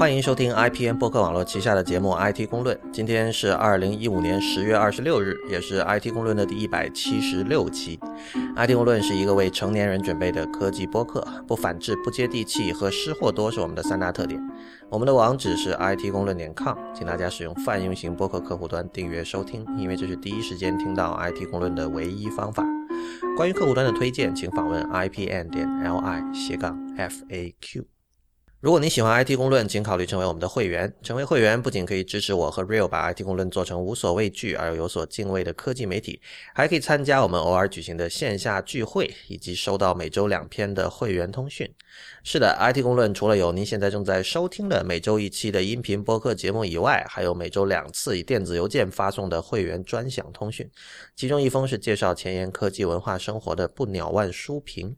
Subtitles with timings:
[0.00, 2.74] 欢迎收听 IPN 播客网络旗下的节目《IT 公论》。
[2.90, 8.00] 今天是二零一五年十月二十六日，也是 IT 公论的第一百七十六期。
[8.56, 14.40] IT 公论是一个为成年人准备的科技播客，不反制、不接地气和失货多是我们的三大特点。
[14.88, 22.64] 我们的网址是 IT 公论点 com，请大家使用泛用型播客客户端订阅收听，因为这是第一时间听到 IT 公论的唯一方法。
[23.36, 27.84] 关于客户端的推荐，请访问 IPN 点 LI 斜杠 FAQ。
[28.60, 30.92] 如果你喜欢 IT 公论，请考虑成为我们的会员。
[31.02, 36.20] 成为会员不仅可以支持我和 Real 把 IT 公论做成无所畏惧而又有所敬畏的科技媒体，
[36.54, 41.66] 还可以参加我们偶尔举行的线下聚会，以及收到每周两篇的会员通讯。
[42.22, 50.70] 是的，IT 公论除了有您现在正在收听的每周一期的音频播客节目以外，还有每周两次以电子邮件发送的会员专享通讯，
[51.16, 54.94] 其中一封是介绍前沿科技文化生活的不鸟万书评。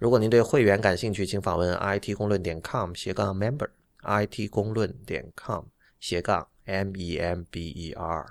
[0.00, 5.66] 如果您对会员感兴趣，请访问 it 公论点 com 斜杠 member，it 公论点 com
[6.00, 8.24] 斜杠 m e m b e r。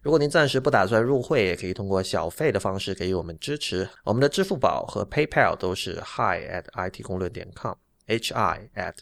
[0.00, 3.88] 如果您暂时不打算入会，也可以通过小费的方式给予我们支持。
[4.04, 8.94] 我们的支付宝和 PayPal 都是 hi at it 公论点 com，h i at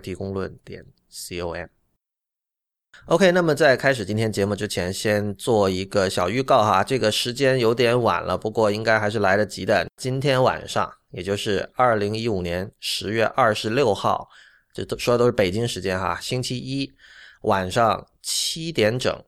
[0.00, 1.66] it 公论点 c o m。
[3.06, 6.84] OK，那么在开始今天节目之前，先做一个小预告哈。
[6.84, 9.86] 这个时间有点晚了，不过应该还是来得及的。
[9.96, 14.28] 今天晚上，也就是二零一五年十月二十六号，
[14.74, 16.92] 这都说的都是北京时间哈，星期一
[17.40, 19.18] 晚上七点整，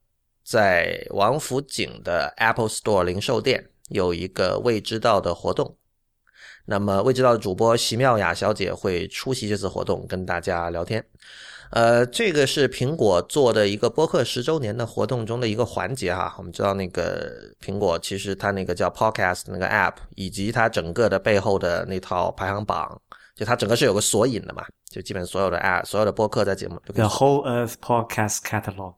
[0.45, 5.79] 在王府井的 Apple Store 零售店有一个未知道的活动。
[6.67, 11.03] 那么未知道的主播席妙雅小姐会出席这次活动，跟大家聊天。
[11.71, 16.35] 呃，这个是苹果做的一个播客十周年的活动中的一个环节哈。
[16.39, 17.31] 我们知道那个
[17.63, 23.01] 苹果其实它那个叫 Podcast 那个 App，以及它整个的背后的那套排行榜，
[23.35, 26.81] 就它整个是有个索引的嘛，就基本所有的 App，所有的播客在节目。
[26.95, 28.95] The whole Earth Podcast Catalog。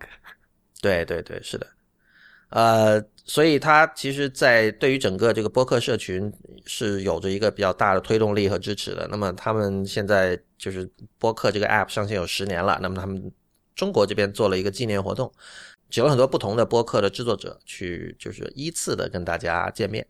[0.81, 1.67] 对对对，是的。
[2.51, 6.33] 呃，所以它其实，在对于整个这个播客社群
[6.67, 9.07] 是有着一个比较大的推动力和支持的。
[9.09, 13.31] 那么他们现在就是播客这个 App 上线有十年了，那么他们
[13.75, 15.33] 中国这边做了一个纪念活动，
[15.91, 20.07] 请了很多不同的播客的制作者去，就是依次的跟大家见面。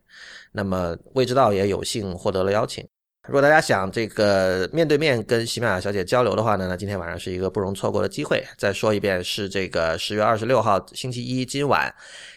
[0.51, 2.87] 那么未知道也有幸获得了邀请。
[3.27, 8.43] 如果大家想这个面对面跟喜马拉雅小姐交流的话呢，那今天晚上是一个不容错过的机会。
[8.57, 11.93] 再说一遍，是这个十月二十六号星期一今晚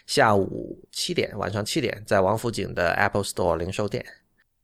[0.06, 4.04] 下午七点，晚上七点，在王府井的 Apple Store 零售店。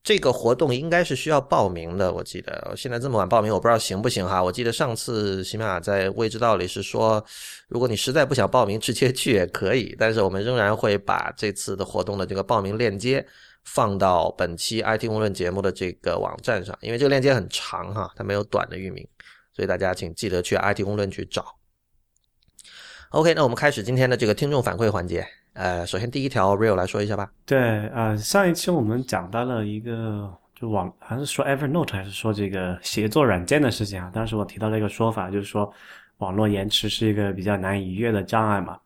[0.02, 4.42] 这个活动应该是需要报名的，我记得现在这么晚报名，我不知道行不行哈。
[4.42, 7.24] 我记得上次喜马拉在未知道里是说，
[7.68, 13.26] 如果你实在不想报名，直接去也可以，但是我们仍然会把这次的活动的这个报名链接。
[13.64, 19.06] 放到本期 IT 公论节目的这个网站上，因为这个链接很长哈，它没有短的域名，
[19.52, 21.44] 所以大家请记得去 IT 公论去找。
[23.10, 25.26] OK，那我们开始今天的这个听众反馈环节。
[25.52, 27.30] 呃，首先第一条，Real 来说一下吧。
[27.44, 34.10] 对，呃，上一期我们讲到了一个就网，还是说 Evernote，还是说这个协作软件的事情啊？
[34.14, 35.72] 当时我提到了一个说法，就是说
[36.18, 38.78] 网络延迟是一个比较难以越的障碍嘛。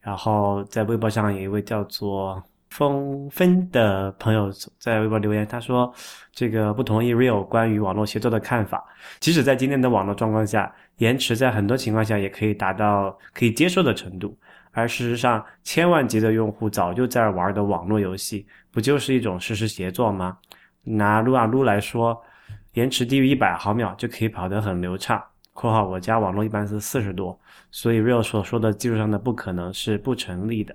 [0.00, 2.42] 然后在微博上有一位叫做。
[2.72, 5.92] 风分的朋友在微博留言，他说
[6.32, 8.82] ：“这个不同意 Real 关于网络协作的看法。
[9.20, 14.34] 即使在今天的网络状况下，延迟在很多情况下也可以达到可以接受的程度。
[14.70, 20.38] 而事实上，千万级的用户早就在玩的网络游戏，不就是一种实时协作吗？
[20.82, 22.18] 拿撸啊撸来说，
[22.72, 25.22] 延迟低于一百毫秒就可以跑得很流畅。
[25.52, 27.38] （括号我家网络一般是四十多，
[27.70, 30.74] 所以 Real 所说的技术上的不可能是不成立的。）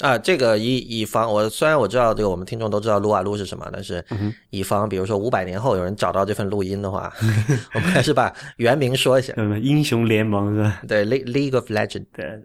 [0.00, 4.04] 啊，这个以以防我虽然我知道这个我们听众都知道撸啊撸是什么，但是
[4.50, 7.12] 以防比如说五百年后有人找到这份录音的话，
[7.74, 9.32] 我们还是把原名说一下。
[9.62, 10.82] 英雄联盟是吧？
[10.88, 12.06] 对，League League of Legends。
[12.12, 12.42] 对，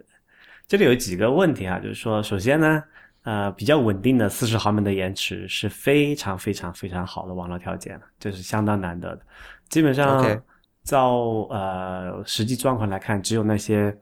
[0.68, 2.80] 这里有几个问题啊，就是说，首先呢，
[3.24, 9.22] 呃，比较稳定的四十毫米的延迟是非常非常非常好的网络条件了，这是相当难得的。
[9.68, 10.40] 基本上，
[10.84, 11.16] 照
[11.50, 13.92] 呃实际状况来看，只有那些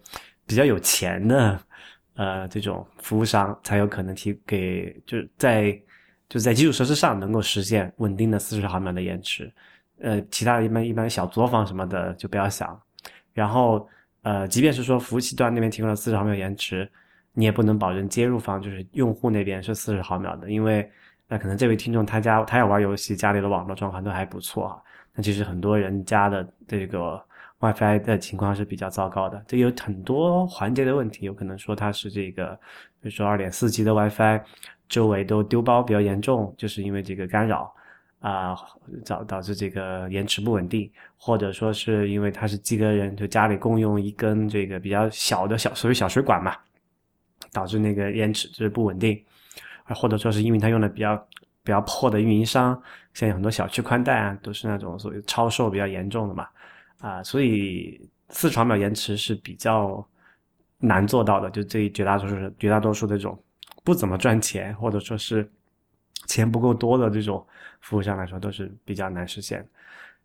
[0.47, 1.59] 比较有钱的。
[2.19, 5.81] 呃，这种服务商才有可能提给，就是在
[6.29, 9.49] 就在基础设施上能够实现稳定的四十毫秒的延迟。
[10.00, 12.76] 呃，其他的一般一般小作坊什么的就不要想。
[13.32, 13.88] 然后，
[14.23, 16.91] 呃，即便是说服务器端那边提供了四十毫秒延迟，
[17.35, 20.91] 你也不能保证接入方就是用户那边是四十毫秒的，因为
[21.29, 24.82] 那可能这位听众他家他要玩游戏，家里的网络状况都还不错啊。
[25.14, 27.23] 那其实很多人家的这个。
[27.61, 32.59] WiFi 的情况是比较糟糕的，这有很多环节的问题，有可能说它是这个，
[33.01, 34.41] 比如说二点四 G 的 WiFi，
[34.89, 37.75] 周围都丢包比较严重，就是因为这个干扰。
[38.21, 38.57] 啊，
[39.07, 46.57] 导导致这个延迟不稳定，或者说是因为它是几个人就家里共用一根这个比较小的小所谓小水管嘛，
[47.53, 49.25] 导致那个延迟就是不稳定，
[49.85, 51.17] 或者说是因为它用的比较
[51.63, 52.75] 比较破的运营商，
[53.15, 56.49] 现在很多小区宽带啊都是那种所谓超售比较严重的嘛，
[56.99, 60.06] 啊，所以四十毫秒延迟是比较
[60.79, 63.39] 难做到的，就对绝大多数绝大多数这种
[63.83, 65.50] 不怎么赚钱或者说是。
[66.27, 67.47] 钱不够多的这种
[67.81, 69.67] 服务商来说都是比较难实现。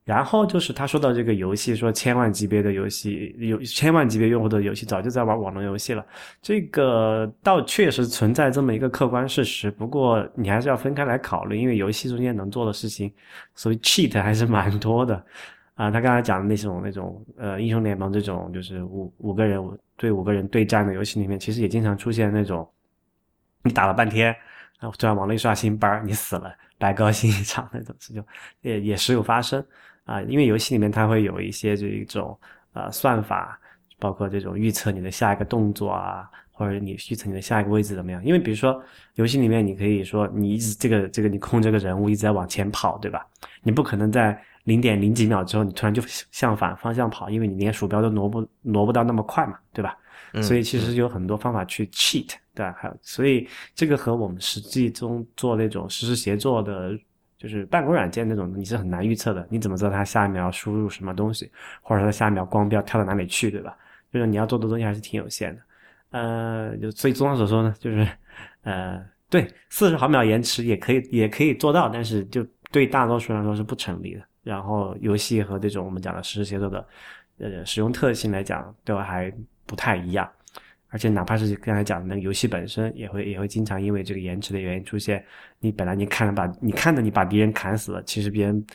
[0.03, 6.05] 然后就是他说到这个游戏，说千万级别的游戏，有千万级别用户的游戏早就在玩网络游戏了。
[6.41, 13.13] 这个倒确实存在这么一个客观事实，不过你还是要分开来考虑，因为游戏中间能做的事情，
[13.55, 15.25] 所以 cheat 还是蛮多的。
[15.75, 19.61] 啊，他刚才讲的那种那种呃英雄联盟这种就是五五个人
[19.97, 22.69] 对五个人对战的游戏里面，其实也经常出现那种
[23.63, 24.35] 你打了半天。
[24.79, 28.21] 然后突然网络一刷新，班你死了，白高兴一场那种事就
[28.61, 29.65] 也也时有发生
[30.03, 30.21] 啊。
[30.23, 32.37] 因为游戏里面它会有一些这一种
[32.73, 33.57] 呃算法，
[33.97, 38.21] 包括这种预测你的下一个动作啊，或者你预测你的下一个位置怎么样。
[38.25, 38.83] 因为比如说
[39.15, 43.25] 游戏里面你可以说你一直这个这个你控这个人物一直在往前跑，对吧？
[43.61, 49.97] 你不可能在零点零几秒之后你突然就向反方向跑，因为你连鼠标都挪不挪不到那么快嘛，对吧？
[50.41, 52.75] 所以其实有很多方法去 cheat，对吧？
[52.75, 56.97] 还有，所以这个和我们实际中做那种实时协作的，
[57.37, 59.45] 就是办公软件那种，你是很难预测的。
[59.51, 61.51] 你怎么知道它下一秒输入什么东西，
[61.83, 63.77] 或者它下一秒光标跳到哪里去，对吧？
[64.11, 65.61] 就是你要做的东西还是挺有限的。
[66.11, 68.07] 呃，就所以综上所说呢，就是
[68.63, 74.21] 呃，对，四十毫秒延迟也可以，也可以做到，但是就对大多数人来说是不成立的。
[74.43, 76.87] 然后游戏和这种我们讲的实时协作的，
[77.39, 79.33] 呃，使用特性来讲，都还。
[79.65, 80.29] 不太一样，
[80.89, 85.25] 而且哪怕是刚才讲的那个游戏本身，也会也会经常因为这个延迟的原因出现。
[85.59, 88.65] 你本来你看着把你看着你把别人砍死了，其实别人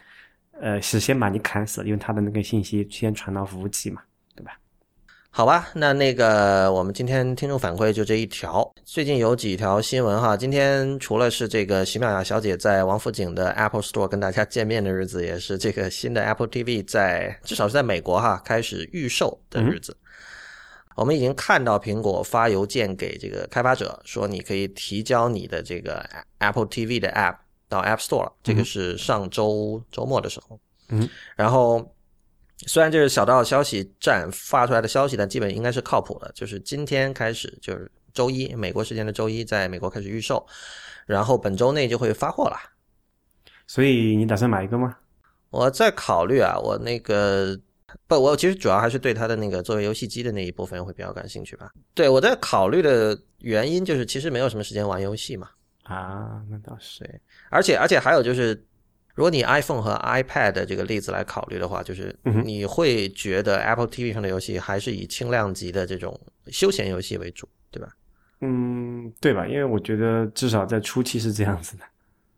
[0.59, 4.01] 呃是先把你砍死了，因为他的那个信息先传到服务器嘛，
[5.31, 8.69] 好吧，那那个我们今天听众反馈就这一条。
[8.85, 19.97] 最近有几条新闻哈，今天除了是这个徐妙雅小姐在王府井的 Apple Store 跟大家见面的日子，也是这个新的 Apple TV 在至少是在美国哈开始预售的日子。
[20.97, 26.05] 我们已经看到苹果发邮件给这个开发者，说你可以提交你的这个
[26.39, 27.37] Apple TV 的 App
[27.69, 28.33] 到 App Store。
[28.43, 30.59] 这个是上周周末的时候。
[30.89, 31.09] 嗯。
[31.37, 31.89] 然后，
[32.67, 36.31] 虽然这是小道消息站发出来的消息，但基本应该是靠谱的。
[36.35, 40.47] 就是今天开始，就是周一美国时间的周一，在美国开始预售，
[41.07, 42.57] 然后本周内就会发货了。
[43.67, 44.97] 所以你打算买一个吗？
[45.51, 47.59] 我在考虑啊，我那个。
[48.07, 51.71] 不，我其实主要还是对它的那个作为游戏机的那一部分会比较感兴趣吧。
[51.95, 55.49] 对我在考虑的原因就是，其实没有什么时间玩游戏嘛。
[55.85, 57.01] 啊，那倒是。
[57.01, 58.63] 对，而且而且还有就是，
[59.19, 66.17] 如果你 iPhone 和 iPad 这个例子来考虑的话，就是你会觉得 Apple TV 上的游戏还是以轻量级的这种
[66.47, 67.89] 休闲游戏为主，对吧？
[68.43, 69.45] 嗯，对吧？
[69.45, 71.83] 因为我觉得至少在初期是这样子的。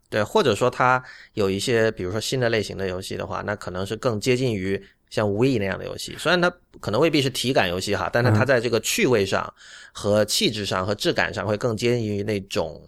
[0.09, 1.03] 对，或者说它
[1.35, 4.83] 有一些，比如说新的类型的游戏的话，那可能是更接近于。
[5.11, 6.49] 像 We 那样的游戏，虽然它
[6.79, 9.53] 可能未必是体感游戏哈，但是它在这个趣味上
[9.91, 12.81] 和气质上和质感上会更接近于那种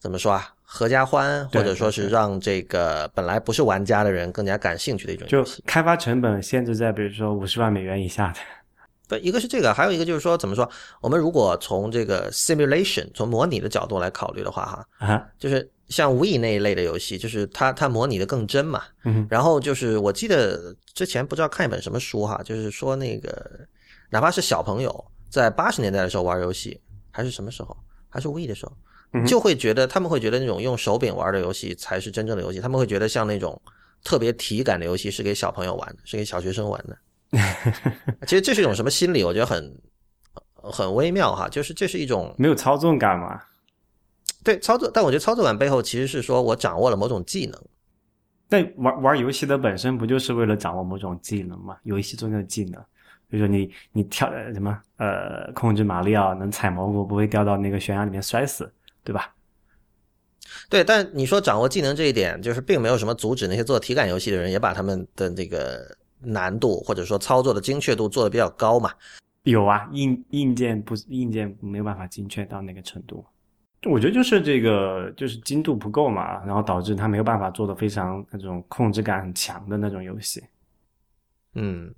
[0.00, 5.56] 怎么说啊，合家欢，或者说是让这个本来不是玩家的人更加感兴趣的一种游戏。
[5.56, 8.38] 就开发成本限制在比如说五十万美元以下的。
[9.08, 15.68] 不，一个是这个，还有一个就是说怎么说，我们如果从这个 simulation 从模拟的角度来考虑的话哈，啊，就是。
[15.90, 18.84] 像 We 那一类的游戏，就是它它模拟的更真嘛。
[19.02, 19.26] 嗯。
[19.28, 23.44] 然后就是我记得之前不知道看一本什么书哈，就是说那个
[24.08, 27.76] 哪怕是小朋友在八十年代的时候玩游戏，还是什么时候，
[28.08, 28.72] 还是 We 的时候，
[29.26, 32.60] 就会觉得他们会觉得那种用手柄玩的游戏才是真正的游戏。
[32.60, 33.60] 他们会觉得像那种
[34.04, 36.96] 特别体感的游戏是给小朋友玩的，是给小学生玩的。
[38.26, 39.22] 其实这是一种什么心理？
[39.22, 39.76] 我觉得很
[40.54, 43.40] 很微妙哈，就是这是一种没有操纵感嘛。
[44.42, 47.60] 对操作，但我觉得操作感背后其实是说我掌握了某种技能。
[48.48, 51.76] 但玩玩游戏的本身不就是为了掌握某种技能吗？
[51.84, 52.82] 游戏中的技能，
[53.28, 58.72] 比如说你你跳什么呃控制马里奥能采蘑菇不会掉到那个悬崖里面摔死，
[59.04, 59.34] 对吧？
[60.68, 68.92] 对，但你说掌握技能这一点，就是并没有什么阻止那些做体感游戏的人也把他们的这个难度或者说操作的精确度做的比较高嘛？
[69.44, 73.24] 有啊，硬硬件不硬件没有办法精确到那个程度。
[73.84, 80.42] 我觉得就是这个，就是精度不够嘛，然后导致他没有办法做的非常那种控制感很强的那种游戏。
[81.54, 81.90] 嗯，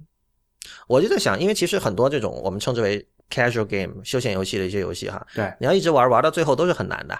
[0.87, 7.19] 我就在想，因为其实很多这种我们称之为 casual game 休闲游戏的一些游戏哈，对，你要一直玩玩到最后都是很难的。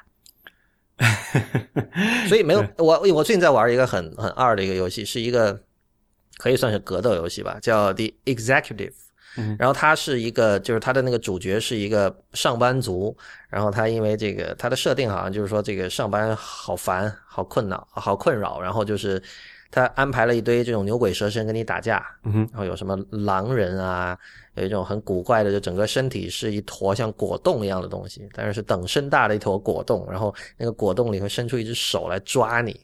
[2.29, 5.59] 所以没有我我最近在玩一个很很二的一个游戏，是一个
[6.37, 8.93] 可以算是格斗游戏吧，叫 The Executive。
[9.59, 13.17] 然后他是一个，就是他的那个主角是一个上班族，
[13.49, 19.21] 然后他因为这个他的设定好像就是说这个上班好烦、好困扰、好困扰，然后就是
[19.71, 24.19] 他安排了一堆这种牛鬼蛇神跟你打架，然后有什么狼人啊。
[24.55, 32.79] 有一种很古怪的，就整个身体是一坨像果冻一样的东西，但是是等身大的一坨果冻，然后那个果冻里会伸出一只手来抓你，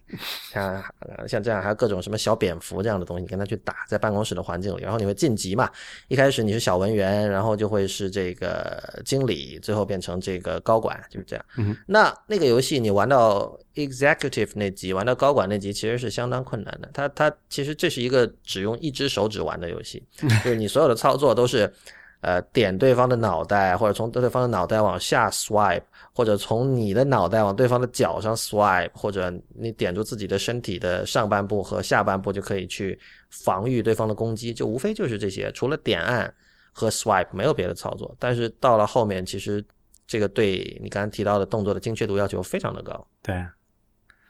[0.53, 0.83] 像
[1.29, 5.71] 像这样，还有各种什么小蝙蝠这样的东西，你跟他去打，在办公室的环境里，然后你会晋级嘛？
[6.09, 11.45] 一开始你是小文员，然后就会是这个经理，最后变成这个高管，就是这样。
[11.87, 16.91] 那那个游戏你玩到 executive 那级，玩到高管那级，其实是相当困难的。
[16.93, 20.03] 它它其实这是一个只用一只手指玩的游戏，
[20.45, 21.73] 就是你所有的操作都是。
[22.21, 32.99] 呃，点对方的脑袋，或者从对方的脑袋往下 swipe，或者从你的脑袋往对方的脚上 swipe，或者你点住自己的身体的上半部和下半部就可以去
[33.31, 36.35] 防御对方的攻击，就无非就是这些，除了点按
[36.73, 38.13] 和 swipe 没有别的操作。
[38.19, 39.65] 但是到了后面，其实
[40.05, 43.07] 这个对你刚才提到的动作的精确度要求非常的高。
[43.23, 43.47] 对，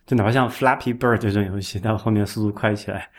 [0.08, 3.10] 就哪怕像 Flappy Bird 这种游戏，到后面速度快起来。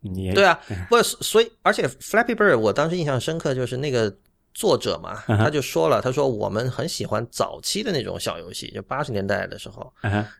[0.00, 4.14] 你也对啊，不，所以而且 Flappy Bird，我当时印象深刻，就是那个
[4.52, 9.90] 作者嘛，他就说了，他说我们很喜欢早期的那种小游戏，就八十年代的时候，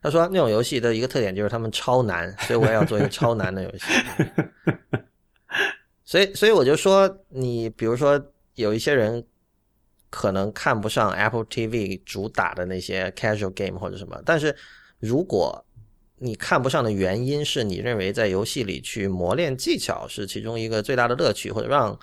[0.02, 3.84] 他说那种游戏的一个特点就是他们超难，所以我也要做一个超难的游戏。
[6.04, 8.20] 所以，所以我就说，你比如说
[8.54, 9.24] 有一些人
[10.10, 14.56] 可能看不上 Apple TV 主打的那些 casual game 或者什么，但是
[14.98, 15.64] 如果
[16.22, 21.98] 你看不上的原因是你认为在游戏里去磨练技巧是其中一个最大的乐趣，或者让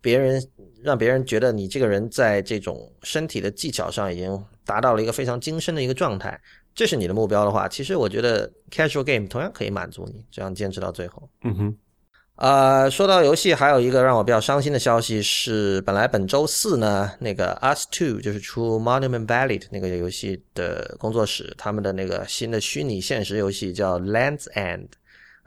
[0.00, 0.44] 别人
[0.82, 6.40] 让别人觉得你这个人在这种身体的技巧上已经达到了一个非常精深的一个状态，
[6.74, 11.30] 这是你的目标的话，其实我觉得 casual game 同样可以满足你，这样坚持到最后。
[11.44, 11.76] 嗯哼。
[12.40, 24.88] 呃，说到游戏，还有一个让我比较伤心的消息是，本来本周四呢，那个 Us Two 就是出 Monument Valley 那个游戏的工作室，他们的那个新的虚拟现实游戏叫 Lands End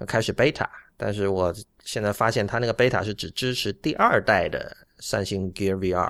[0.06, 1.52] 开始 beta，但是我
[1.84, 6.08] 现在发现它那个 beta 是只支持第二代的三星 Gear VR，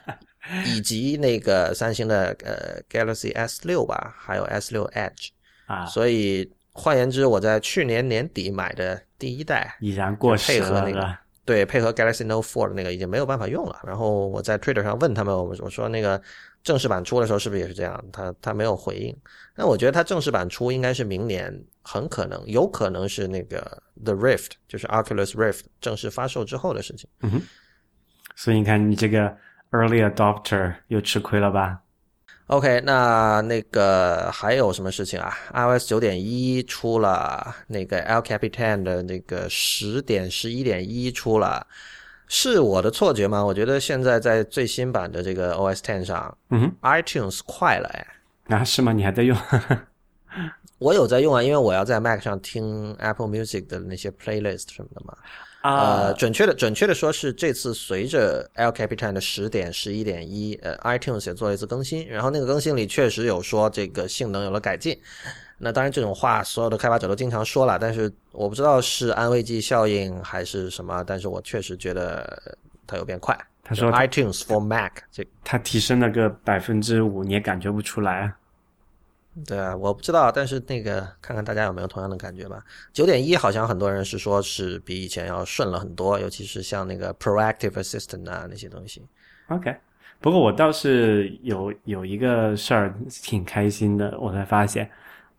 [0.68, 5.28] 以及那个三星的呃 Galaxy S 六吧，还有 S 六 Edge
[5.64, 6.52] 啊，所以。
[6.72, 11.18] 换言之，我在去年年底买的第一代已然过时了。
[11.44, 13.80] 对，配合 Galaxy Note 4的那个已经没有办法用了。
[13.84, 16.20] 然后我在 Twitter 上问他们，我我说那个
[16.62, 18.04] 正式版出的时候是不是也是这样？
[18.12, 19.16] 他他没有回应。
[19.56, 27.08] 那我觉得他正式版出应该是明年，很可能有可能是那个 The Rift，就是 Oculus Rift 正式发售之后的事情。
[27.22, 27.42] 嗯哼。
[28.36, 29.36] 所以你看，你这个
[29.72, 31.80] Early Adopter 又吃亏了吧
[32.50, 41.64] ？OK，那那个还有什么事情啊？iOS 九点一出了，那个 El Capitan 的那个十点十一点一出了，
[42.26, 43.44] 是我的错觉吗？
[43.44, 48.92] 我觉得现在在最新版的这个 OS Ten 上，嗯，iTunes 快了哎，啊是吗？
[48.92, 49.36] 你还在用？
[50.78, 55.16] 我有在用啊，因为我要在 Mac 上听 Apple Music 的那些 playlist 什么的嘛。
[55.62, 64.98] 呃，准确的，准确的说是这次随着 El Capitan 的十点、十一点一，呃，iTunes 也做了一次更新，然后那个更新里确实有说这个性能有了改进。
[65.58, 73.38] 那当然这种话所有的开发者都经常说了，但是我不知道是安慰剂效应还是什么，但是我确实觉得它有变快。
[73.62, 78.32] 他说 iTunes for Mac 这它提升了个百分之五，你也感觉不出来。
[79.46, 82.62] 对啊，我不知道，但是那个看看大家有没有同样的感觉吧。
[82.92, 89.02] 九点一好像很多人是说是比以前要顺了很多，尤其是像那个 Proactive Assistant 啊那些东西。
[89.48, 89.74] OK，
[90.20, 94.90] 不过我倒是有有一个事儿挺开心的，我才发现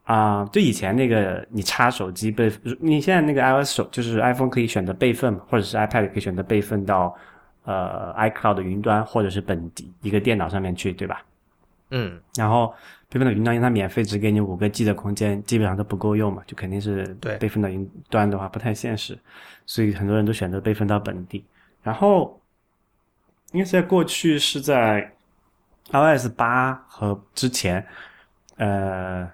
[0.04, 7.16] 啊，就以前那个你插手机备，你现在那个 iOS 手就是 iPhone 可以选择备份，或者是 iPad 可以选择备份到
[7.64, 11.24] 呃 iCloud 云端或者是本地一个电脑上面去，对吧？
[11.92, 12.74] 嗯，然后。
[13.14, 19.20] 备份到云端，因为它免费只给你五个 G 的空间，基本上都不够用嘛，就肯定是对备份到云端的话不太现实，
[19.66, 21.44] 所以很多人都选择备份到本地。
[21.84, 22.40] 然后，
[23.52, 25.12] 因为在过去是在
[25.92, 27.86] iOS 八和之前，
[28.56, 29.30] 呃，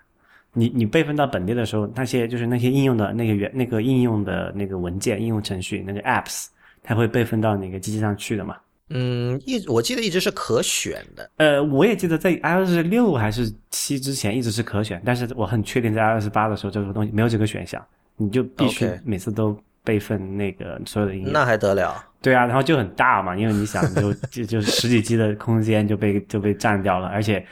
[0.53, 6.47] 你你备份到本地的时候，那些就是那些应用的那个原那个应用的那个文件、应用程序那个 apps，
[6.81, 8.57] 它会备份到哪个机器上去的嘛？
[8.89, 11.29] 嗯，一我记得一直是可选的。
[11.37, 21.31] 呃，我也记得在 iOS 六还是七之前一直是可选，但是我很确定在 iOS 八的时候这个东西没有这个选项，你就必须每次都备份那个所有的音乐。
[21.31, 22.03] 那还得了？
[22.21, 27.45] 对啊，然后就很大嘛，因为你想就就就十几 G 的空间就被就被占掉了，而且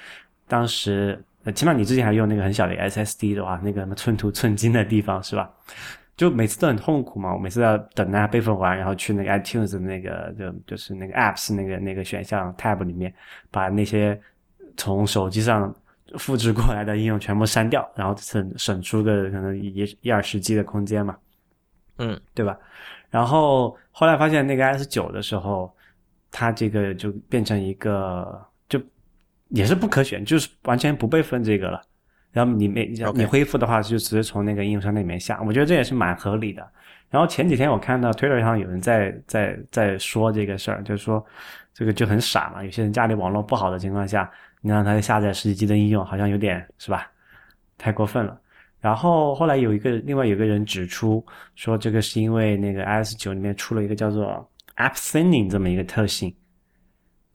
[0.47, 5.49] 当时呃，起码你之前还用那个很小的 SSD 的话，那个什么寸土寸金的地方是吧？
[6.17, 13.13] 就每次都很痛苦嘛，我每次要等它备份完，然后去那个 iTunes 的那个就就是那个 Apps 那个那个选项 Tab 里面，
[13.51, 14.19] 把那些
[14.77, 15.75] 从手机上
[16.17, 21.17] 复制过来的应用全部删掉，然后省省出个可能一一二十 G 的空间嘛，
[21.97, 22.57] 嗯，对吧？
[23.09, 25.73] 然后后来发现那个 S 九的时候，
[26.31, 28.81] 它这个就变成一个就
[29.49, 31.81] 也是不可选，就是完全不备份这个了。
[32.35, 36.67] 然后你没你恢复的话，就直接从那个应用商店里面下，我觉得这也是蛮合理的。
[37.09, 41.25] 然后前几天我看到 Twitter 上有人在在在说这个事儿，就是说
[41.73, 42.61] 这个就很傻嘛。
[42.61, 47.09] 有些人家里网络不好的情况下，你让他下载实际机的应用，好像有点是吧？
[47.77, 48.37] 太过分了。
[48.81, 51.25] 然后后来有一个另外有个人指出
[51.55, 56.35] 说，这个是因为那个 iOS 九里面出了一个叫做 App Thinning 这么一个特性。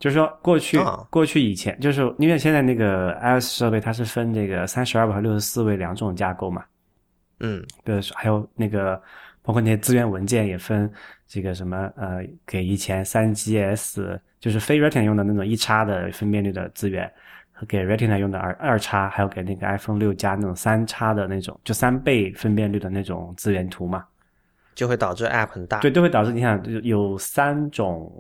[0.00, 0.80] 就是说，过去
[1.10, 6.64] 过去以前，就是因为现在那个 iOS 设备它是分这个三十二位和六十四位两种架构嘛，
[7.40, 8.98] 嗯，对，还有那个
[9.42, 10.90] 包括那些资源文件也分
[11.28, 17.12] 这个什么呃，给以前三 GS 就是非 Retina 用的那种一叉的分辨率的资源，
[17.52, 24.06] 和给 Retina 用的二二叉，还有给那个 iPhone 六加那种三叉的那种就三倍分辨率的那种资源图嘛，
[24.74, 28.10] 就会导致 App 很大，对，都会导致你想有三种。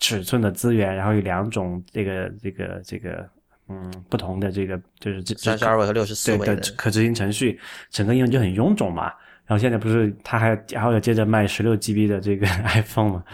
[0.00, 3.28] 尺寸的资源，然后有两种这个这个这个
[3.68, 9.12] 嗯不同的这个就是这三十二位和六十四位的可执行程序，整个应用就很臃肿嘛。
[9.46, 13.24] 然后现在不是他还还要接着卖十六 GB 的这个 iPhone 嘛，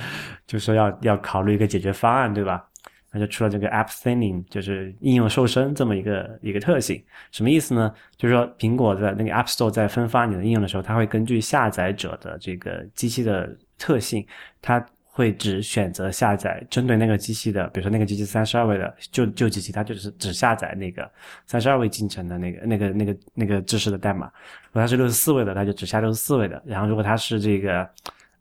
[0.47, 2.67] 就说要要考虑一个解决方案，对吧？
[3.13, 7.03] 那就出了这个 App Thinning，就是应用瘦身这么一个一个特性。
[7.31, 7.95] 什么意思呢？
[8.17, 14.27] 就是说苹果的那个 App Store 在分发你的应用的时候，它会根据下载者的这个机器的特性，
[14.61, 14.85] 它。
[15.17, 21.11] 会只选择下载针对那个机器的，比如说那个机器三十二位的旧旧机器，它就是只下载那个
[21.47, 24.27] 三十二位进程的那个那个那个那个知识的代码。
[24.27, 26.63] 如果它是六十四位的，它就只下六十四位的。
[26.67, 27.89] 然后如果它是这个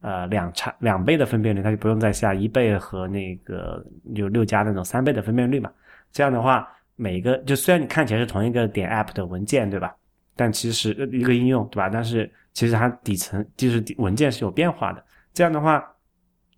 [0.02, 3.82] 呃两差两倍的分辨率，它就不用再下一倍和那个
[4.14, 5.72] 有六加那种三倍的分辨率嘛。
[6.12, 9.96] 这样的话，每一个就虽然你看起来是同一个点 app 的文件，对吧？
[10.36, 11.88] 但其实一个应用，对吧？
[11.88, 15.02] 但是其实它底层就是文件是有变化的。
[15.34, 15.82] 这样的话。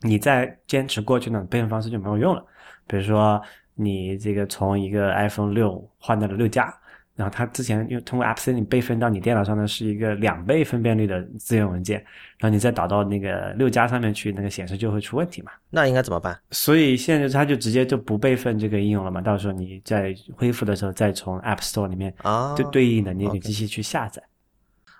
[0.01, 2.43] 你再坚持过去那种备份方式就没有用了。
[2.85, 3.41] 比如说，
[3.75, 6.73] 你这个从一个 iPhone 六换到了六加，
[7.15, 11.97] 然后它之前用通过 App Store 备份到你电脑上的是一个两倍分辨率的资源文件，
[12.37, 15.51] 然后你再导到那个六加上面去，那个显示就会出问题嘛？
[15.69, 16.39] 那应该怎么办？
[16.51, 19.19] 所以现在它就直接就不备份这个应用了嘛？
[19.19, 24.21] 到时候你在恢复的时候再从 App Store 里面啊对对应的那个机器去下载。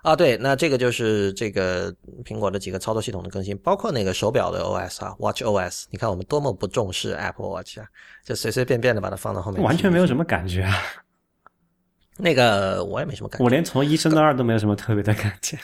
[0.02, 1.92] 啊，对，那这个就是这个
[2.24, 5.86] 苹果的几个操作系统的更新，包括那个手表的 OS 啊，Watch OS。
[5.90, 7.86] 你看我们多么不重视 Apple Watch 啊，
[8.24, 10.76] 就随随便便的把它放到后面，完全没有什么感觉啊。
[12.16, 15.58] 那个我也没什么感觉，我连从一升到二都没有什么特别的感觉。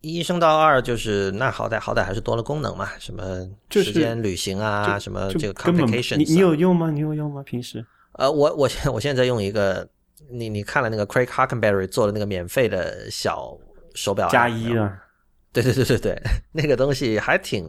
[0.00, 6.16] 一升到二就是那好歹好歹还是多了功能嘛，什么时间旅行啊，什么这个 complications。
[6.16, 6.90] 你你有用吗？
[6.90, 7.42] 你有用吗？
[7.44, 7.86] 平时？
[8.14, 9.88] 呃，我我现我现在用一个。
[10.30, 13.58] 你你看了那个 Craig Hockenberry 做的那个免费的小
[13.94, 15.02] 手表加一啊？
[15.52, 17.68] 对对对对对，那个东西还挺……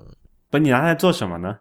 [0.49, 1.59] 不，你拿它做什么呢？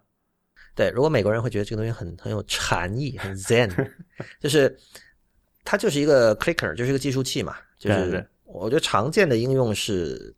[0.74, 3.70] 对，如果美国人会觉得这个东西很很有禅意，很 Zen，
[4.40, 4.76] 就是
[5.64, 7.56] 它就是一个 clicker，就是一个计数器嘛。
[7.78, 10.34] 就是我觉得常见的应用是，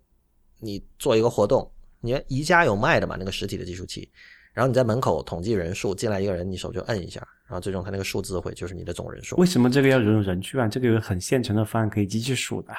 [0.59, 1.70] 你做一个活动，
[2.01, 4.11] 你看宜家有卖的嘛，那个实体的计数器。
[4.52, 9.36] 然后你在门口统计人数，进来一个人，你手就摁一下，然后最终他那个数字会就是你的总人数。
[9.36, 10.68] 为什么这个要用人去按？
[10.68, 12.72] 这个有很现成的方案可以机器数的。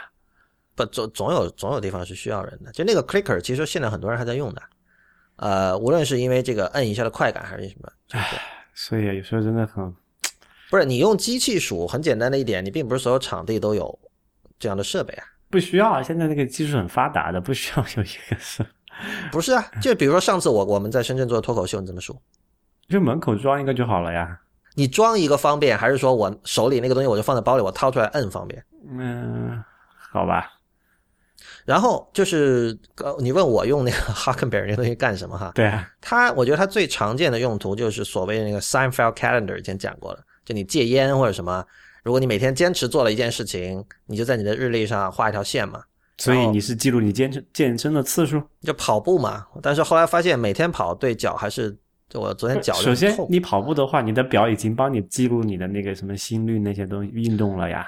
[0.75, 2.71] 不，总总有总有地方是需要人的。
[2.71, 4.61] 就那个 clicker，其实现在很多人还在用的。
[5.37, 7.91] 呃，无论是因为这个摁一下的快感，还是什么。
[8.11, 8.41] 唉，
[8.73, 9.93] 所以有时候真的很，
[10.69, 13.97] 不是你用机器数很简单的一点，你并不是所有场地都有
[14.59, 15.25] 这样的设备啊。
[15.49, 18.65] 不需要啊，现在那个技术很发达的，不需要有一个是。
[19.31, 22.15] 不是啊，就比如说上次我我们在深圳做脱口秀，你怎么说？
[22.89, 24.39] 就门口装一个就好了呀。
[24.75, 28.63] 你装一个方便，还是说我手里那个东西我就放在包里，我掏出来摁方便？
[28.89, 29.63] 嗯，
[30.11, 30.51] 好吧。
[31.65, 35.51] 然后就是呃，你问我用那个 Hockenberry 那东西干什么哈？
[35.55, 35.89] 对啊。
[35.99, 41.65] 它我觉得它最常见的用途就是所谓的那个 Sign File Calendar，以前讲过了，就你戒烟或者什么，
[42.03, 45.83] 如果你每天坚持做了一件事情，你就在你的日历上画一条线嘛。
[46.21, 49.45] 所以你是记录你健身健身的次数，就跑步嘛。
[49.61, 51.75] 但是后来发现每天跑对脚还是，
[52.07, 57.87] 就我昨天脚首先你跑步的话，你的表已经帮你记录你的那个什么心率那些东西运动了呀，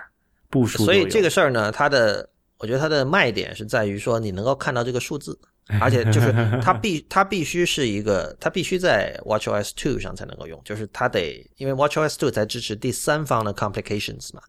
[0.50, 0.84] 步数。
[0.84, 5.38] 所以这个事儿呢，它的我觉得它的卖点是在于说你能够看到这个数字，
[5.80, 14.42] 而且 就是它必它必须是一个，它必须在 WatchOS 2上才能够用，就是它得因为 WatchOS 2才支持第三方的 complications 嘛，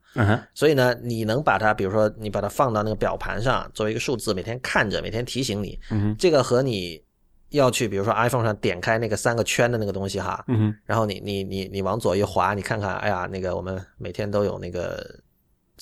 [0.55, 7.03] 所以呢，你能把它，比如说你把它放到那个表盘上作为一个数字，每天看着，每天提醒你，嗯这个和你
[7.51, 10.45] 要去比如说 iPhone 上点开那个三个圈的那个东西哈，
[10.85, 15.21] 然后你你你你往左一滑，你看看，哎呀，那个我们每天都有那个，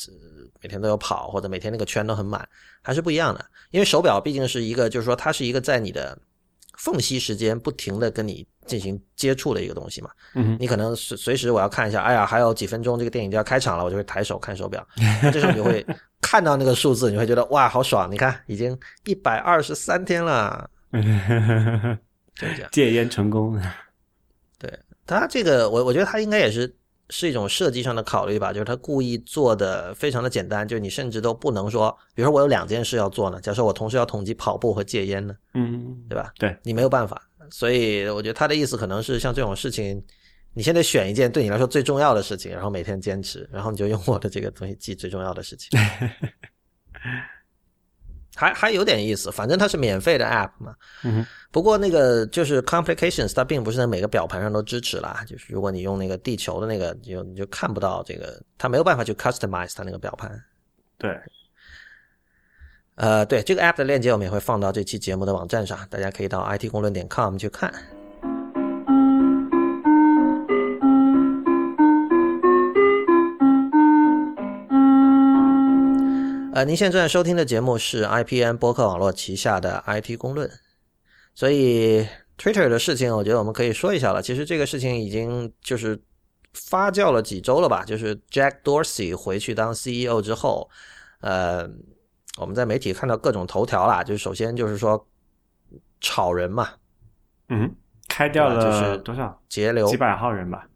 [0.08, 0.12] 呃
[0.62, 2.48] 每天都有跑，或者每天那个圈都很满，
[2.80, 3.44] 还是不一样的。
[3.70, 6.16] 因为手表毕竟是一个，就是说它是一个在你的
[6.78, 10.10] 缝隙时间不停的跟你进行接触的一个东西嘛。
[10.34, 14.86] 嗯，你可能随随时我要看一下，哎呀，还有几分钟这个电影就要开场了，我就会抬手看手表，
[15.32, 15.84] 这时候你就会
[16.20, 18.10] 看到那个数字，你会觉得哇，好爽！
[18.10, 22.70] 你看，已经一百二十三天了， 就是这样。
[22.70, 23.60] 戒烟成功。
[24.58, 24.72] 对
[25.06, 26.72] 他这个，我我觉得他应该也是
[27.12, 36.32] 是一种设计上的考虑吧，就是他故意做的非常的简单，就是你甚至都不能说，比如说我有两件事要做呢，假设我同时要统计跑步和戒烟呢，嗯，对吧？
[36.38, 40.02] 对，你没有办法，所以我觉得他的意思可能是像这种事情，
[40.54, 45.78] 你现在选一件对你来说最重要的事情，然后每天坚持，然后你就用我的这个东西记最重要的事情，
[48.34, 50.74] 还还有点意思，反正它是免费的 app 嘛。
[51.04, 55.24] 嗯，不过那个就是 complications，它并不是在每个表盘上都支持啦。
[55.28, 60.42] 就是如果你用那个地球的那个，你就你就看不到这个，它没有办法去 customize 它那个表盘。
[60.96, 61.18] 对，
[62.94, 67.72] 呃，对这个 app 的链接我们也会放到这期节目的网站上，大家可以到 it 公论点 com 去看。
[76.54, 80.50] 呃，您现在正在收听的节目是 IPN 播客网络旗下的 IT 公论，
[81.34, 84.20] 所以 Twitter 的事情，我觉得我们可以说一下了。
[84.20, 85.98] 其实这个事情已经就是
[86.52, 87.86] 发酵了几周了吧？
[87.86, 90.68] 就是 Jack Dorsey 回去当 CEO 之后，
[91.22, 91.66] 呃，
[92.36, 94.04] 我们在媒体看到各种头条啦。
[94.04, 95.08] 就是首先就是说
[96.02, 96.68] 炒人嘛，
[97.48, 97.74] 嗯，
[98.08, 99.40] 开掉了就是了多少？
[99.48, 100.68] 节流几百号人吧。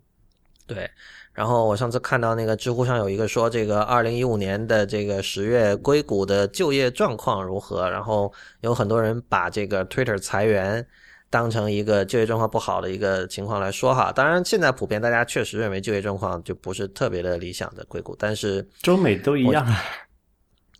[0.66, 0.90] 对，
[1.37, 7.90] 然后我上次看到那个知乎上有一个说，这个二零一五年的这个十月硅谷的就业状况如何？
[7.90, 10.85] 然后有很多人把这个 Twitter 裁员
[11.29, 14.11] 当成一个就业状况不好的一个情况来说哈。
[14.11, 19.85] 当然，现在普遍大家确实认为就业状况就不是特别的理想的硅谷，但是中美都一样啊。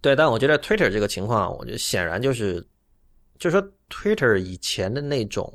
[0.01, 2.67] 对，但我觉得 Twitter 这个情况，我觉得显然就是，
[3.39, 5.53] 就是说 Twitter 以前的那种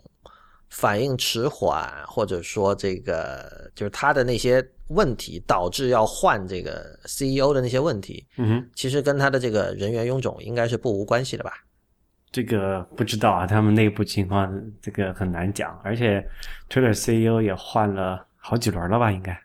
[0.72, 11.52] 反应迟缓，或者说这个就是他的那些问题导致要换这个 CEO 的那些问题，嗯哼，其实跟他的这个人员臃肿应该是不无关系的吧？
[12.32, 14.50] 这个不知道啊，他们内部情况
[14.82, 16.26] 这个很难讲，而且
[16.70, 19.12] Twitter CEO 也换了好几轮了吧？
[19.12, 19.38] 应该。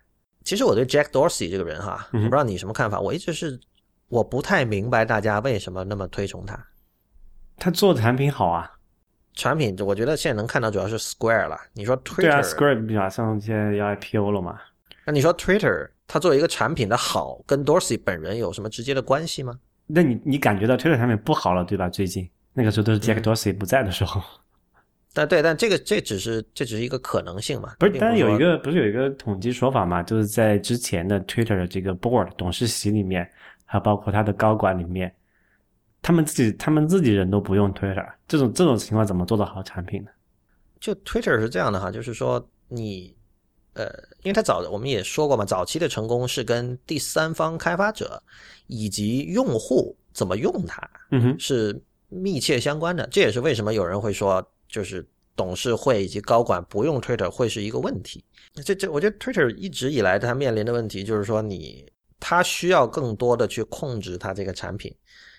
[0.45, 3.59] 其实我对 Jack Dorsey 这个人哈，我不知道你什么看法，我一直是
[4.07, 6.57] 我不太明白大家为什么那么推崇他。
[7.57, 8.71] 他做的产品好啊，
[9.37, 11.57] 产品我觉得现在能看到主要是 Square 了。
[11.75, 14.59] 你说 Twitter，对啊，Square 马上现在要 IPO 了嘛，
[15.05, 19.57] 那你说 Twitter 它作为一个产品的好，跟 Dorsey 本人有什么直接的关系吗？
[19.87, 21.89] 那你你感觉到 Twitter 产品不好了对吧？
[21.89, 24.21] 最近那个时候都是 Jack 嗯 Dorsey 不在的时候，
[25.13, 27.75] 但 对，但这个这只是这只是一个可能性嘛？
[27.79, 33.31] 不是，但是有一个不是有一个统计说法嘛，就是在之前的 Twitter 的这个 board 董事席里面，
[33.65, 35.15] 还有包括他的高管里面，
[36.07, 40.11] 他们自己他们自己人都不用 Twitter，这种这种情况怎么做到好产品呢？
[40.79, 43.13] 就 Twitter 是这样的哈，就是说你
[43.73, 43.87] 呃，
[44.23, 48.23] 因为它早我们也说过嘛，早期的成功是跟第三方开发者
[48.69, 53.05] 以及用户怎么用它嗯哼，是密切相关的。
[53.11, 58.25] 这也是为什么有人会说，就是董事会以及高管不用 Twitter 会是一个问题。
[58.65, 61.85] 这这，我觉得 Twitter 一直以来它面临的问题就是说你，
[62.21, 64.95] 它需要更多的去控制它这个产品，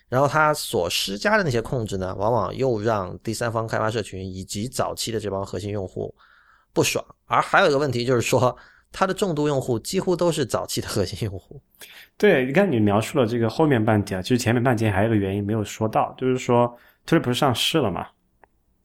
[0.10, 6.14] 然后它所施加的那些控制呢，往往又让第三方开发社群以及早期的这帮核心用户
[6.74, 7.04] 不爽。
[7.26, 8.56] 而还有一个问题就是说，
[8.92, 11.62] 它的重度用户几乎都是早期的核心用户。
[12.18, 16.74] 对，你看你描述了这个后面半截，其实前面半截还有一个原因没有说到，就是说
[17.06, 18.08] Twitter 不是上市了嘛，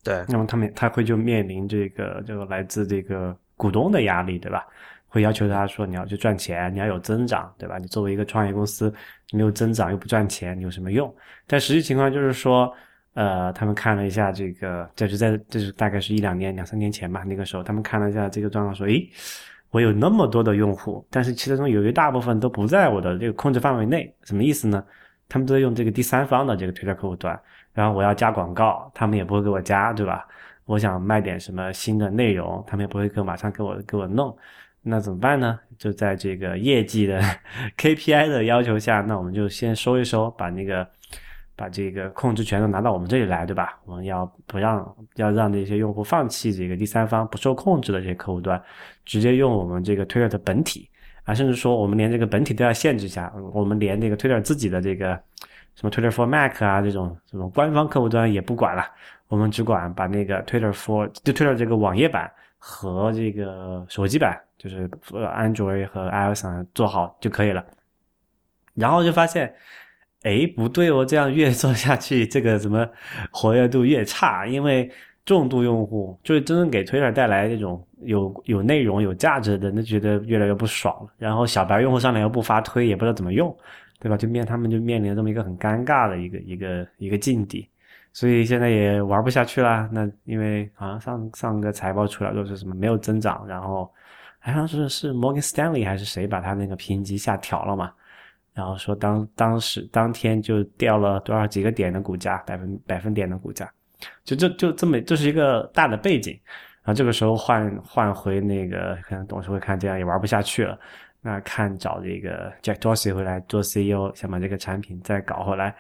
[0.03, 4.67] 对，那么他们他会就面临这个这个来自这个股东的压力，对吧？
[5.07, 7.77] 会要求他说你要去赚钱，你要有增长，对吧？
[7.79, 8.93] 你作为一个创业公司，
[9.37, 11.15] 没有增长又不赚钱，有什么用？
[11.47, 12.73] 但实际情况就是说，
[13.15, 19.11] 呃，他们看了一下这个，这是在这是大概是一两年、两三年前吧，那个时候他们看了一下这个状况，说，诶，
[19.71, 24.85] 我有那么多的用户，但是其中有一大部分都不在我的这个控制范围内，什么意思呢？
[25.29, 27.39] 他们都在用这个第三方的这个推特客户端，
[27.73, 30.27] 然后我要加广告，他们也不会给我加，对吧？
[30.67, 34.37] 我想卖点什么新的内容，他们也不会给我马上给我给我弄，
[34.83, 35.59] 那怎么办呢？
[35.79, 37.21] 就在这个业绩的
[37.79, 40.87] KPI 的要求下，那我们就先收一收，把那个
[41.55, 43.79] 把这个控制权都拿到我们这里来，对吧？
[43.85, 48.61] 我们要不让要让这些用户放弃这个第三方不受控制的这些客户端，
[49.05, 50.89] 直接用我们这个 Twitter 的本体
[51.25, 55.15] 啊，甚至说我们连这个本体都要限制一下，我们连这个 Twitter 自己的这个
[55.75, 58.85] 什么 Twitter for Mac 啊这种这种官方客户端也不管了，
[59.29, 64.89] 我们只管把那个 Twitter for 就 Twitter 这个网页版和这个手机版，就是
[65.33, 66.45] 安卓和 iOS
[66.75, 67.65] 做好就可以了。
[68.75, 69.53] 然后就发现。
[70.25, 72.89] 哎，不对哦，这样越做下去，这个怎么
[73.33, 74.47] 活跃度越差？
[74.47, 74.89] 因为
[75.25, 81.13] 重度用户就是真正给 Twitter 带来这种有有内容、有价值的，那觉得越来越不爽了。
[81.19, 83.53] 然后小白用户上来又不发推，也不知道怎么用，
[83.99, 84.17] 对吧？
[84.17, 87.69] 就面他们就面临这么一个很尴尬的一个一个一个境地，
[88.13, 89.89] 所以现在也玩不下去啦。
[89.91, 93.93] 那因为好像上上个财报出来都是什么没有增长，然后
[94.43, 97.93] 好像是是 Morgan Stanley 还是谁把他那个评级下调了嘛？
[98.55, 103.73] 然后说当当时当天就掉了多少几个点的股价，百分百分点的股价，
[104.25, 106.39] 就就就这么这是一个大的背景。
[106.85, 110.77] 然后这个时候换换回那个可能董事会看这样也玩不下去了，
[111.21, 115.75] 那看找这个 Jack Dorsey 回来做 CEO，想把这个产品再搞回来。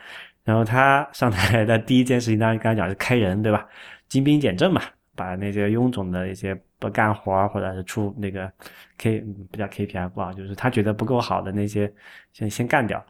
[0.44, 3.66] 然后他上台的第一件事情，当然刚才讲是开人，对吧？
[4.08, 4.80] 精兵简政嘛，
[5.14, 6.60] 把那些臃肿的一些。
[6.82, 8.52] 不干活或者是出那个
[8.98, 9.20] K
[9.52, 11.88] 不叫 KPI 不好，就是他觉得不够好的那些
[12.32, 13.00] 先先干掉，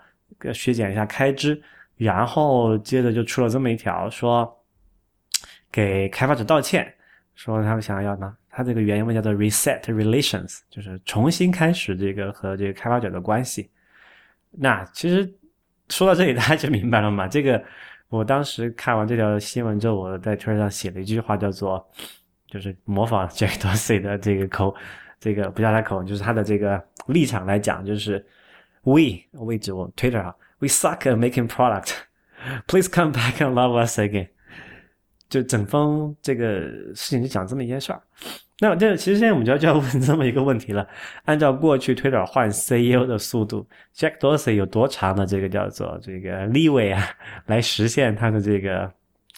[0.52, 1.58] 削减一下开支，
[1.96, 4.62] 然后接着就出了这么一条，说
[5.70, 6.94] 给开发者道歉，
[7.34, 13.70] 说他们想要呢，他这个原文叫做 reset relations，就是重新开始这个和这个开发者的关系。
[14.50, 15.32] 那其实
[15.88, 17.26] 说到这里，大家就明白了嘛？
[17.26, 17.64] 这个
[18.12, 21.84] 我当时看完这条新闻之后，我在推特上写了一句话，叫做。
[22.48, 24.74] 就是模仿 Jack Dorsey 的这个口，
[25.18, 28.22] 这个不叫他口，就是他的这个立场来讲，就是
[28.82, 31.94] We 位置我 Twitter 啊，We suck at making product.
[32.66, 34.28] Please come back and love us again.
[35.32, 36.60] 就整封这个
[36.94, 38.02] 事情就讲这么一件事儿。
[38.60, 40.86] 那这其实现在我们就要就要问这么一个问题了：
[41.24, 43.66] 按照过去 Twitter 换 CEO 的速度
[43.96, 47.08] ，Jack Dorsey 有多长的这个叫做这个立位啊，
[47.46, 48.92] 来实现他的这个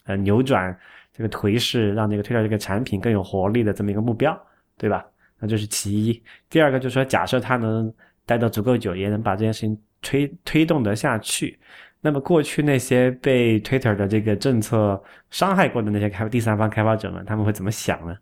[0.06, 0.76] 呃扭转？
[1.16, 4.36] 这个颓势让这个推掉这个产品更有活力的这么一个目标，
[4.76, 5.06] 对吧？
[5.38, 6.22] 那这是其一。
[6.50, 7.94] 第二个就是说，假设他能
[8.26, 11.56] 待到足够久，也能把这件事情推推动得下去，
[12.04, 18.14] 那么过去那些被 Twitter 的这个政策伤害过的那些开第三方开发者们，他们会怎么想呢？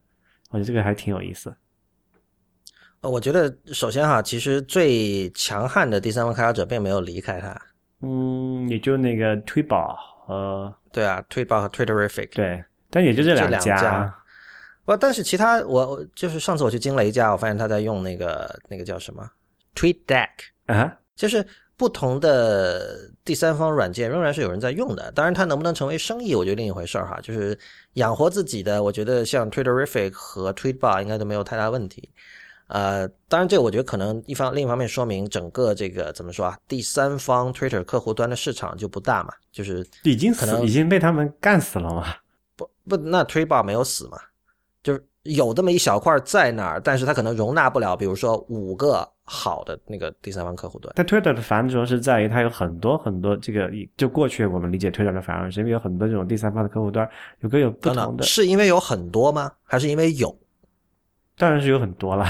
[0.51, 1.53] 我觉得这个还挺有意思。
[3.01, 7.61] 呃，我觉得首先哈，其实最强悍的第三方开发者并没有离开它。
[8.03, 12.62] 嗯，也就那个推宝和对啊，推宝和 Twitterific 对。
[12.88, 14.14] 但也就这两家，
[14.85, 19.29] 不，但是其他我就是上次我去惊雷家，我发现他在用那个那个叫什么
[19.75, 20.29] TweetDeck
[20.66, 21.45] 啊，就是
[21.83, 25.11] 不同的第三方软件仍然是有人在用的。
[25.11, 27.18] 当然，它能不能成为生意，我觉得另一回事儿哈。
[27.21, 27.59] 就是
[27.95, 32.09] 养活自己的，我觉得像 Twitterific 和 Tweetbot 应该都没有太大问题。
[32.68, 42.14] 呃，当然这个我觉得可能一方另一方面说明整个这个怎么说啊，第三方 Twitter 客户端的市场就不大嘛，就是已经可能已经被他们干死了嘛。
[42.55, 44.18] 不不，那推爆没有死嘛？
[44.83, 50.92] 就是有这么一小块在那儿，但是它可能容纳不了，比如说五个好的那个第三方客户端。
[50.97, 57.09] 但 Twitter 的繁荣是在于它有很多很多这个，就过去我们理解 Twitter 的繁荣是因为有很多这种第三方的客户端，
[57.40, 58.25] 有各有不同的。
[58.25, 59.53] 是因为有很多吗？
[59.62, 60.37] 还是因为有？
[61.37, 62.27] 当然是有很多了，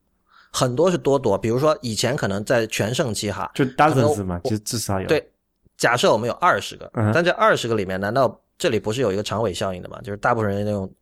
[0.50, 1.36] 很多是多多。
[1.36, 5.06] 比如说以前可能在全盛期哈，就 dozens 嘛，就至少有。
[5.06, 5.30] 对，
[5.76, 8.40] 假设我们有二十个，但这二十个里面难道？
[8.58, 9.98] 这里不是有一个长尾效应的吗？
[10.02, 10.92] 就是大部分人那种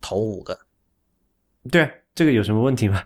[0.00, 0.58] 投五个，
[1.70, 3.02] 对这个有什么问题吗？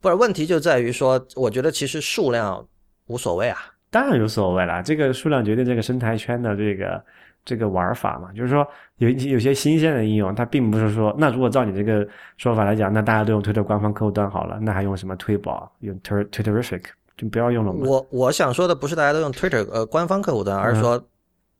[0.00, 2.66] 不是问题就在于说，我觉得其实数量
[3.06, 3.58] 无所谓啊。
[3.90, 7.04] 当然有所谓了，这个数量决定这个生态圈的这个
[7.44, 8.32] 这个玩法嘛。
[8.32, 15.72] 就是说有有些新鲜的应用，它并不是说，那如果照你这个说法来讲，那大家都用推特官方客户端好了，那还用什么推宝？
[15.80, 16.82] 用 Twitterific
[17.16, 17.72] 就不要用了。
[17.72, 21.02] 我我想说的不是大家都用 Twitter 呃官方客户端，而是说。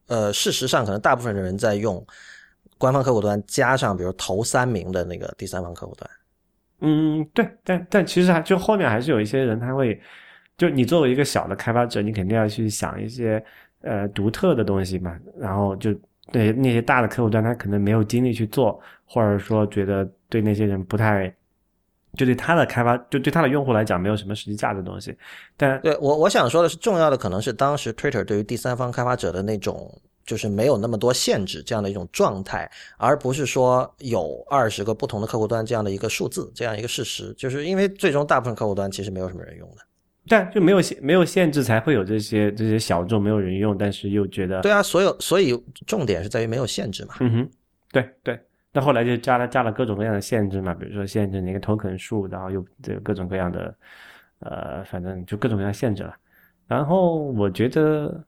[0.09, 2.03] 呃，事实上，可能大部分的人在用
[2.79, 6.11] 官方客户端加上，比如头三名的那个第三方客户端。
[6.81, 10.01] 嗯，对，但但其实还就后面还是有一些人他会，
[10.57, 13.45] 就你作为一个小的开发者，你肯定要去想一些
[13.83, 15.19] 呃独特的东西嘛。
[15.39, 15.93] 然后就
[16.33, 21.33] 对那些大的客户端，他可能没有精力去做，或者说觉得对那些人不太。
[22.17, 25.17] 就对他的开发，就对他的用户来讲，没有什么实际价值的东西。
[25.59, 29.93] 但对我我想说的是，重要的可能是当时 Twitter 对于第三方开发者的那种，
[30.29, 37.33] 就是没有那么多限制这样的一种状态，而不是说有二十个不同的客户端这样的一个数字，这样一个事实。
[37.39, 39.77] 就是因为最终大部分客户端其实没有什么人用的。
[40.29, 47.15] 对，就没有限没有限制，才会有这些这些小众没有人用，但是又觉得对啊，所有所以重点是在于没有限制嘛。
[47.21, 47.51] 嗯哼，
[47.91, 48.39] 对对。
[48.71, 53.75] 那后来就加了加了各种各样的限制嘛，比如说限制那个 token 数，然后又这各种各样的，
[54.41, 56.15] 呃，反正就各种各样限制了。
[56.67, 58.23] 然后我觉得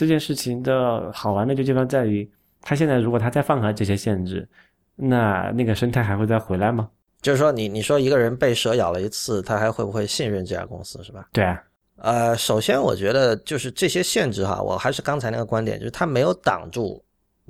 [0.00, 2.26] 这件事情的好玩的就地方在于，
[2.62, 4.48] 他现在如果他再放开这些限制，
[4.96, 6.88] 那那个生态还会再回来吗？
[7.20, 11.28] 就是说，你你说一个人被蛇咬了一次，他还会不会信任这家公司，是吧？
[11.32, 11.62] 对啊。
[11.96, 17.04] 呃，首先我觉得就是这些限制哈，我还是刚才那个观点，就是他没有挡住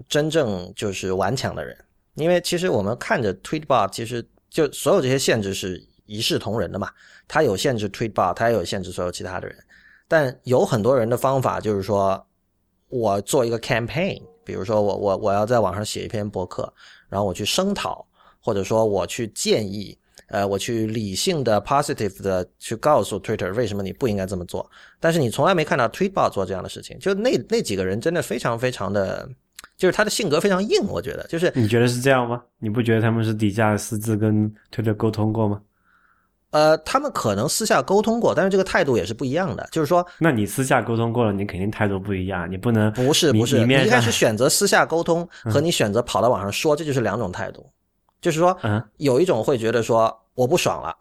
[0.09, 1.77] 真正就是顽强的人。
[2.15, 6.91] 因为其实我们看着 Tweetbot，其实就所有这些限制是一视同仁的嘛。
[7.29, 9.57] 它有限制 Tweetbot，它也有限制所有其他的人。
[10.09, 12.27] 但有很多人的方法就是说，
[12.91, 16.71] 我做一个 campaign，比如说我我我要在网上写一篇博客，
[17.09, 18.07] 然后我去声讨，
[18.41, 19.97] 或者说我去建议，
[20.29, 24.69] 呃，我去理性的 positive 的去告诉 Twitter 为什么你不应该这么做。
[24.99, 29.29] 但是你从来没看到 Tweetbot 做这样的事情，就那那几个人真的非常非常的。
[29.77, 32.43] 就是他的性格非常硬，我觉得就是你觉得是这样吗？
[32.59, 35.59] 你不觉得他们是底下私自跟推特沟通过吗？
[36.51, 39.69] 呃，他们可能私下沟通过，但是这个态度也是不一样的。
[39.71, 47.65] 就是说，那你私下沟通过了，你肯定态度不一样，你不能不是不是，你一开始选择私下沟通和你选择跑到网上说，这就是两种态度。
[48.21, 50.95] 就是说，嗯，有一种会觉得说我不爽了。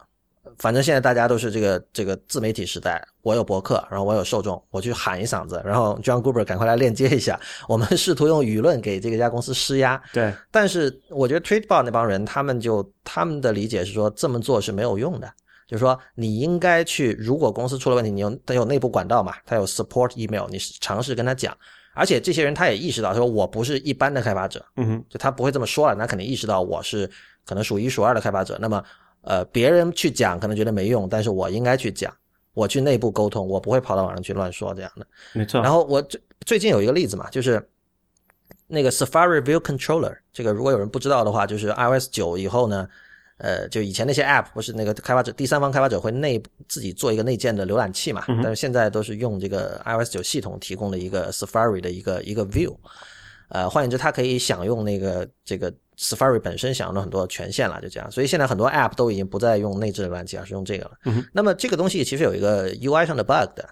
[0.57, 10.01] 反正现在大家都是这个这个自媒体时代，我有博客，然后我有受众，我去喊一嗓子，然后 John Gruber 赶快来链接一下，我们 试图用舆论给这个家公司施压。
[10.11, 15.31] 对，但是我觉得 Tweetbot 那帮人，他们就他们的理解是说这么做是没有用的，
[15.67, 21.55] 就是说你应该去，如果公司出了问题，你有他有内部管道嘛，他有 support email，你尝试跟他讲，
[21.93, 27.09] 而且这些人他也意识到，说我不是一般的开发者，嗯哼，就他不会这么说了，那肯定意识到我是
[27.45, 28.83] 可能数一数二的开发者，那么。
[29.29, 32.11] 呃，别人去讲可能觉得没用，但是我应该去讲，
[32.55, 35.05] 我去内部沟通，我不会跑到网上去乱说这样的。
[35.33, 35.61] 没错。
[35.61, 37.63] 然后我最最近有一个例子嘛，就是
[38.65, 42.89] 那个 Safari View Controller，这个如果有人不知道的话，就是 iOS 九以后呢，
[43.37, 52.75] 呃，就以前那些 App 不是那个开发者第三方开发者会内自己做一个内建的浏览器嘛，但是现在都是用这个 iOS 九系统提供的一个 Safari 的一个一个 View，
[53.49, 55.71] 呃，换言之，它可以享用那个这个。
[55.99, 60.91] Safari 本身享用了很多权限了，就这样，所以现在很多 App 都已经不再用内置浏览器，而是用这个了。
[61.33, 63.67] 那么这个东西其实有一个 UI 上的 bug 的，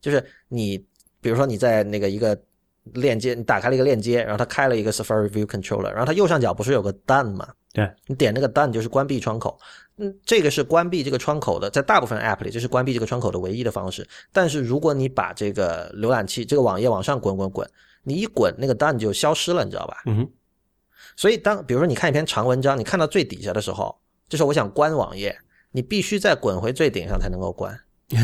[0.00, 0.78] 就是你
[1.20, 2.38] 比如说你在那个一个
[2.84, 7.48] 链接，你打开了一个链接，然后它开了一个 Safari View Controller，然后它右上角不是有个 Done 吗？
[7.72, 9.58] 对，你点那个 Done 就是关闭窗口。
[9.96, 14.06] 嗯，这个是关闭这个窗口的，在大部分 App 里这是关闭这个窗口的唯一的方式。
[14.32, 17.68] 但是如果你把这个浏览器这个网页往上滚滚滚，
[18.04, 20.02] 你一滚那个 Done 就消失了，你知道吧？
[20.06, 20.30] 嗯哼。
[21.16, 23.96] 所以，当比如说你看一篇长文章，你看到最底下的时候，
[24.28, 25.36] 就是我想关网页，
[25.70, 27.78] 你必须再滚回最顶上才能够关。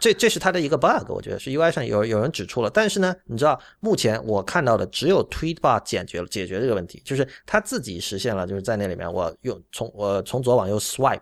[0.00, 2.70] 这这是它的一个 bug，我觉得是 UI 上有有人指出了。
[2.70, 11.20] 但是呢，你知道目前我看到的只有 Tweetbot 解决了解决这个问题，就是它自己实现了，就是在那里面我用从我从左往右 swipe，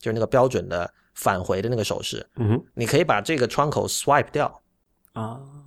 [0.00, 2.26] 就是那个标准的返回的那个手势。
[2.34, 4.60] 嗯，你可以把这个窗口 swipe 掉。
[5.12, 5.59] 啊，对。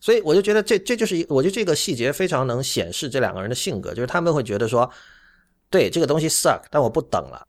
[0.00, 4.90] 所以我就觉得这这就是一，我觉得这个细节非常能显示这两个人的性格，就是他们会觉得说，
[5.68, 7.46] 对这个东西 suck，但我不等了，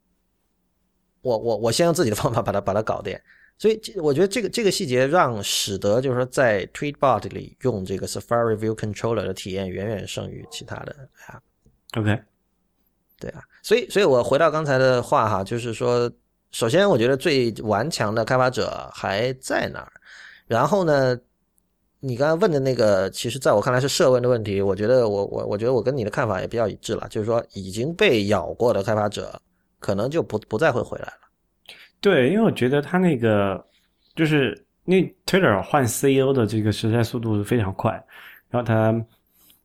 [1.22, 3.18] 我我我先用自己的方法把它把它搞定。
[3.58, 10.94] 所以我觉得这个这个细节让使得就是说在 Tweetbot 里用这个 Safari View Controller 的体验远远胜于其他的
[11.30, 12.02] App。
[12.02, 12.22] OK，
[13.18, 16.12] 对啊，所以所以我回到刚才的话哈，就是说，
[16.52, 19.92] 首先我觉得最顽强的开发者还在那儿，
[20.48, 21.18] 然后呢？
[22.04, 24.60] 你刚才问的那个，其实在我看来是设问的问题。
[24.60, 29.40] 我觉得我我我觉得我跟你的看法也比较一致了，就是说已经被咬过的开发者，
[29.80, 31.14] 可能就不不再会回来了。
[32.00, 33.64] 对，因为我觉得他那个
[34.16, 37.92] 就是那 Twitter 换 CEO 的这个实在速度是非常快，
[38.50, 38.92] 然后他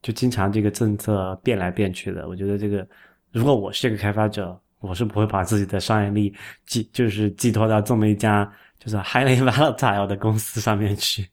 [0.03, 2.29] 就经常这个政策变来变去的。
[2.29, 2.87] 我觉得这个
[3.33, 6.35] 如果我是一个开发者，我是不会把自己的商业力
[6.67, 8.45] 寄就是寄托到这么一家
[8.79, 11.27] 就是 highly volatile 的公司上面去。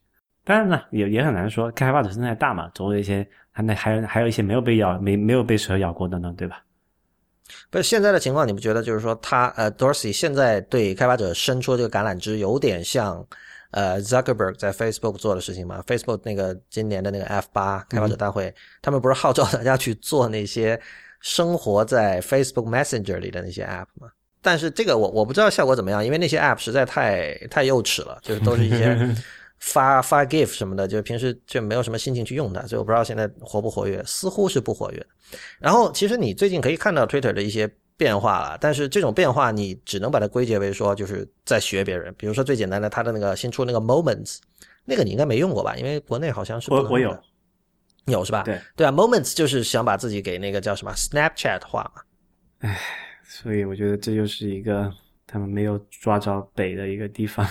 [0.45, 3.25] 当然呢，也也很难说，开发者生态大嘛，总有一些，
[3.55, 6.61] 那还有还有一些没有被咬、没没有被蛇咬过的呢，对吧？
[7.69, 13.25] 不是现在的情况，你不觉得就是说，他呃，Dorsey 现在对开发者伸出这个橄榄枝，有点像
[13.71, 20.79] 呃 Zuckerberg 在 Facebook 做的事情吗？Facebook 那个今年的那个 F 八开发者大会，他们不是号召大家去做那些
[21.21, 24.09] 生活在 Facebook Messenger 里的那些 App 吗？
[24.41, 28.97] 但是这个我我不知道效果怎么样，因为那些 App 实在太太幼稚了，就是都是一些。
[29.65, 35.07] 发发 GIF 什么的，就平时就没有什么心情去用它，所以我不知道现在活不活跃，似乎是不活跃。
[35.57, 42.13] 然后，其实你最近可以看到 Twitter 的一些变化了，但是这种变化你只能把它归结为说就是在学别人。
[42.17, 44.39] 比如说最简单的，它的那个新出那个 Moments，
[44.83, 45.77] 那个你应该没用过吧？
[45.77, 47.17] 因为国内好像是我我有
[48.07, 48.43] 有是吧？
[48.43, 52.01] 对对啊，Moments 就是想把自己给那个叫什么 Snapchat 化嘛。
[52.59, 52.77] 唉，
[53.23, 54.93] 所以我觉得这就是一个
[55.25, 57.47] 他们没有抓着北的一个地方。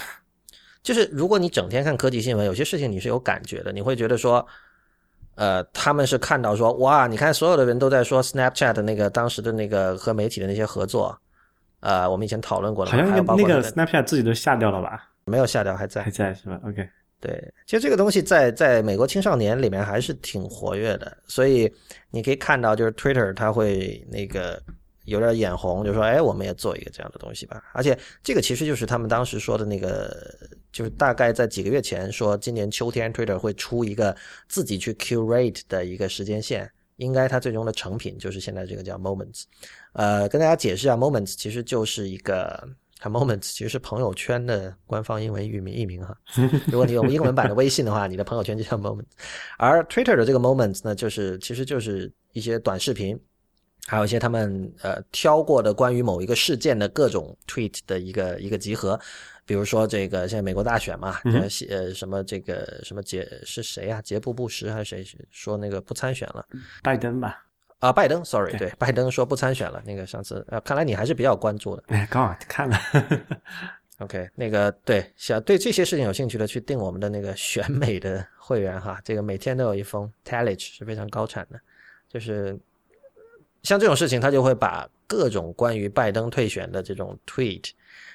[0.82, 4.46] 就是如果你整天看科技新闻，有些事情你是有感觉的，你会觉得说。
[5.34, 11.18] 呃，他们是看到说，哇，你看所有的人都在说 Snapchat 的那个当时的那个和媒体的那些合作，
[11.80, 15.08] 呃，我们以前讨论过了，好像那个那个 Snapchat 自己都下掉了吧？
[15.24, 16.86] 没有下掉，还在，还在是吧？OK，
[17.18, 21.72] 对，其实这个东西在在美国青少年里面还是挺活跃的，所以
[22.10, 24.62] 你可以看到，就是 Twitter 它会那个。
[25.06, 30.16] 有点眼红，就说：“哎，我们也做一个这样的东西吧。”而且这个其实就是他们当时说的那个，
[30.72, 34.16] 就是大概在几个月前说，今年秋天 Twitter 会出一个
[34.48, 36.70] 自己去 curate 的一个时间线。
[36.96, 39.44] 应该它最终的成品就是现在这个叫 Moments。
[39.94, 42.68] 呃，跟大家解释一下，Moments 其实就是一个
[43.00, 46.16] ，Moments 其实是朋友圈的官方英文域名译名哈。
[46.70, 49.06] 如果你有英文版的微信的话，你的朋友圈就叫 Moments。
[49.58, 53.18] 而 Twitter 的这个 Moments 呢，就是其实就是一些短视频。
[53.88, 58.98] 还有一些他们呃挑过的关于某一个事件的各种 tweet 的一个一个集合，
[59.44, 64.00] 比如说这个现在美国大选嘛，呃呃什么这个什么杰是谁啊？
[64.02, 66.46] 杰布布什还是谁说那个不参选了？
[66.82, 67.44] 拜登吧？
[67.80, 69.82] 啊，拜登，sorry，对，拜登说不参选了。
[69.84, 71.82] 那个上次呃，看来你还是比较关注的。
[71.88, 72.78] 哎，刚好看了。
[73.98, 81.60] OK，那个对想对这些事情有兴趣的，去订我们的那个选美的会员哈，这个每天都有一封 tellage 是非常高产的，
[82.08, 82.58] 就是。
[83.62, 87.70] 像这种事情，他就会把各种关于拜登退选的这种 tweet，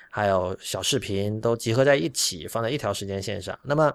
[0.10, 3.58] 还有小视频都集合在一起，放在一条时间线上。
[3.64, 3.94] 那么，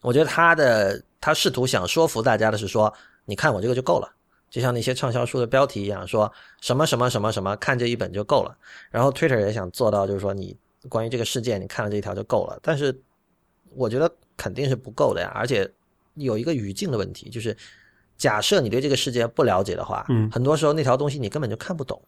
[0.00, 2.92] 我觉得他的他试图想说服大家的是说，
[3.24, 4.10] 你看我这个就够了，
[4.50, 8.56] 就像那些畅销书的标题一样，说什么什么什么什么，看这一本就够了。
[8.90, 10.56] 然后 Twitter 也想做到，就是说你
[10.88, 12.58] 关于这个事件，你看了这一条就够了。
[12.62, 12.94] 但是，
[13.74, 15.70] 我觉得肯定是不够的呀，而且
[16.14, 17.56] 有一个语境的问题，就是。
[18.16, 22.00] 假设你对这个世界不了解的话，嗯，很多时候那条东西你根本就看不懂。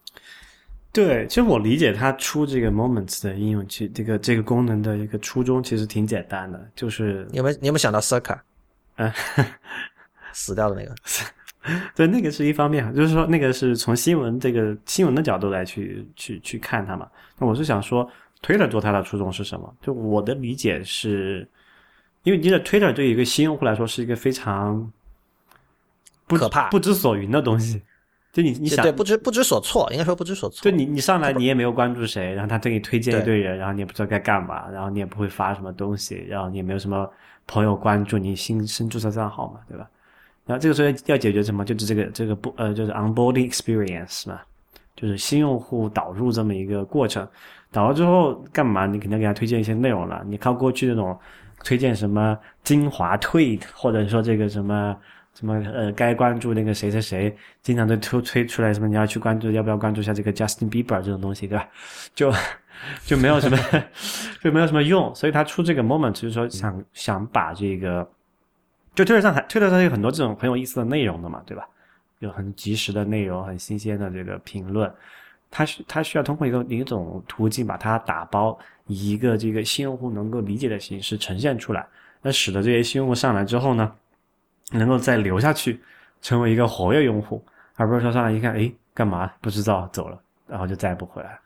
[0.91, 8.39] 对，其实我理解它出这个 Moments 的应用，其这个这个功能的一个初衷其实挺简单的，就是你有没有你有没有想到 Circa？
[8.95, 9.11] 嗯，
[10.33, 10.95] 死掉的那个。
[11.93, 17.07] 对，那个是一方面，就是说那个是从新闻这个新闻的角度来去去去看它嘛。
[17.37, 18.09] 那我是想说
[18.41, 19.75] ，Twitter 做它的初衷是什么？
[19.81, 21.45] 就我的理解是，
[22.23, 24.91] 因为你的 Twitter 对于一个新用户来说是一个非常
[26.25, 26.37] 不。
[26.37, 27.81] 可怕、不知所云的东西，
[28.37, 30.69] 就你你想对不知不知所措，应该说不知所措。
[30.69, 37.09] 就你你上来你也没有关注谁，然后他给你推荐一堆人，然后你也不知道该干嘛，然后你也不会发什么东西，然后你也没有什么
[37.47, 39.89] 朋友关注你新新注册账号嘛，对吧？
[40.45, 41.65] 然后这个时候要解决什么？
[41.65, 44.39] 就是这个这个不呃就是 onboarding experience 嘛，
[44.95, 47.27] 就是新用户导入这么一个过程。
[47.71, 48.85] 导入之后干嘛？
[48.85, 50.23] 你肯定给他推荐一些内容了。
[50.27, 51.17] 你靠过去那种
[51.63, 54.95] 推荐什么精华 tweet，或者说这个什么。
[55.37, 61.69] 什么呃，该关注那个谁谁谁，经常都推推出来什么你要去关注，要不要关注一下这个 Justin Bieber 这种东西，对吧？
[62.15, 62.33] 就
[63.05, 63.55] 就没有什么
[64.41, 68.09] 就没有什么用，所以他出这个 moment 就是说想想把这个，
[68.95, 71.69] 就推特上还推特上有很多这种很有意思的内容的嘛，对吧？
[72.17, 74.91] 有很及时的内容，很新鲜的这个评论，
[75.51, 78.57] 他需他需要通过一个一种途径把它打包，
[78.87, 81.85] 以一个这个新用户能够理解的形式呈现出来，
[82.23, 83.93] 那使得这些新用户上来之后呢？
[84.71, 85.81] 能够再留下去，
[86.21, 87.43] 成为一个活跃用户，
[87.75, 91.39] 而不是说上来一看，哎，干嘛不知道走了，然后就再也不回来。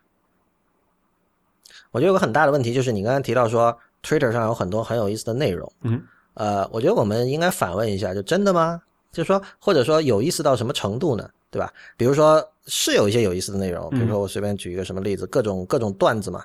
[1.92, 5.72] 我觉得有个很大的问题就是，你刚才提到说，Twitter 上有很多很有意思的内容。
[5.82, 6.02] 嗯，
[6.36, 8.82] 呃，我觉得我们应该反问一下，就真的吗？
[9.12, 11.30] 就说或者说有意思到什么程度呢？
[11.50, 11.70] 对吧？
[11.98, 16.42] 比如说是有一些有意思的内容，比如说我随便举一个什么例子，各种各种段子嘛，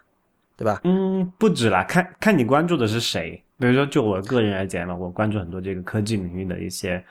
[0.56, 0.80] 对吧？
[0.82, 3.40] 嗯，不止啦，看看你关注的是谁。
[3.58, 7.02] 比如说，就我个人来讲嘛，我关注很多这个科技领域的一些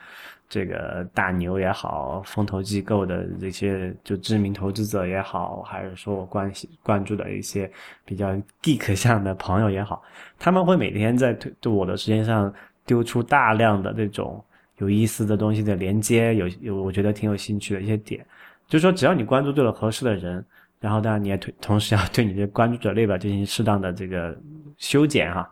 [0.48, 7.68] 这个大牛也好，风投机构的这些就知名投资者也好，还是说我关系关注的一些
[8.04, 8.30] 比较
[8.62, 10.00] geek 向的朋友也好，
[10.38, 12.52] 他们会每天在对我的时间上
[12.84, 14.40] 丢出大量的这种
[14.78, 18.24] 有意思的东西的连接，有有我觉得挺有兴趣的一些点，
[18.68, 20.44] 就是说只要你关注对了合适的人，
[20.78, 24.38] 然后当然你也同同时要对你的关注者列表进行适当的这个
[24.78, 25.50] 修剪哈。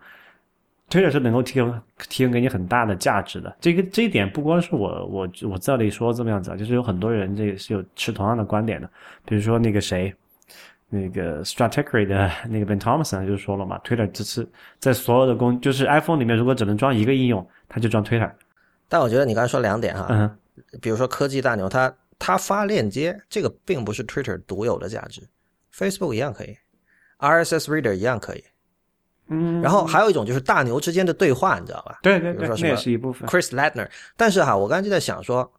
[1.02, 8.88] 特是能够提供提供给你很大的价值的，这个这一点不光是我我我这里说这么样子啊，就是有很多人这个是有持同样的观点的，
[9.24, 10.14] 比如说那个谁，
[10.88, 14.46] 那个 Strategy 的那个 Ben Thompson 就说了嘛，推特只是
[14.78, 18.30] 在所有的工就是 iPhone 里面如果只能装一个应用，他就装推特。
[18.88, 20.38] 但我觉得你刚才说两点哈，嗯，
[20.80, 25.22] 比如说科技大牛他他发链接，这个并不是 Twitter 独有的价值
[25.74, 26.56] ，Facebook 一样可以
[27.18, 28.44] ，RSS Reader 一样可以。
[29.28, 31.98] 嗯，然后还有一种就是大牛之间的对话，你知道吧？
[32.02, 33.28] 对对对，那也是一部分。
[33.28, 35.50] Chris Ladner，但是哈，我刚才就在想说，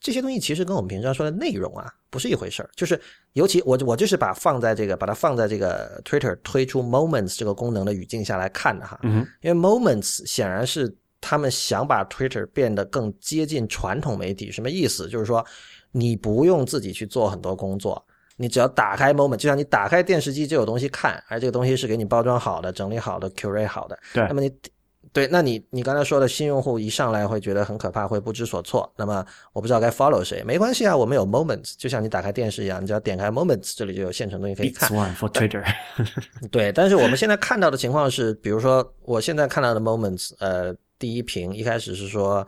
[0.00, 2.70] 这些东西其实跟我们平常说的内容啊不是一回事儿。
[2.74, 2.98] 就是
[3.34, 14.50] 尤其我我就是把放在这个把它放在这个 Twitter 推出 Moments 这个功能的语境下来看的哈，嗯，因为 Moments 显然是他们想把 Twitter 变得更接近传统媒体。
[14.50, 15.08] 什么意思？
[15.08, 15.44] 就是说
[15.92, 18.02] 你不用自己去做很多工作。
[18.36, 23.96] 你只要打开 Moment，就像你打开电视机就有东西看，而这个东西是给你包装好的、整理好的、curate 好的。
[24.12, 24.26] 对。
[24.26, 24.52] 那么你，
[25.12, 28.92] 对，那你你刚才说的新用户一上来会觉得很可怕，会不知所措。
[28.96, 34.88] 那么我不知道该 follow 谁，没关系啊，我们有 Moments，就像你打开电视一样，你只要点开 Moments，这里就有现成东西可以看。
[34.90, 35.64] One for Twitter。
[36.50, 42.44] 对，但是我们现在看到的情况是，比如说我现在看到的 Moments，呃，第一屏一开始是说。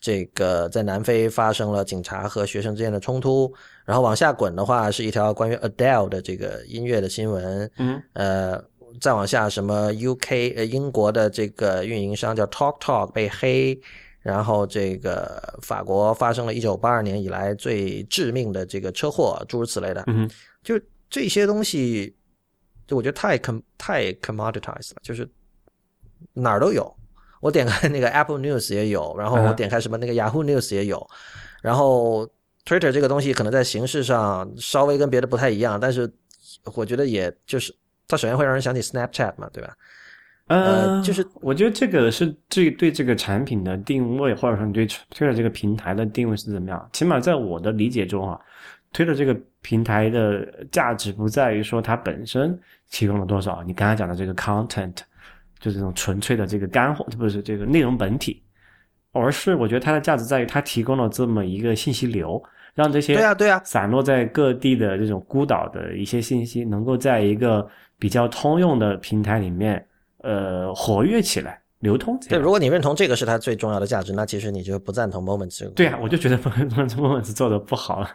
[0.00, 3.52] 这个在南非发生了警察和学生之间的冲突，
[3.84, 8.64] 然后往下滚的话是一条关于 Adele 的这个音乐的新闻，嗯，呃，
[8.98, 13.78] 再往下什么 UK 呃英国的这个运营商叫 Talk Talk 被黑，
[14.20, 20.26] 然后这个法国发生了一九八二年以来最致命的这个车祸，诸如此类的，嗯，
[20.62, 20.80] 就
[21.10, 22.16] 这些东西，
[22.86, 25.28] 就我觉得太 com 太 commoditized 了，就是
[26.32, 26.96] 哪儿都有。
[27.40, 31.04] 我点开那个 Apple News 也有，然后我点开什么那个 Yahoo News 也有，
[31.62, 32.28] 然后
[32.66, 36.10] Twitter 这个东西可能在形式上稍微跟别的不太一样，但是
[36.74, 37.74] 我觉得也就是
[38.06, 39.74] 它首先会让人想起 Snapchat 嘛，对吧？
[40.48, 46.90] 呃，就是我觉得这个是这对这个产品的定位，或者说你对 Twitter 这个平台的定位是怎么样？
[46.92, 48.38] 起码在我的理解中啊
[48.92, 52.58] ，Twitter 这个平台的价值不在于说它本身
[52.90, 54.96] 提供了多少，你刚才讲的这个 content。
[55.60, 58.42] 就这种纯粹的这个干货，不是这个内容本体，
[59.12, 62.42] 而是我觉得它的价值在于它提供了这么一个信息流，
[62.74, 69.86] 让这些对啊对啊散落在各地的这种孤岛的一些信息，能够在一个比较通用的平台里面，
[70.22, 72.18] 呃，活跃起来，流通。
[72.26, 75.68] 对，如果你认同这个是它最重要的价值，那其实你就不赞同 Moments。
[75.74, 78.08] 对啊，我就觉得 Moments 做的不好了。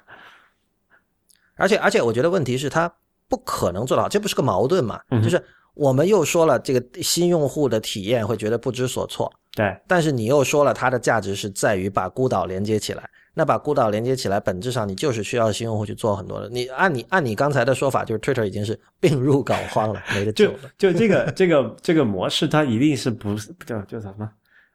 [1.57, 2.91] 而且而且，我觉得问题是它
[3.29, 4.99] 不可能做到，这不是个矛盾嘛？
[5.21, 5.39] 就是。
[5.75, 9.31] 我们又说了，这个新用户的体验会觉得不知所措。
[9.53, 13.09] 对，但是你又说了，它的价值是在于把孤岛连接起来。
[13.37, 16.47] 那把孤岛连接起来，本质上你就是需要新用户去做很多的。
[16.47, 20.59] 你按你按你刚才的说法，就是 Twitter 已经是病入膏肓了，没得救了。
[20.77, 24.29] 就这个这个这个模式，它一定是不叫叫什么？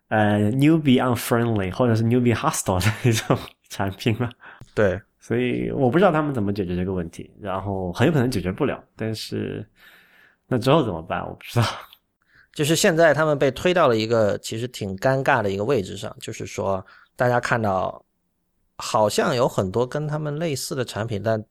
[0.09, 3.39] 呃，newbie unfriendly 或者是 newbie hostile 的一种
[3.71, 4.29] 产品了。
[4.75, 9.67] 对，所以我不知道他们怎么解决这个问题，然后很有可能解决不了，但是。
[10.51, 11.27] 那之后怎么办？
[11.27, 11.65] 我不知道。
[12.53, 16.85] 就是现在他们被推到了一个其实挺尴尬的一个位置上，就是说
[17.15, 18.05] 大家看到
[18.77, 21.43] 好像有很多跟他们类似的产品，但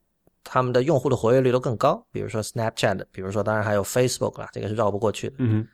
[0.43, 2.05] 他们的用户的活跃率都更高。
[2.11, 5.35] 比如说 Snapchat，比如说当然还有 Facebook 啦，这个是绕不过去的。
[5.39, 5.65] 嗯，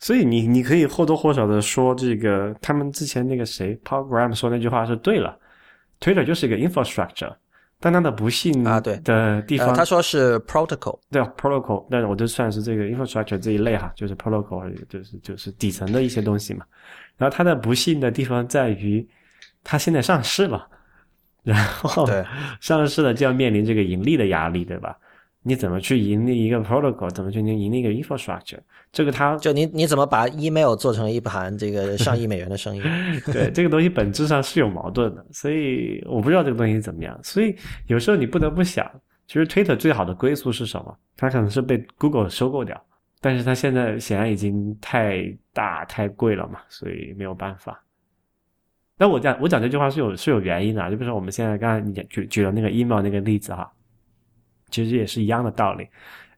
[0.00, 5.38] 所以你你可以或多或少的说，这个他们之前那个谁 Paul Graham 说那句话是对了
[6.00, 7.34] ，Twitter 就是一个 infrastructure。
[7.78, 16.64] 但他的不幸啊，对的地方，他说是 protocol，对 protocol，但是我就算是这个 infrastructure 这一类哈，就是 protocol，就是就是底层的一些东西嘛。
[17.16, 19.06] 然后它的不幸的地方在于，
[19.62, 20.66] 它现在上市了，
[21.42, 22.06] 然后
[22.60, 24.96] 上市了就要面临这个盈利的压力，对吧？
[25.48, 27.08] 你怎么去盈利一个 protocol？
[27.10, 28.58] 怎么去盈利一个 infrastructure？
[28.90, 32.82] 这个它就你你怎么把 email 做成一盘这个上亿美元的生意？
[33.32, 37.16] 对，这个东西本质上是有矛盾的，所以我不知道这个东西怎么样。
[37.22, 37.54] 所以
[37.86, 38.90] 有时候你不得不想，
[39.28, 40.98] 其实 Twitter 最好的归宿是什么？
[41.16, 42.84] 它可能是被 Google 收购掉，
[43.20, 47.80] 但是它现在显然已经太大太贵了嘛，所以没有办法。
[48.98, 53.70] 那我讲我讲这句话是有是有原因的，就比如说我们现在刚才你举举了那个 email 那个例子哈。
[54.70, 55.86] 其实也是一样的道理，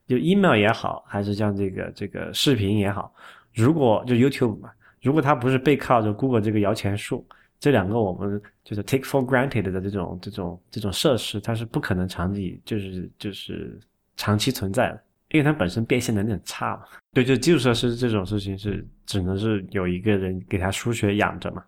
[0.07, 3.13] 就 email 也好，还是像这个这个视频也好，
[3.55, 4.71] 如果就 YouTube 嘛，
[5.01, 7.27] 如果它不是背靠着 Google 这个摇钱树，
[7.59, 13.79] 这两个我们就是 take for granted 的这种这种这种设施，它是不可能长期就是就是
[14.17, 16.83] 长期存在的，因为它本身变现能力很差嘛。
[17.13, 21.65] 对，就基础设施这种事情是只能是有一个人给他输血养着嘛。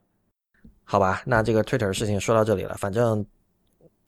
[0.85, 3.25] 好吧，那这个 Twitter 事情说到这里了，反正。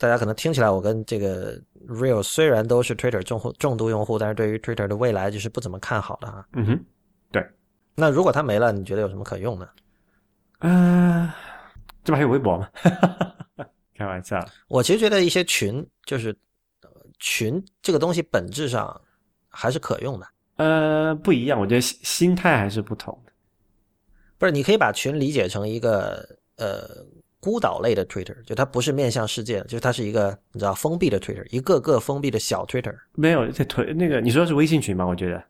[0.02, 6.44] 大家可能听起来，我跟这个 Real 虽然都是 Twitter 重户重度用户，但是对于 Twitter 的未来就是不怎么看好的啊。
[6.54, 6.84] 嗯哼，
[7.30, 7.46] 对。
[7.94, 9.70] 那如果它没了，你觉得有什么可用的？
[10.58, 11.36] 啊，
[12.02, 12.68] 这不还有微博吗？
[13.94, 14.44] 开玩笑。
[14.66, 16.36] 我其实觉得一些群，就是
[17.20, 19.00] 群这个东西本质上
[19.48, 20.26] 还是可用的。
[20.56, 23.30] 呃，不一样，我觉得心心态还是不同的。
[24.36, 27.06] 不是，你可以把群理解成一个呃。
[27.42, 32.94] 孤岛类的 Twitter，就它不是面向世界的，就是它是一个你知道封闭的 Twitter，一个个封闭的小 Twitter。
[33.14, 35.04] 没有在推那个，你说是微信群吗？
[35.04, 35.42] 我觉得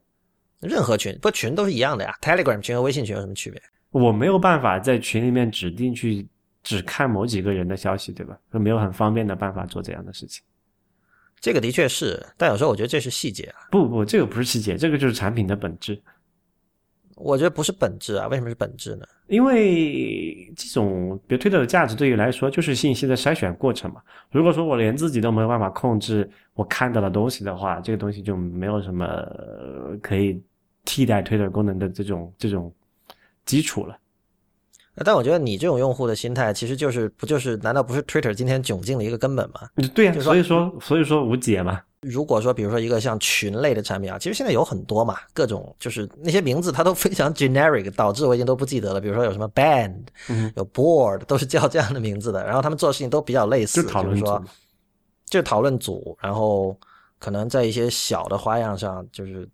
[0.60, 2.16] 任何群不群都是一样的呀。
[2.22, 3.60] Telegram 群和微信群有什么区别？
[3.90, 6.26] 我没有办法在群里面指定去
[6.62, 8.38] 只看某几个人的消息，对吧？
[8.52, 10.42] 没有很方便的办法做这样的事情。
[11.40, 13.68] 这个的确是，但有时候我觉得这是细节啊。
[13.70, 16.00] 不不，这个不是细节，这个就是产品的本质。
[17.16, 19.06] 我觉得不是本质啊，为什么是本质呢？
[19.28, 24.00] 因为这种比如推特的价值对于来说就是信息的筛选过程嘛。
[24.30, 29.06] 如果说我连自己都没有办法控制我看到的东西的话，这个东西就没有什么
[30.02, 30.42] 可以
[30.84, 32.72] 替代推特功能的这种这种
[33.44, 33.96] 基础了。
[35.04, 39.60] 但我觉得你这种用户的心态其实就是不就是难道不是 Twitter 今天窘境的一个根本吗？
[39.94, 41.80] 对呀，所以说所以说无解嘛。
[42.02, 49.00] 如果说，比如说一个像群类的产品啊，其实现在有很多嘛，各种就是那些名字它都非常 generic，导致我已经都不记得了。
[49.00, 50.02] 比如说有什么 band，
[50.56, 52.44] 有 board，都是叫这样的名字的。
[52.44, 54.44] 然后他们做的事情都比较类似，就是说，
[55.26, 56.76] 就是讨论组，然后
[57.20, 59.48] 可能在一些小的花样上，就是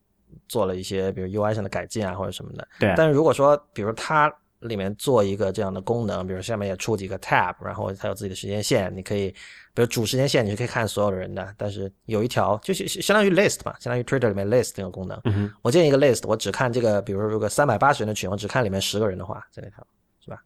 [0.49, 2.67] 做了一些，比如 UI 上的改进啊，或者什么的。
[2.81, 2.95] 对。
[2.97, 9.35] 但是如果说，比如它里面做一个这样的功能，比如下面也出几个 tab，然后它有自己的时间线，你可以。
[9.79, 15.17] 比如主时间线你是可以看所有的人的，但是有一条就是相当于 list 嘛，相当于 Twitter 里面 list 那个功能。
[15.23, 19.87] 嗯我建一个 list，我只看这个，比如说如果三百八十人的群，我只看里面十个人的话，这条
[20.21, 20.43] 是吧？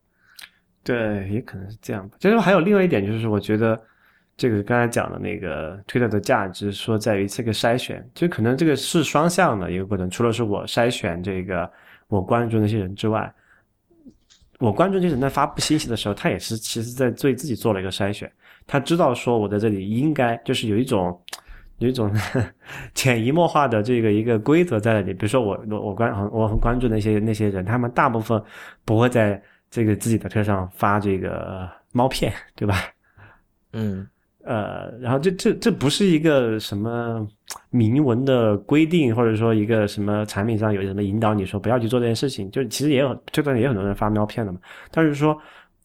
[0.84, 2.18] 对，也可能是这样吧。
[2.20, 3.82] 就是还有另外一点，就是我觉得
[4.36, 10.10] 这个刚才讲的那个 Twitter 的价值，说在于这个筛选，就可能这个是双向的一个过程。
[10.10, 11.72] 除了是我筛选这个
[12.08, 13.32] 我关注那些人之外，
[14.58, 18.30] 我关注这些人在发布信息的时候，他也是其实在对自己做了一个筛选。
[18.66, 21.20] 他知道说我在这里应该就是有一种
[21.78, 22.10] 有一种
[22.94, 28.40] 潜移默化的这个一个规则在那里，比如说我我我关我很关注那些那些人，他们大部分
[28.84, 32.76] 不会在这个自己的车上发这个猫片，对吧？
[33.72, 34.06] 嗯，
[34.44, 37.26] 呃，然后这这这不是一个什么
[37.70, 44.60] 明文的规定，或者说一个什么产品上有什么引导你说不要去做这件事情，就其实也有这段也有很多人发猫片的嘛，
[44.90, 45.36] 但是说。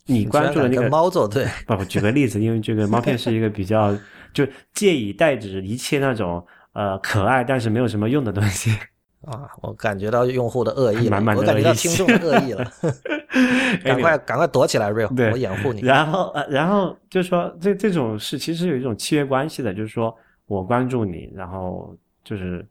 [0.08, 3.96] 你关注的那个猫作对，不不，举个例子，因为这个猫片是一个比较
[4.34, 8.72] 就借以代指一切那种呃可爱但是没有什么用的东西
[9.26, 12.72] 啊，我感觉到用户的恶意了，我感觉到听众的恶意了，
[13.84, 15.82] 赶快赶快躲起来，real，我掩护你。
[15.82, 22.66] 然后呃，然后就是说这这种是其实有一种契约关系的，就是说我关注你，然后就是。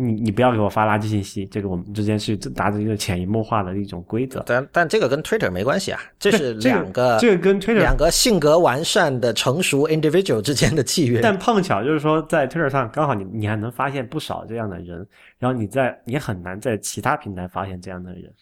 [0.00, 4.42] 你你不要给我发垃圾信息，这个我们之间是达成一个潜移默化的一种规则。
[4.46, 11.20] 但但这个跟 Twitter 没关系啊，这是两个这个跟 Twitter 两个性格完善的成熟 individual 之间的契约。
[11.20, 15.06] 但碰巧就是说，在 Twitter 上刚好你你还能发现不少这样的人，
[15.38, 18.32] 然后你在你很难在其他平台发现这样的人，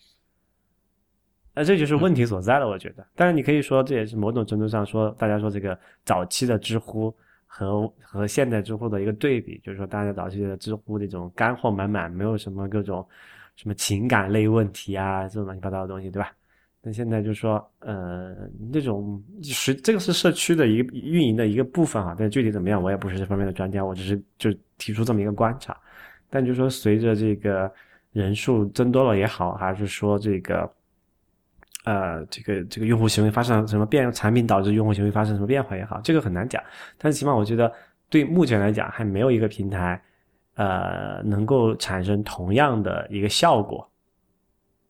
[1.54, 3.06] 那这就是问题所在了，我觉得。
[3.14, 7.14] 但是你可以说这也是某种程度上说，大家说这个早期的知乎。
[7.50, 13.04] 和和现在知乎的一个对比，就是说，大家早期的知乎那种干货满满，没有什么各种
[13.56, 16.30] 什么情感类问题啊，这种乱七八糟的东西，对吧？
[16.82, 18.36] 那现在就是说，呃，
[18.70, 25.76] 那种是这个是社区的一个运营的一个部分哈，但具体怎么样，我也不是这方面的专家，我只是就提出这么一个观察。
[26.30, 27.72] 但就是说，随着这个
[28.12, 30.70] 人数增多了也好，还是说这个。
[31.88, 36.62] 呃，这个这个用户行为发生什么变，产品导致用户行为发生什么变化也好，这个很难讲。
[36.98, 37.72] 但是起码我觉得，
[38.10, 39.98] 对目前来讲，还没有一个平台，
[40.56, 43.90] 呃，能够产生同样的一个效果，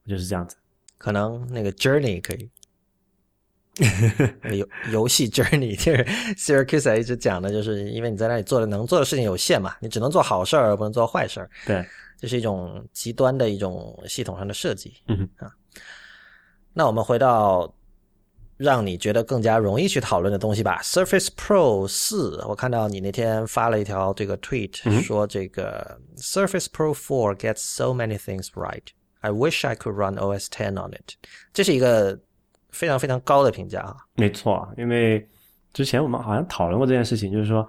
[0.05, 0.57] 就是这样子。
[0.97, 2.49] 可能那个 Journey 可以，
[4.57, 6.03] 游游戏 Journey 就是
[6.35, 11.49] Syracuse 一直讲的，就是因为你在那里做的能做的事情有限嘛，你只能做好事儿，而不能做坏事儿。
[11.65, 11.85] 对，
[12.17, 14.93] 这是一种极端的一种系统上的设计。
[15.07, 15.49] 嗯啊。
[16.73, 17.73] 那我们回到
[18.57, 20.79] 让你觉得更加容易去讨论的东西吧。
[20.83, 28.83] Surface Pro 四，我看到你那天发了一条这个 tweet，说这个 Surface Pro 4 gets so many things right.
[29.21, 31.15] I wish I could run OS Ten on it。
[31.53, 32.17] 这是一个
[32.69, 33.97] 非常非常高的评价啊。
[34.15, 35.27] 没错，因为
[35.73, 37.67] 之前我们好像讨论过这件事情，就是说，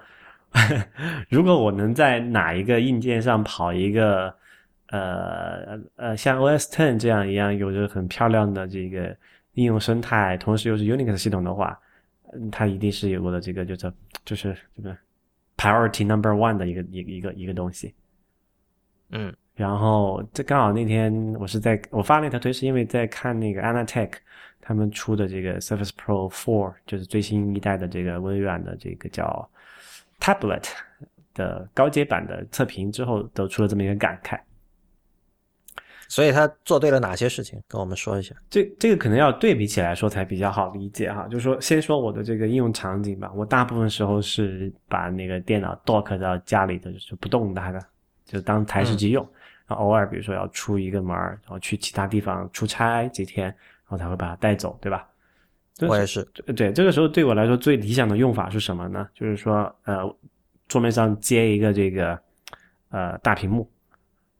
[1.30, 4.34] 如果我能在哪一个硬件上跑一个。
[4.90, 9.16] 呃呃，像 OS Ten 这样一样有着很漂亮的这个
[9.54, 11.78] 应用生态，同时又是 Unix 系统的话，
[12.32, 13.92] 嗯它一定是有我的这个就是
[14.24, 14.96] 就是这个
[15.56, 17.94] priority number one 的一个一一个一个东西。
[19.10, 24.12] 嗯，然后这刚好那天我是在我发那条推是因为在看那个 Anatech
[24.60, 29.48] 他们出的这个 Surface Pro Four，就是最新一代的这个微软的这个叫
[30.20, 30.68] Tablet
[31.34, 34.38] 的高阶版的测评之后，得出了这么一个感慨。
[36.10, 37.62] 所以他做对了哪些事情？
[37.68, 38.34] 跟我们说一下。
[38.50, 41.28] 这这个可能要对比起来说才比较好理解哈。
[41.28, 43.30] 就是说，先说我的这个应用场景吧。
[43.32, 47.80] 我大部分时候是把那个电脑 dock 到家里的，就是不动它的，
[48.24, 49.24] 就当台式机用。
[49.68, 55.08] 然后偶尔比如说要出一个门然后去其他地方出差几天，然后才会把它带走，对吧？
[55.88, 56.24] 我也是。
[56.56, 59.08] 对，这个时候对我来说最理想的用法是什么呢？
[59.14, 60.12] 就是说，呃，
[60.66, 62.20] 桌面上接一个这个
[62.88, 63.70] 呃大屏幕，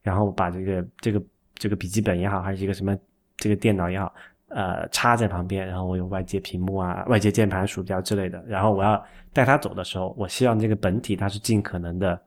[0.03, 1.23] 然后把这个这个。
[1.61, 2.97] 这个笔记本也好，还是一个什么
[3.37, 4.11] 这个电脑也好，
[4.49, 8.43] 呃，插在旁边，然后我有外接屏幕啊、外接键盘、鼠标之类的。
[8.49, 9.05] 然后我要
[9.35, 12.19] 带它走的时候，我希望这个本体它是尽可能的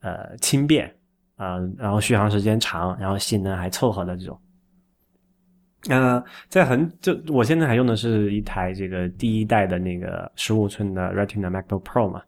[0.00, 0.94] 呃轻便
[1.36, 4.38] 啊，然后续航时间长，然后性能还凑合的这种。
[5.88, 12.22] 呃，在很就我现在还用的是一台这个第一代的那个十五寸的 Retina MacBook Pro 嘛，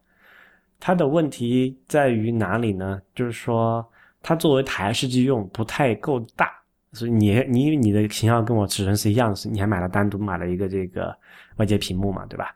[0.79, 2.99] 它的问题在于哪里呢？
[3.13, 3.87] 就是说。
[4.21, 6.51] 它作为台式机用不太够大，
[6.93, 11.15] 所以你你你的型号跟我尺寸是一样的，你还买了单独买了一个这个
[11.57, 12.55] 外接屏幕嘛，对吧？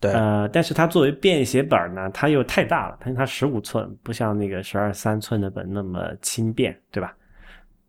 [0.00, 0.12] 对。
[0.12, 7.14] 呃，但是它作为便携本呢，它又太大了，它它十五寸，不像那个十二三寸的本那么轻便，对吧？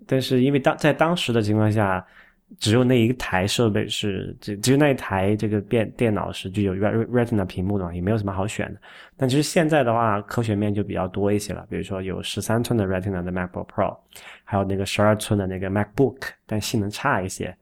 [0.06, 2.06] 但是因为当在当时的情况下。
[2.60, 8.80] 只有那一台设备是，只只有那一台这个电电脑是具有 Retina 屏幕的嘛，也没有什么好选的。
[9.18, 11.66] 但其实现在的话，科学面就比较多一些了。
[11.70, 13.98] 比如说有十三寸的 Retina 的 MacBook Pro，
[14.44, 17.56] 还有那个十二寸的那个 MacBook，但性能差一些。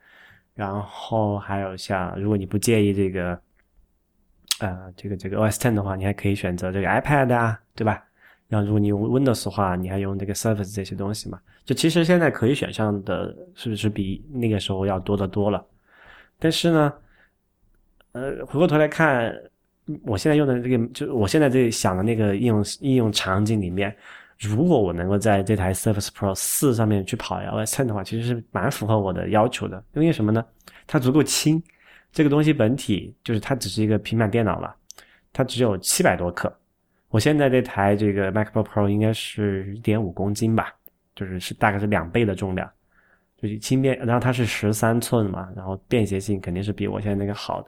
[0.56, 3.40] 然后还有像，如果你不介意这个，
[4.60, 8.04] 呃，这个这个 OS Ten 的话，你还可以选择这个 iPad 啊，对吧？
[8.50, 11.40] 然后，如果你用 Windows 的话，你还用这个 Surface 这些东西嘛？
[11.64, 15.64] 就其实现在可以选项的，是不是比那个时候要多得多了？
[16.40, 16.94] 但是呢，
[18.14, 19.32] 呃，回过头来看，
[20.04, 23.96] 我现在用的这个，就我现在这想的那个应用应用场景里面，
[24.40, 29.84] 如果我能够在这台 Surface Pro 四上面去跑 OS Ten 的话，其实是蛮符合我的要求的。
[29.94, 30.44] 因为什么呢？
[30.88, 31.62] 它足够轻，
[32.12, 34.76] 这个东西本体就是它只是一个平板电脑了，
[35.32, 36.52] 它只有七百多克。
[37.10, 40.74] 我现在这台这个 MacBook Pro 应该是一点五公斤吧，
[41.16, 42.70] 就是是大概是两倍的重量，
[43.38, 43.98] 就是轻便。
[44.00, 47.68] 然后它是十三寸嘛，然后便携性肯定是比我现在那个好的。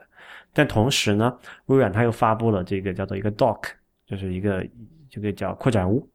[0.52, 1.36] 但同时呢，
[1.66, 3.64] 微软它又发布了这个叫做一个 Dock，
[4.06, 4.64] 就是一个
[5.10, 6.08] 这个叫扩展坞。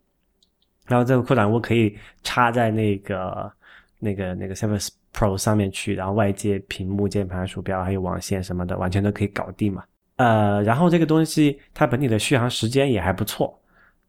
[0.85, 3.51] 然后这个扩展坞可以插在那个
[3.99, 9.83] 那个那个 Surface Pro 上面去，然后外接屏幕、键盘、鼠标还有网线什么的，完全都可以搞定嘛。
[10.17, 13.57] 呃，然后这个东西它本体的续航时间也还不错，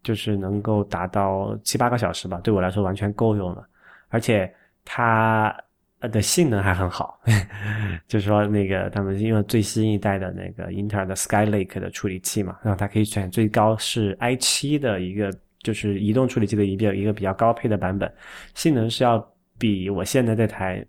[0.03, 3.67] 就是能够达到七八个小时吧，对我来说完全够用了。
[4.09, 4.53] 而且
[4.85, 5.55] 它
[6.01, 7.21] 的性能还很好，
[8.09, 15.31] 就是说那个他们用最新一代的那个英特尔的 Skylake 的处理器嘛，然后它可以选最高是 i 七的一个，
[15.63, 18.11] 就是移动处理器的一个一个比较高配的版本，
[18.55, 19.19] 性能是要
[19.59, 20.83] 比我现在这台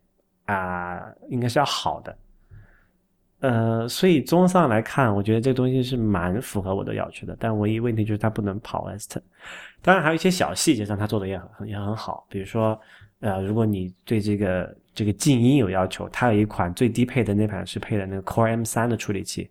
[0.45, 2.17] 啊应该是要好的。
[3.41, 7.37] 呃，所以综上来看，我觉得这个东西是蛮符合我的要求的。
[7.39, 9.21] 但唯一问题就是它不能跑 Ten。
[9.81, 12.25] 当然还有一些小细节上，它做的也很也很好。
[12.29, 12.77] 比如说，
[13.21, 19.49] 呃，如果你对这个这个静音有要求，它有一款最低配的那款是配的那个 Core M 三的处理器，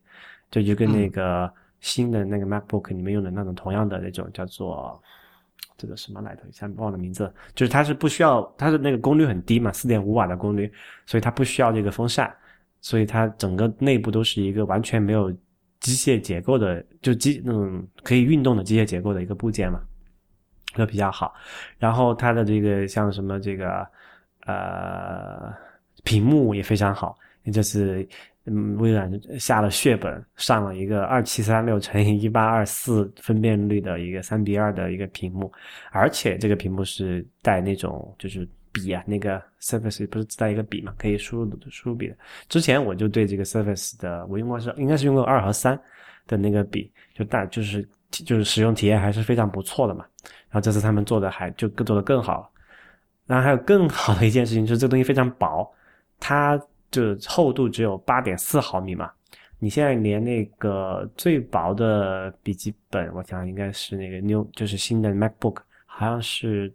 [0.51, 5.03] 这就跟那个新的那个 MacBook 里面用的那种同样的那种叫做
[5.79, 7.33] 这个什么来着，一下忘了名字。
[7.55, 10.71] 就是它是不需要，它的那个功率很低嘛，四点五瓦的功率，
[11.07, 12.31] 所以它不需要这个风扇。
[12.81, 15.31] 所以它整个内部都是一个完全没有
[15.81, 19.81] 机械结构的，就机那种可以运动的机械结构的一个部件嘛，
[20.75, 21.35] 都比较好。
[21.79, 23.87] 然后它的这个像什么这个
[24.47, 25.53] 呃
[26.05, 28.09] 屏幕也非常好，也就是
[28.45, 35.53] 嗯微软下了血本上了一个二七三六乘以一八二四分辨率的一个三比二的一个屏幕，
[35.91, 38.49] 而且这个屏幕是带那种就是。
[38.81, 42.17] 笔啊，那个 Surface 不是自带一个笔嘛，可以输入输入笔的。
[42.49, 45.79] 之前我就对这个 Surface 的，我用过是应该是用过二和三
[46.27, 50.05] 的那个笔，就大就是就是使用体验还是非常不错的嘛。
[50.23, 52.51] 然后这次他们做的还就更做的更好了。
[53.27, 55.71] 然后还有更好的一件事情就是这东西非常薄，
[56.19, 56.61] 它
[56.91, 59.11] 就厚度只有八点四毫米嘛。
[59.59, 66.73] 你现在连那个最薄的笔记本，我想应该是那个 New 就是新的 MacBook，好像是。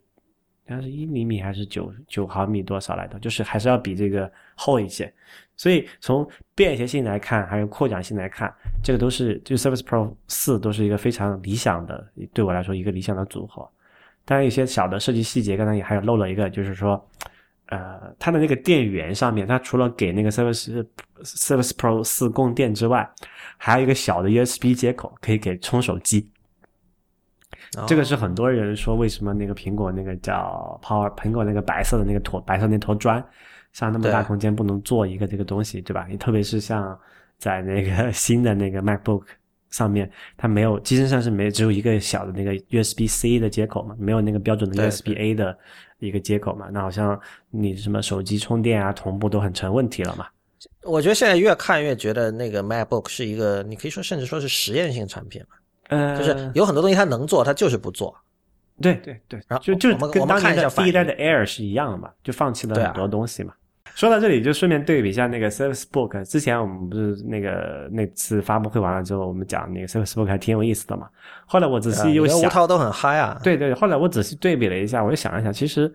[0.66, 3.20] 它是一厘米还是九九毫米多少来的？
[3.20, 5.12] 就是还是要比这个厚一些。
[5.56, 8.52] 所以从便携性来看，还有扩展性来看，
[8.84, 13.70] 这个都是就 Surface Pro 四都是一个非常理想的，对我来说一个理想的组合。
[14.26, 17.10] 当然，有些小的设计细节，刚才也还有漏了一个，就是说，
[17.68, 20.86] 呃，它的那个电源上面，它除了给那个 Surface
[21.24, 23.08] Surface Pro 四供电之外，
[23.58, 26.30] 还有一个小的 USB 接口，可以给充手机。
[27.88, 33.24] 这个是很多人说为什么那个苹果那个叫 Power 苹果那个白色的那个坨白色那坨砖，
[33.72, 36.06] 像那么大空间不能做一个这个东西，对吧？
[36.10, 36.98] 你特别是像
[37.38, 39.24] 在那个新的那个 MacBook
[39.72, 45.58] 上面，它没有机身上是没只有一个小的那个 USB C 的接口嘛，没有那个标准的 USB A 的
[45.98, 47.20] 一个接口嘛，那好像
[47.50, 50.28] 你什么手机充电啊同步都很成问题了嘛。
[50.84, 55.56] 我觉得现在越看越觉得那个 MacBook 是一个，你可以说甚至说是实验性产品嘛。
[55.98, 58.16] 呃，就是有很多东西他能做，他就是不做。
[58.82, 63.54] 对对对，然后就就我们跟当年我们看一下的第一代的 Air 是一样的嘛，就放弃了很多东西嘛。
[63.94, 66.26] 说到这里，就顺便对比一下那个 Surface Book。
[66.26, 71.08] 之前我们不是那个那次发布会完了之后，我们讲那个 Surface Book 还挺有意思的嘛。
[71.46, 73.40] 后来我仔细又想，吴涛都很嗨啊。
[73.44, 75.88] 对对，后来我仔细对比了一下，我就想了想，其实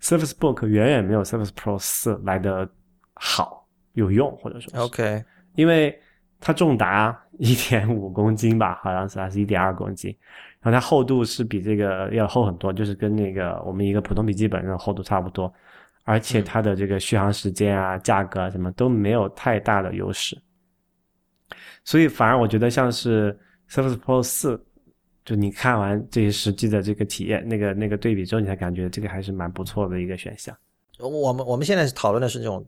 [0.00, 2.68] Surface Book 远远没有 Surface Pro 四来的
[3.14, 5.24] 好有用，或者说，OK，
[5.56, 5.98] 因为
[6.40, 10.16] 它重达一点五 公斤吧，好像是还是一点二公斤，
[10.60, 15.52] 然后它厚度是比这个要厚很多，就是跟那个我们一个普通笔记本的厚度差不多，
[16.04, 20.36] 而且它的这个续航时间啊、价格啊什么都没有太大的优势，
[21.84, 23.38] 所以反而我觉得像是
[23.68, 24.60] Surface Pro 四，
[25.24, 30.56] 就你看完这些实际的这个体验，那个那个对比之后，你才感觉这个还是蛮不错的一个选项。
[30.98, 32.64] 我们我们现在是讨论的是这种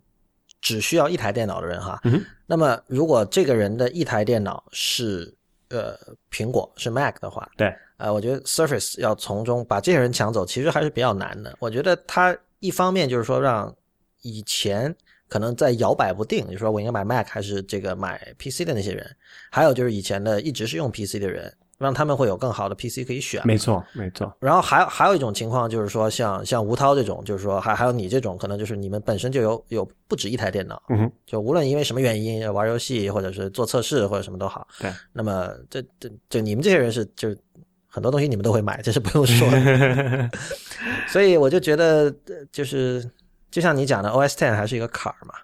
[0.62, 2.00] 只需要一台电脑的人哈。
[2.04, 5.34] 嗯那么如果这个人的一台电脑是
[5.68, 5.98] 呃
[6.30, 11.56] 苹果是 Mac 的话，对，呃，我觉得 Surface 要从中把这些人抢走，其实还是比较难的。
[11.60, 13.74] 我觉得他一方面就是说让
[14.20, 14.94] 以前
[15.28, 19.16] 可能在摇摆不定，就说我应该买 Mac 还是这个买 PC 的那些人，
[19.50, 21.50] 还有就是以前的一直是用 PC 的人，
[21.82, 23.40] 让他们会有更好的 PC 可以选。
[23.44, 34.90] 没错，没错，然后还有还有一种情况就是说像，像吴涛这种，就是说还还有你这种，可能就是你们本身就有有不止一台电脑，嗯哼，就无论因为什么原因玩游戏或者是做测试或者什么都好，对。
[35.12, 37.34] 那么这这这你们这些人是就
[37.88, 40.30] 很多东西你们都会买，这是不用说的。
[41.08, 43.04] 所以我就觉得呃就是
[43.52, 45.34] 就像你讲的，OS Ten 还是一个坎儿嘛。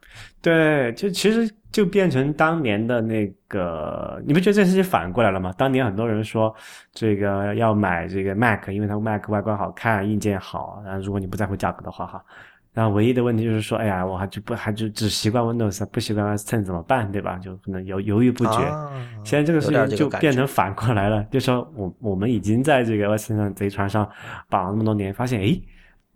[0.41, 5.53] 对，就其实就变成当年的那个，你不觉得这事情反过来了吗？
[5.59, 6.55] 当年很多人说
[6.93, 12.25] 这个要买这个 Mac，因为它 Mac 外观好看，硬件好，然后如果你不在乎价格的话哈，
[12.73, 17.37] 然后唯一的问题就是说，哎呀，我还就不还就只习惯 Windows，不习惯 OS Ten 怎么办，对吧？
[17.43, 18.65] 就可能犹犹豫不决。
[18.65, 18.91] 啊
[19.25, 24.09] 现在这个事情就变成反过来了，就说我我们已经在这个 OS 上贼船上
[24.49, 25.61] 绑了那么多年，发现诶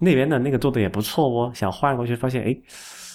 [0.05, 2.61] 那边的那个做的也不错哦，想换过去发现哎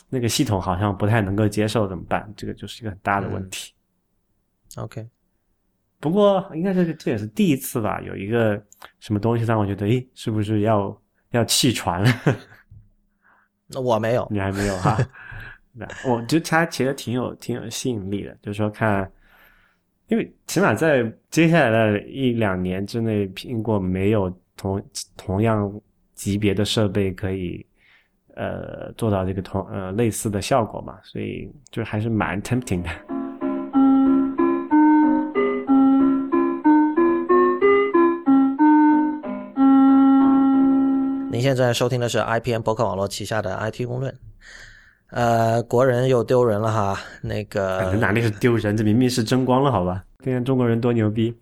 [0.09, 2.31] 那个系统好像不太能够接受，怎么办？
[2.38, 3.73] 这个就是一个很大的问题。
[4.77, 5.05] OK，
[5.99, 8.61] 不过应该是这也是第一次吧，有一个
[9.01, 12.09] 什么东西让我觉得诶是不是要要弃船了？
[13.67, 14.25] 那我没有。
[14.31, 14.97] 你还没有哈？
[15.73, 19.11] 那我觉得它其实挺有挺有吸引力的，就是说看，
[20.07, 24.81] 因为起码在接下来的一两年之内，苹果没有同
[25.17, 25.69] 同样
[26.18, 27.63] 级别的设备可以
[28.36, 32.89] 呃做到这个同呃类似的效果嘛，所以就还是蛮 tempting 的。
[41.32, 44.11] 您现在收听的是 IPN 博客网络旗下的 IT 公论。
[45.11, 48.76] 呃，国人又丢人了哈，那个哪里是丢人？
[48.76, 50.03] 这明明是争光了，好吧？
[50.24, 51.34] 今天中国人多牛逼，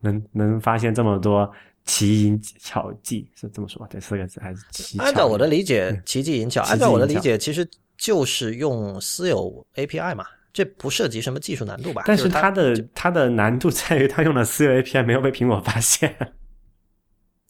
[0.00, 1.48] 能能发现这么多
[1.84, 3.88] 奇淫巧技，是这么说吧？
[3.90, 5.04] 这四个字还是奇巧？
[5.04, 6.62] 按照我的理解，奇技淫巧。
[6.62, 12.04] 按照我的理解，其实就是用私有 API 嘛，这不涉及什么技术难度吧？
[12.06, 16.16] 但就是它的它的难度在于它用了私有 API 没有被苹果发现。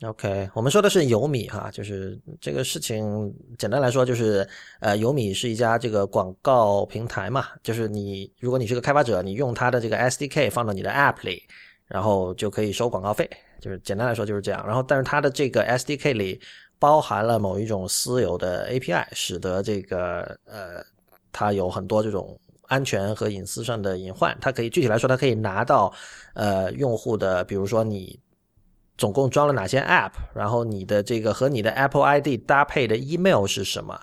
[0.02, 4.46] OK，我们说的是有米哈，就是这个事情，简单来说就是，
[4.80, 11.44] 呃，有米是一家这个广告平台嘛，就是你如果你是个开发者，你用它的这个 SDK 放到你的 App 里，
[11.86, 13.28] 然后就可以收广告费，
[13.60, 14.66] 就是简单来说就是这样。
[14.66, 16.40] 然后，但是它的这个 SDK 里
[16.78, 20.84] 包含了某一种私有的 API，使得这个呃，
[21.32, 24.36] 它有很多这种安全和隐私上的隐患。
[24.40, 25.92] 它可以具体来说，它可以拿到
[26.34, 28.20] 呃用户的，比如说你。
[28.96, 34.00] 总共装了哪些 App，然后你的这个和你的 Apple ID 搭配的 email 是什么？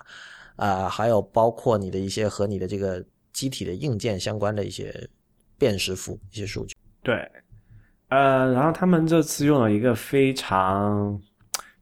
[0.56, 3.02] 啊、还有包括你的一些和你的这个
[3.32, 5.08] 机体的硬件相关的一些
[5.56, 6.76] 辨识符一些数据。
[7.02, 7.26] 对，
[8.12, 11.18] 呃，然后他们这次用了一个非常，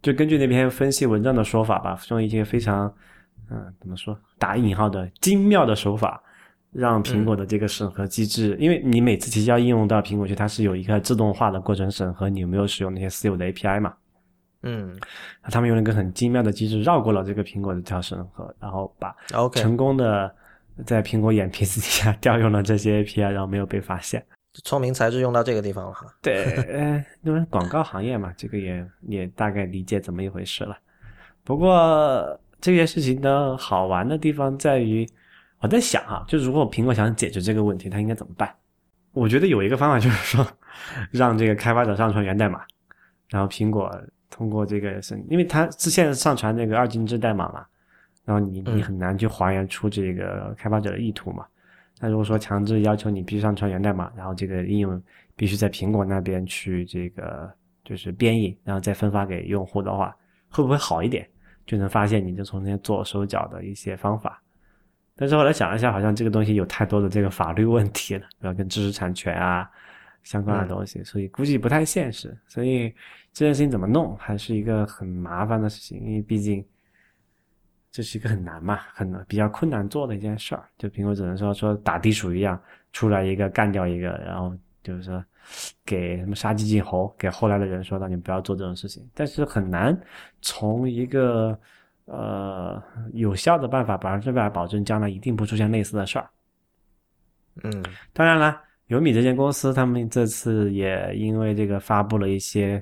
[0.01, 2.87] 就根据那篇分析文章的说法吧，用一些非常，
[3.51, 6.23] 嗯、怎么说，打引号的精妙的手法，
[6.71, 13.93] 让苹果的这个审核机制，因为你每次提交应用到苹果去，它是有一个自动化的过程审核，你有没有使用那些私有的 API 嘛？
[14.63, 14.97] 嗯
[15.51, 20.33] 他们用了一个很精妙的机制绕过了这个苹果的这条审核，然后把，OK，成功的
[20.87, 24.25] 在苹果眼皮子底下 调用了这些 API，然后没有被发现。
[24.65, 26.07] 聪明才智用到这个地方了哈。
[26.21, 30.77] 对，呃，因为广告行业嘛，这个也也大概理解怎么一回事了。
[31.45, 35.09] 不过这件事情的好玩的地方在于，
[35.61, 38.53] 我在想啊，就如果苹果想解决这个问题，它应该怎么办？
[39.13, 40.47] 我觉得有一个方法就是说，
[41.11, 42.63] 让这个开发者上传源代码，
[43.29, 43.91] 然后苹果
[44.29, 47.65] 通过这个是，因为它是现在上传那个二进制代码嘛，
[48.25, 51.47] 然后你你很难去还原出这个开发者的意图嘛。
[52.03, 55.01] 那如果说强制要求你必须上传源代码，然后这个应用
[55.37, 57.53] 必须在苹果那边去这个
[57.85, 60.17] 就是编译，然后再分发给用户的话，
[60.49, 61.29] 会不会好一点？
[61.67, 64.43] 就能发现你就从那做手脚的一些方法。
[65.15, 69.71] 但是后来想了一下，好像这个东西有太多的这个法律问题了，要跟知识产权啊
[70.23, 72.35] 相关的东西，所以估计不太现实。
[72.47, 72.89] 所以
[73.33, 76.65] 这件事情怎么弄，还是一个很麻烦的事情，因为毕竟。
[77.93, 80.65] 这是一个很难嘛，很比较困难做的一件事儿。
[80.79, 82.61] 就苹果只能说说打地鼠一样，
[82.93, 85.25] 出来一个干掉一个，然后就是说
[85.85, 89.05] 给什么杀鸡儆猴，给后来的人说，让你不要做这种事情。
[89.13, 89.99] 但是很难
[90.41, 91.59] 从一个
[92.05, 92.81] 呃
[93.13, 96.31] 有效的办法百分之百保证将来一定不出现类似的事儿。
[97.65, 102.81] 嗯，当然了，有米这间公司他们这次也因为这个发布了一些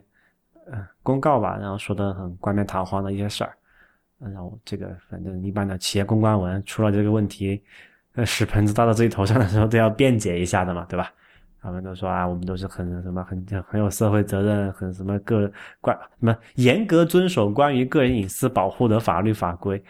[0.70, 3.56] 呃公告吧，然后说的很冠冕堂皇的一些事儿。
[4.18, 7.62] 然后这个反正一般的企业公关文出了这个问题，
[8.14, 11.12] 呃，屎盆子倒到自己头上的时候都要辩解一下的嘛，对吧？
[11.60, 15.50] 他们都说啊，我们都是很什么很很有社会责任，很什么个
[15.80, 19.82] 关什么严格遵守关于个人隐私保护的法律法规。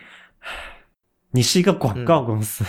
[1.31, 2.64] 你是一个广告公司。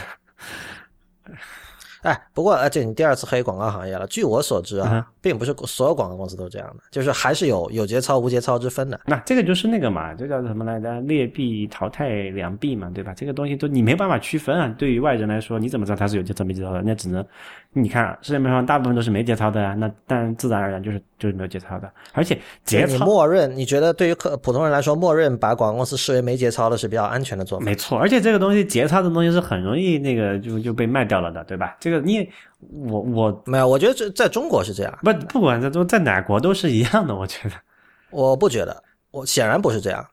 [2.02, 4.08] 哎，不过而且你第二次黑广告行业了。
[4.08, 9.00] 据我所知啊，并不是所有广告公司都这样的，就是还是有有节操无节操之分的。
[9.06, 11.02] 那这个就是那个嘛，这叫什么来着？
[11.02, 13.14] 劣币淘汰良币嘛，对吧？
[13.14, 14.74] 这个东西都你没办法区分啊。
[14.78, 16.82] 对于外人来说，你怎么知道它是有节操没节操的？
[16.82, 17.26] 那只能
[17.74, 19.74] 你看市面上大部分都是没节操的啊。
[19.76, 21.92] 那但自然而然就是就是没有节操的。
[22.14, 27.66] 而且节操，默认你觉得对于客普通人来说，默认把广告公司视为没节操的是比较安全的做法。
[27.66, 31.76] 没错，而且这个东西节操的东西是很容易那个就就被卖掉了的，对吧？
[31.80, 32.30] 这个你。
[32.84, 37.56] 我我没有，我觉得这在中国是这样，不不管在中在哪国都是一样的，我觉得，
[38.10, 40.06] 我不觉得，我显然不是这样，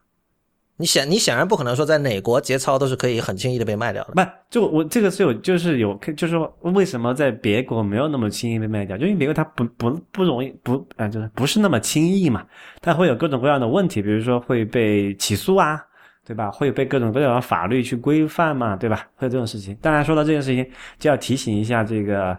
[0.77, 12.45] 你显你显然不可能说在哪国节操都是可以很轻易的被卖掉的，不就我这个是有就是有就是说为什么在别国没有那么轻易被卖掉，就因为别国它不不不容易不啊就是不是那么轻易嘛，
[12.81, 15.81] 它会有各种各样的问题，比如说会被起诉啊。
[16.27, 16.51] 对吧？
[16.51, 18.75] 会被各种各样的法律去规范嘛？
[18.75, 19.07] 对吧？
[19.15, 19.79] 会有这种事情。
[19.81, 20.69] 当然，说到这件事情，
[20.99, 22.37] 就要提醒一下这个，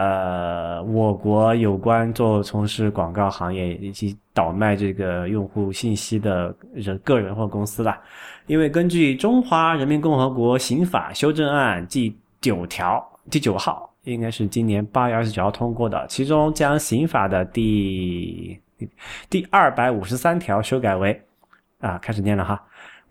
[0.00, 8.00] 呃，我国有关做从事广告行业以及倒卖这个用户信息的人个人或公司了。
[8.46, 18.58] 因为根据《中华人民共和国刑法修正案》第九条第九号，应该是今年八月二十九号通过的，其中将刑法的第
[19.28, 21.20] 第二百五十三条修改为，
[21.80, 22.58] 啊，开始念了哈。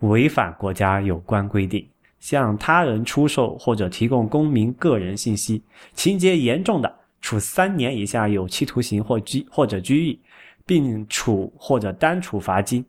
[0.00, 1.86] 违反国家有关规定，
[2.20, 5.62] 向他人出售或者提供公民个人信息，
[5.94, 10.20] 情节严重的，处三年以下有期徒刑或拘或者拘役，
[10.64, 12.82] 并处或者单处罚金；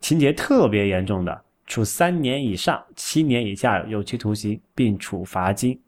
[0.00, 5.78] 情节特别严重的，处三年以上七年以下有期徒刑，并处罚金。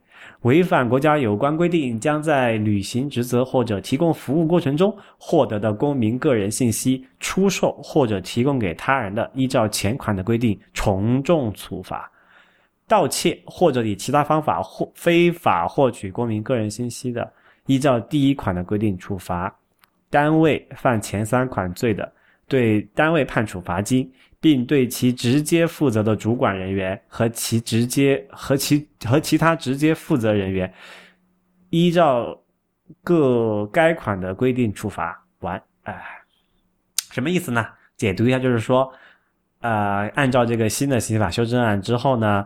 [0.43, 12.09] 违反国家有关规定，将在履行职责或者提供服务过程中获得的公民个人信息出售或者提供给他人的，依照前款的规定从重处罚；
[12.93, 17.33] 盗窃或者以其他方法获非法获取公民个人信息的，
[17.65, 19.51] 依照第一款的规定处罚。
[20.11, 22.13] 单位犯前三款罪的，
[22.47, 24.13] 对单位判处罚金。
[24.43, 30.75] 并对其直接负责的主管人员和其直接和其和其他直接负责人员，
[31.71, 32.37] 依照
[33.05, 35.63] 各该款的规定处罚完。
[35.85, 36.03] 哎，
[37.13, 37.65] 什么意思呢？
[37.97, 38.93] 解读一下，就是说，
[39.61, 42.45] 呃，按照这个新的刑法修正案之后呢，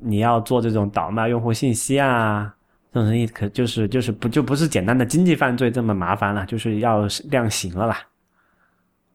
[0.00, 2.54] 你要做这种倒卖用户信息啊，
[2.92, 7.98] 这种生意可就是就是不就不是简单的经济犯罪这么麻烦了，就是要量刑了啦。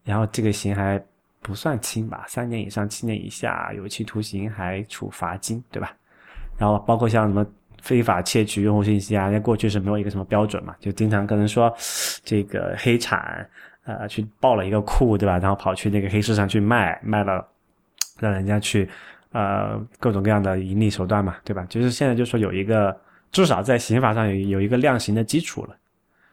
[0.04, 1.02] 然后这个刑还。
[1.46, 5.94] 不算轻吧，三年以上七年以下有期徒刑，还处罚金，对吧？
[6.56, 7.46] 然后包括像什么
[7.82, 11.70] 非法窃取用户信息啊，那过去是没有一个什么标准嘛，就经常可能说
[12.24, 13.46] 这个黑产
[13.84, 15.36] 呃去爆了一个库，对吧？
[15.38, 17.46] 然后跑去那个黑市上去卖，卖了
[18.18, 18.88] 让人家去
[19.34, 21.66] 呃各种各样的盈利手段嘛，对吧？
[21.68, 22.96] 就是现在就说有一个
[23.30, 25.76] 至少在刑法上有有一个量刑的基础了，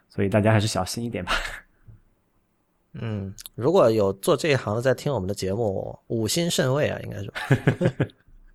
[0.08, 1.34] 所以大家还是小心一点吧。
[2.94, 7.34] 嗯，如果有做这一行的在听我们的节目，五星甚慰啊，应该说。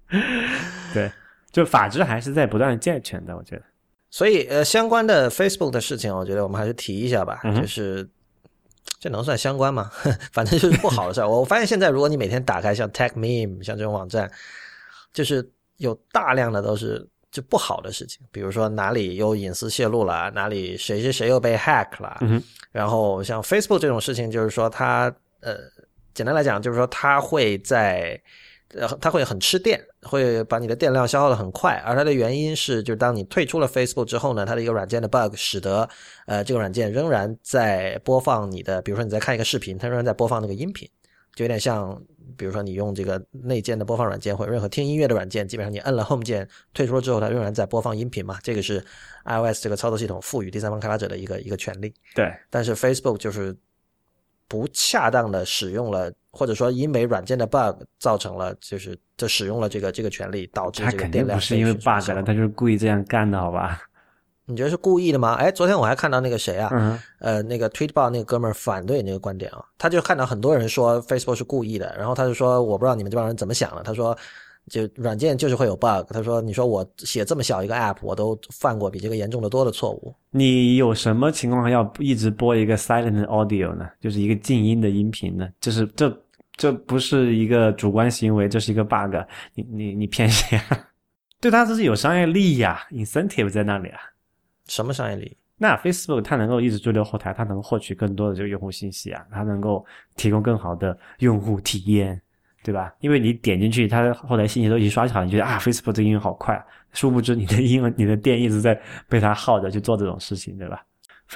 [0.95, 1.11] 对，
[1.51, 3.63] 就法治还是在不断健全的，我觉得。
[4.11, 8.09] 所以呃，相关的 Facebook 的事情，我觉得我们还是提一下吧，就是
[8.99, 9.91] 这能算相关吗？
[10.33, 11.29] 反正就是不好的事儿。
[11.31, 14.31] 我发现现在如果你每天打开像 Tech Meme 像这种网站，
[15.13, 22.19] 就是有大量的都是就不好的事情，比如说哪里有隐私泄露了，哪里谁谁谁又被 hack 了，
[22.73, 25.57] 然后像 Facebook 这种事情，就是说它呃，
[26.15, 28.21] 简单来讲就是说它会在。
[28.75, 35.89] 呃，它会很吃电，会把你的电量消耗的很快，而它的原因是，就是当你退出了 Facebook 之后呢，它的一个软件的 bug 使得，
[36.27, 40.89] 呃，这个软件仍然在播放你的，比如说你在看一个视频，它仍然在播放那个音频，
[41.35, 41.97] 就有点像，
[42.37, 48.85] 比如说你用这个内建的播放软件或者任何听音乐的软件，基本上你摁了 Home 键退出了之后，它仍然在播放音频嘛，这个是
[49.25, 51.95] iOS 这个操作系统赋予第三方开发者的一个一个权利。
[52.15, 53.57] 对，但是 Facebook 就是。
[54.49, 61.39] 不恰当的使用了，或者说因为软件的 bug 造成了，就是就使用了这个这个权利，导致这个电量。
[61.39, 63.83] 不是因为 bug 了，他就是故意这样干的，好吧？
[64.47, 65.35] 你觉得是故意的吗？
[65.35, 74.17] 哎，昨天我还看到那个谁啊，呃，那个 Tweetbot 那个哥们儿反对那个观点啊，他就看到很多人说 Facebook 是故意的，然后他就说，我不知道你们这帮人怎么想的，他说。
[74.69, 80.15] 就软件就是会有 bug，他说：“你说我写这么小一个 app，我都犯过比这个严重的多的错误。
[80.31, 83.89] 你有什么情况要一直播一个 silent audio 呢？
[84.01, 85.49] 就是一个静音的音频呢？
[85.61, 86.23] 就是这
[86.57, 89.15] 这不是一个主观行为，这是一个 bug。
[89.55, 90.89] 你你你骗谁啊？
[91.41, 94.01] 对他这是有商业利益啊，incentive 在那里啊。
[94.67, 95.37] 什么商业利益？
[95.59, 99.87] 那 Facebook 它能够一直追留后台，它能获取更多的这个用户信息啊，它能够
[100.17, 102.21] 提供更好的用户体验。”
[102.67, 102.93] 对吧？
[102.99, 106.61] 因为你点进去，它后台信息都已经刷好，你觉得啊，Facebook 这个应用好快，
[106.91, 108.77] 殊不知你的应用、你的电一直在
[109.09, 110.83] 被它耗着去做这种事情，对吧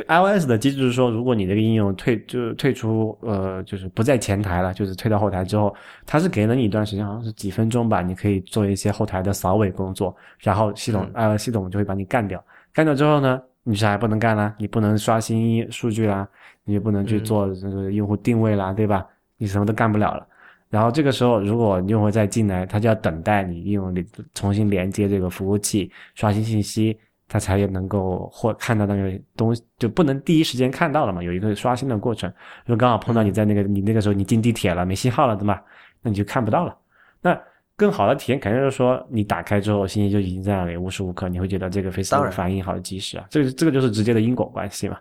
[0.09, 5.73] ？iOS 的机制是说，如果你这个应用退就退出，呃，就是不在前台了，就是退到后台之后，
[6.05, 12.45] 它是给了你一段时间，好像是几分钟吧，你可以做一些后台的扫尾工作，然后系统 iOS 系统就会把你干掉。
[12.73, 16.29] 干掉之后呢，你是还不能干啦，你不能刷新数据啦，
[16.65, 19.07] 你就不能去做这个用户定位啦，对吧？
[19.39, 20.27] 你什么都干不了了。
[20.71, 26.97] 然后这个时候，如果用户再进来，他就要等待你应用里重新连接这个服务器，刷新信息，
[27.27, 32.33] 他才能够或看到那个东西，就不能第一时间看到了嘛，有一个刷新的过程。
[32.67, 35.61] 如果刚好碰到你在那个你那个时候你进地铁了，没信号了，对吧？
[36.03, 36.77] 那你就看不到了。
[37.21, 37.37] 那
[37.75, 43.27] 更好的体验肯定是说，你打开之后信息就已经在那里，无时无刻你会觉得这个 Facebook 反应好及时啊。
[43.29, 44.97] 这个这个就是直接的因果关系嘛。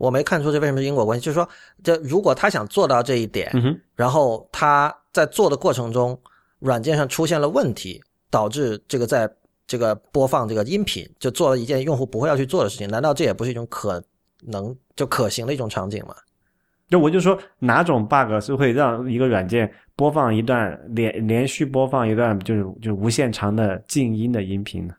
[0.00, 1.46] 我没看出这为什么是因果关系，就是说，
[1.84, 3.52] 这如果他想做到这一点，
[3.94, 6.18] 然后他在做的过程中，
[6.58, 9.30] 软件上出现了问题，导致这个在
[9.66, 14.02] 这个播放这个音频，就做了一件用户不会要去做的事情，难道这也不是一种可
[14.40, 16.14] 能就可行的一种场景吗？
[16.88, 24.94] 就我就说，哪种 bug 是会让一个软件播放一段连连续播放一段就是就无限长的静音的音频呢？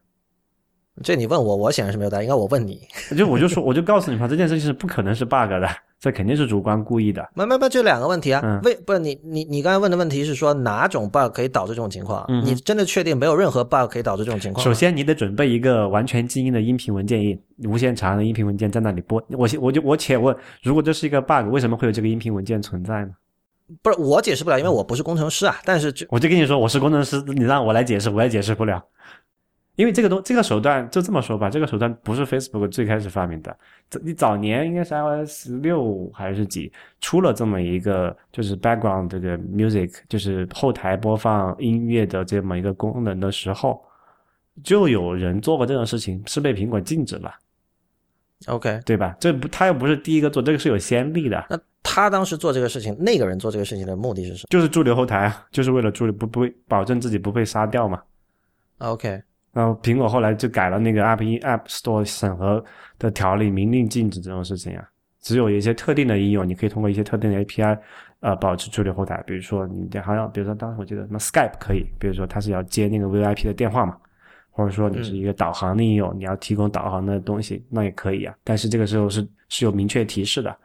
[1.01, 2.23] 这你问我，我显然是没有答案。
[2.23, 2.79] 应该我问你，
[3.17, 5.67] 就我就说，我就告诉你嘛，这件事情是不可能是 bug 的，
[5.99, 7.27] 这肯定是主观故意的。
[7.33, 8.41] 没没没，就两个问题啊。
[8.43, 12.25] 嗯为不是你你你刚才问的问题是说哪种 bug 可以导致这种情况？
[12.29, 14.63] 嗯你真的确定没有任何 bug 可以导致这种情况？
[14.63, 19.21] 首先，你得准备一个完全静音的音频文件，无限长的音频文件在那里播。
[19.29, 23.11] 我我就我且问，如果这是一个 bug，为什么会有这个音频文件存在呢？
[23.81, 25.55] 不是我解释不了，因为我不是工程师啊。
[25.63, 28.83] 但是就我就跟你说，我是工程师，你让我来解释，我也解释不了。
[29.81, 33.57] 因为这个东这个手段就这么说吧，这个手段不是 Facebook 最开始发明的，
[34.03, 43.83] 你早年应该是 iOS 六还是几出了这么一个就是 background 这个 music 就是后台播放音乐的这么一个功能的时候，
[44.63, 47.33] 就有人做过这种事情，是被苹果禁止了。
[48.45, 49.17] OK，对吧？
[49.19, 51.43] 这不他又不是第一个做，这个是有先例的。
[51.49, 54.47] 那他当时做这个事情，那个人做这个事情的目的是什么？
[54.51, 57.99] 就是驻留后台啊，就是为了驻留不不保证自己不被杀掉嘛。
[58.77, 59.23] OK。
[59.53, 62.63] 然后苹果后来就改了那个 App App Store 审核
[62.97, 64.87] 的条例，明令禁止这种事情啊。
[65.19, 67.77] 只有一些特定的应用，你可以通过一些特定的 API，
[68.21, 69.21] 呃，保持处理后台。
[69.27, 73.95] 比如说你好像，比如说当时我记得什么 Skype 可以，比如说它是要接那个 VIP 的电话嘛，
[74.49, 78.33] 或者说你是一个导航的应用，你要提供导航的东西，那也可以啊。
[78.43, 80.57] 但是这个时候是是有明确提示的。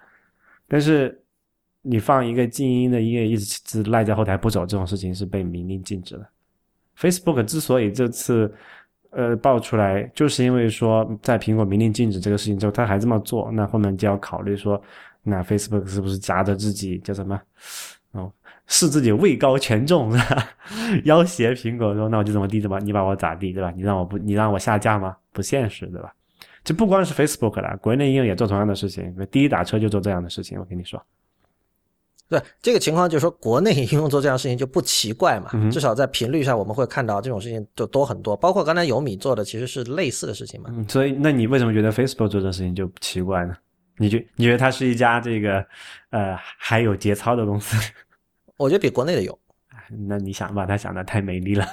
[0.67, 1.21] 但是
[1.83, 6.27] 你放一个静音的音乐一直赖在后台不走，这种事情是被明令禁止的。
[6.99, 8.51] Facebook 之所以这次。
[9.17, 14.81] 呃，爆出来就是因为说，在苹果明令禁止这个事情之后，他还这么做，那后面就要考虑说，
[15.23, 17.41] 那 Facebook 是不是夹着自己叫什么？
[18.13, 18.31] 哦，
[18.67, 20.13] 是自己位高权重，
[21.05, 23.73] 要挟苹果说，那我就怎么地怎么，你把我咋地，对吧？
[23.75, 25.17] 你让我不，你让我下架吗？
[25.33, 26.13] 不现实，对吧？
[26.63, 31.03] 就不光是 Facebook 了，国内应用也做同样的事情，滴滴打车就做这样的事情，我跟你说。
[32.29, 38.37] 对这个情况，就是说国内 应用做这样事情就不奇怪嘛，嗯至少在频率上我们会看到这种事情就多很多。
[38.37, 40.71] 包括刚才有米做的其实是类似的事情嘛。
[40.73, 43.57] 嗯，所以那你为什么觉得 Facebook 做这事情就奇怪呢？
[43.99, 45.65] 你觉你觉得它是一家这个
[46.11, 47.77] 呃还有节操的公司？
[48.59, 49.39] 我觉得比国内的有。
[50.09, 51.65] 那你想把它想的太美丽了。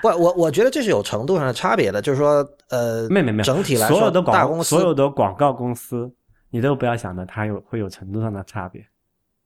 [0.00, 6.08] 不，我我觉得这是有程度上的差别的，就是说，呃，没没没，整体来说，所有的广大公司所有的广告公司，
[6.50, 8.86] 你都不要想着它有会有程度上的差别。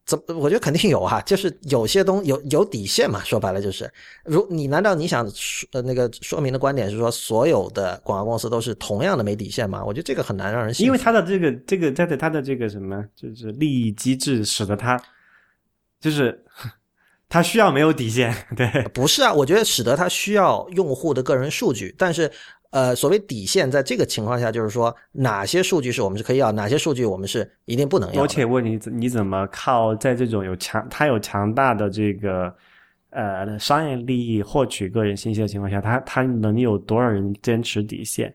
[0.07, 0.39] 怎么？
[0.39, 3.23] 我觉得肯定有哈、就是有些东有有底线嘛。
[3.25, 3.91] 说白了就是，
[4.25, 9.85] 如你难道你想说呃那个说明的观点是说所有的广告公司都是同样的没底线吗？
[9.85, 10.85] 我觉得这个很难让人信。
[10.85, 15.01] 因为他的这个这个他的他的这个什么，就是利益机制，使得他
[16.01, 16.45] 就是
[17.27, 22.31] 他需要没有底线，对，不是啊，我觉得使得他需要用户的个人数据，但是
[22.75, 28.27] 呃，所谓底线，在这个情况下就是说哪些数据是我们是可以要，哪些数据我们是一定不能要而。
[28.27, 32.53] 且问你，你怎么靠在这种有强，它有强大的这个
[33.11, 38.35] 呃商业利益获取个人信息的情况下，它它能有多少人坚持底线？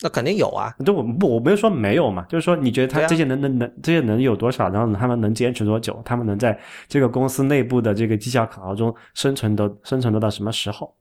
[0.00, 6.58] 那肯定有啊，就我不我没有说没有嘛，就是说你觉得他这些能能能这些能有多少，然后他们能坚持多久，他们能在
[6.88, 10.92] 这个公司内部的这个绩效考核中生存的生存得到什么时候？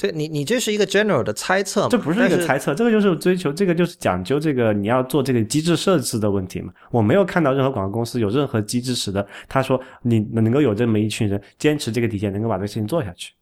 [0.00, 6.72] 对你你这是一个 general 的猜测嘛，这不是一个猜测，这个就是追求，这个就是讲究这个你要做这个机制设置的问题嘛。
[6.90, 13.34] 我没有看到任何广告公司有任何机制使得他说你能够有这么一群人坚持这个底线，能够把这个事情做下去。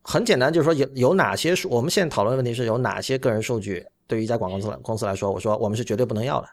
[0.00, 6.48] 很简单，就是说有有哪些数，我们现在讨论的问题是有哪些个人数据对于一家广告公司公司来说，我说我们是绝对不能要的。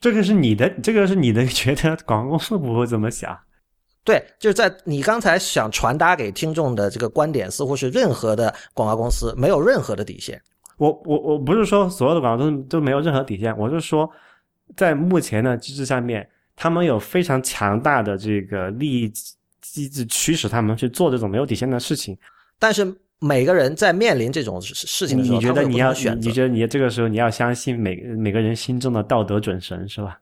[0.00, 3.38] 这个是你的，这个是你的觉得广告公司不会这么想。
[4.04, 10.40] 对，就是在你刚才想传达给听众的这个观点，似乎是任何的广告公司没有任何的底线。
[10.76, 14.10] 我我我不是说所有的广告都都没有任何底线，我是说，
[14.74, 19.12] 在目前的机制下面，他们有非常强大的这个利益
[19.60, 22.18] 机制驱使他们去做这种没有底线的事情。
[22.58, 30.18] 但是每个人在面临这种事事情的时候，你觉得你要选择你觉得你这个时候你要相信每每个人心中的道德准绳是吧？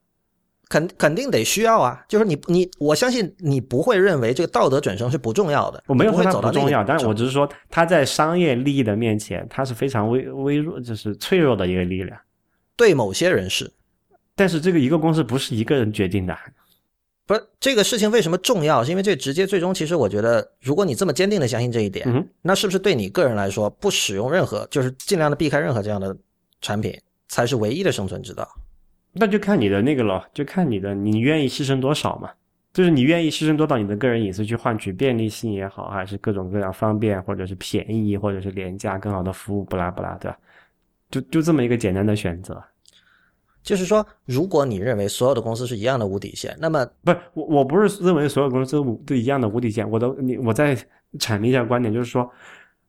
[0.70, 12.16] 肯肯定得需要啊，就是你你我相信你不会认为这个道德准绳是不重要的，我没有说它不会走到重要，但是我只只是说它在商业利益的面前，它是非常微微弱，就是脆弱的一个力量。
[12.76, 13.70] 对某些人是。
[14.36, 16.34] 但是这个一个公司不是一个人决定的，
[17.26, 18.82] 不是这个事情为什么重要？
[18.82, 26.16] 是因为这直接最终，其实我觉得，如果你这么坚定的相信这一点，嗯那是不是对你个人来说，不使用任何，就是尽量的避开任何这样的
[26.62, 26.98] 产品，
[27.28, 28.48] 才是唯一的生存之道？
[29.12, 32.30] 那就看你的那个了，就看你的你愿意牺牲多少嘛。
[32.72, 40.38] 就是你愿意牺牲多少你的个人隐私去换取便利性也好，还是各种各样方便，或者是便宜，或者是廉价更好的服务，不拉不拉，对吧？
[41.10, 42.62] 就就这么一个简单的选择。
[43.62, 49.90] 就是说，如果你认为所有的公司是一样的无底线，那么不是我，我不是认为所有公司都都一样的无底线。
[49.90, 50.76] 我都你我再
[51.18, 52.30] 阐明一下观点，就是说，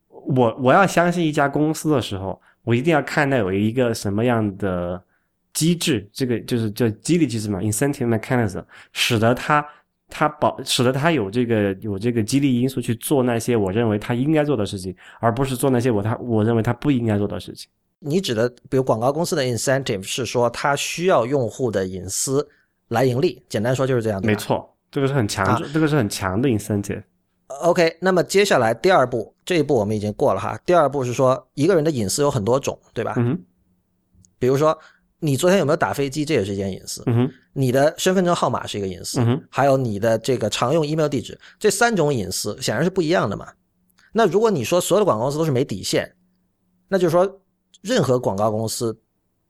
[0.08, 5.02] 我我要相信一家公司的时候，我一定要看到有一个什么样的
[5.52, 9.64] 机制，这个就是叫激励机制嘛，incentive mechanism，使得他
[10.08, 17.70] 他保使得他有这个有这个激励因素去做那些我认为他应该做的事情，而不是做那些我他我认为他不应该做的事情。
[17.98, 22.48] 你指的，比如广告公司的 incentive 是说他需要用户的隐私
[22.88, 24.34] 来盈利，简单说就是这样，没。
[24.34, 27.02] 错，这个是很强，啊这个是很强的 incentive。
[27.60, 30.58] OK，那么接下来第二步，这一步我们已经过了哈。
[30.66, 33.14] 第二步是说，一个人的隐私有很多种，对吧？
[33.18, 33.38] 嗯，
[34.38, 34.76] 比如说，
[35.22, 37.04] 你昨天有没有打飞机，这也是一件隐私。
[37.52, 43.46] 你的身份证号码是一个隐私，还有你的这个常用 email 地址，这三种隐私显然是不一样的嘛。
[44.12, 46.12] 那如果你说所有的广告公司都是没底线，
[46.88, 47.40] 那就是说
[47.82, 48.98] 任何广告公司，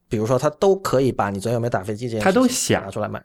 [0.07, 3.23] 比如说他都可以把你昨天有没有打飞机这件事他都想拿出来卖。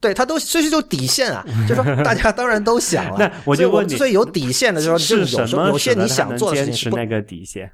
[0.00, 3.18] 对他都，这是就底线啊，就说大家当然都想了。
[3.20, 7.70] 那我就所以问你所以有底线的时候，就是有什么时候有些你想做的事情是那个底线？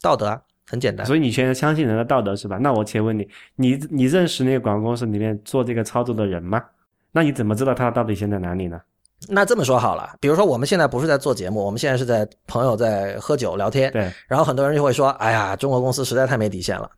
[0.00, 0.40] 道德啊，
[0.72, 1.06] 很简单。
[1.06, 2.56] 所以你现在相信人的道德是吧？
[2.56, 6.64] 那我且问你，你你认识那个广告公司里面做这个操作的人吗？
[7.12, 8.80] 那你怎么知道他的道德底现在哪里呢？
[9.28, 16.90] 那这么说好了，比如说我们现在不是在做节目，我们现在是在朋友在喝酒聊天，对，然后很多人就会说：“哎呀，中国公司实在太没底线了。”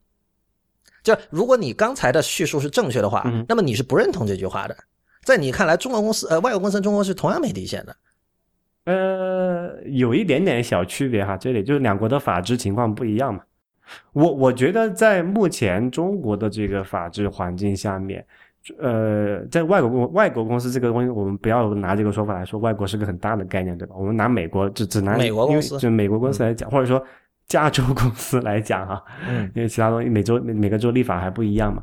[1.02, 4.76] 就如果你刚才的叙述是正确的话，嗯那么你是不认同这句话的。
[5.22, 7.96] 在你看来，中国公司呃外国公司中国是同样没底线的。
[8.84, 13.42] 呃，有一点点小区别哈，这里就是两国的法治情况不一样嘛。
[14.12, 18.24] 我我觉得在目前中国的这个法治环境下面，
[18.78, 23.94] 呃，在外国公外国公司这个东西，我们不要拿这个说法来说，外国是个很大的概念，对吧？
[23.98, 27.05] 我们拿美国只只拿美国公司就美国公司来讲，或者说
[27.47, 31.82] 加州公司来讲哈，嗯，因为其他东西每州每每个州立法还不一样嘛。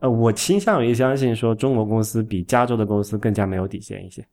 [0.00, 4.24] 呃，我倾向于相信说中国公司比加州的公司更加没有底线一些。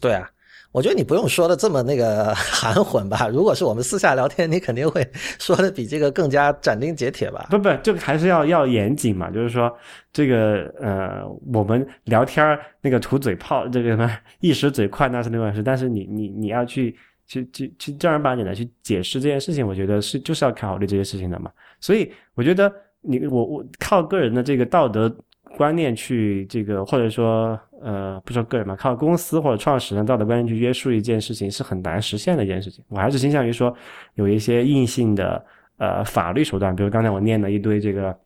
[0.00, 0.28] 对啊。
[0.72, 3.28] 我觉得你不用说的这么那个 含混吧？
[3.28, 5.06] 如果是我们私下聊天，你肯定会
[5.38, 7.46] 说的比这个更加斩钉截铁吧？
[7.50, 9.30] 不不，这个还是要要严谨嘛。
[9.30, 9.70] 就是说，
[10.12, 11.22] 这个呃，
[11.52, 15.62] 我们聊天那个吐嘴炮，这个什么一时嘴快那是另外事。
[15.62, 16.96] 但是你你你要去
[17.26, 21.50] 去去去正儿八经的去解释这件事情，我觉得是就是要考虑这些事情的嘛。
[21.80, 22.72] 所以我觉得
[23.02, 25.14] 你我我靠个人的这个道德。
[25.58, 32.84] 观念去这个，或者说，呃，不说个人嘛，靠公司或者创始人道德观念去约束一件事情是很难实现的一件事情。
[32.88, 33.74] 我还是倾向于说，
[34.14, 35.44] 有一些硬性的
[35.78, 38.16] 呃法律手段，比如刚才我念了一堆这个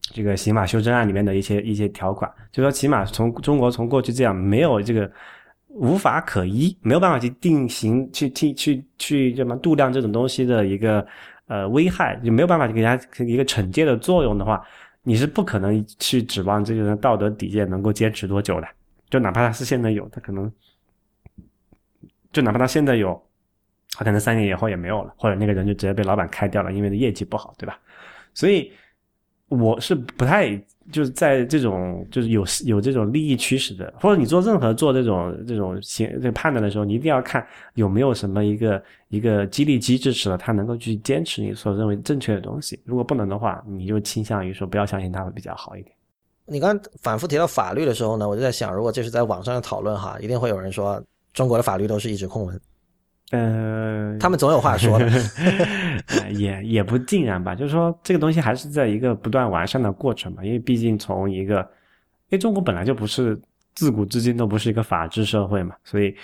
[0.00, 5.10] 这个刑法修正案里面的一些一些条款，就说起码从中国从过去这样没有这个
[5.68, 11.06] 无法可依，没有办法去定刑去去去去什么度量这种东西的一个
[11.46, 14.62] 呃危害，就没有办法给人家一个惩戒的作用的话。
[15.04, 18.68] 你是不可能去指望这个人道德底线能够坚持多久的，
[19.12, 20.50] 就哪怕他是现在有，他可能，
[22.32, 23.22] 就哪怕他现在有，
[23.92, 27.78] 他可能三年以后也没有了，或者那个人就直接被老板开掉了，因为业绩不好，对吧？
[28.32, 28.72] 所以
[29.48, 30.58] 我是不太。
[30.90, 42.80] 就是在这种就是有有这种利益驱使的，或者你做任何做这种这种行这个判断的时候，你一定要看有没有什么一个一个激励机制，使得他能够去坚持你所认为正确的东西。
[42.84, 45.94] 如果不能的话，你就倾向于说不要相信他会比较好一点。
[46.46, 51.02] 你刚反复提到法律的时候呢，我就在想，如果这是在网上的讨论哈，一定会有人说
[51.32, 52.60] 中国的法律都是一纸空文。
[53.30, 55.10] 呃，他们总有话说的，
[56.34, 57.54] 也也不尽然吧。
[57.54, 60.44] 就是说，这个东西还是在一个不断完善的过程嘛。
[60.44, 61.60] 因为毕竟从一个，
[62.28, 63.40] 因为中国本来就不是
[63.74, 66.14] 自古至今都不是一个法治社会嘛，所以。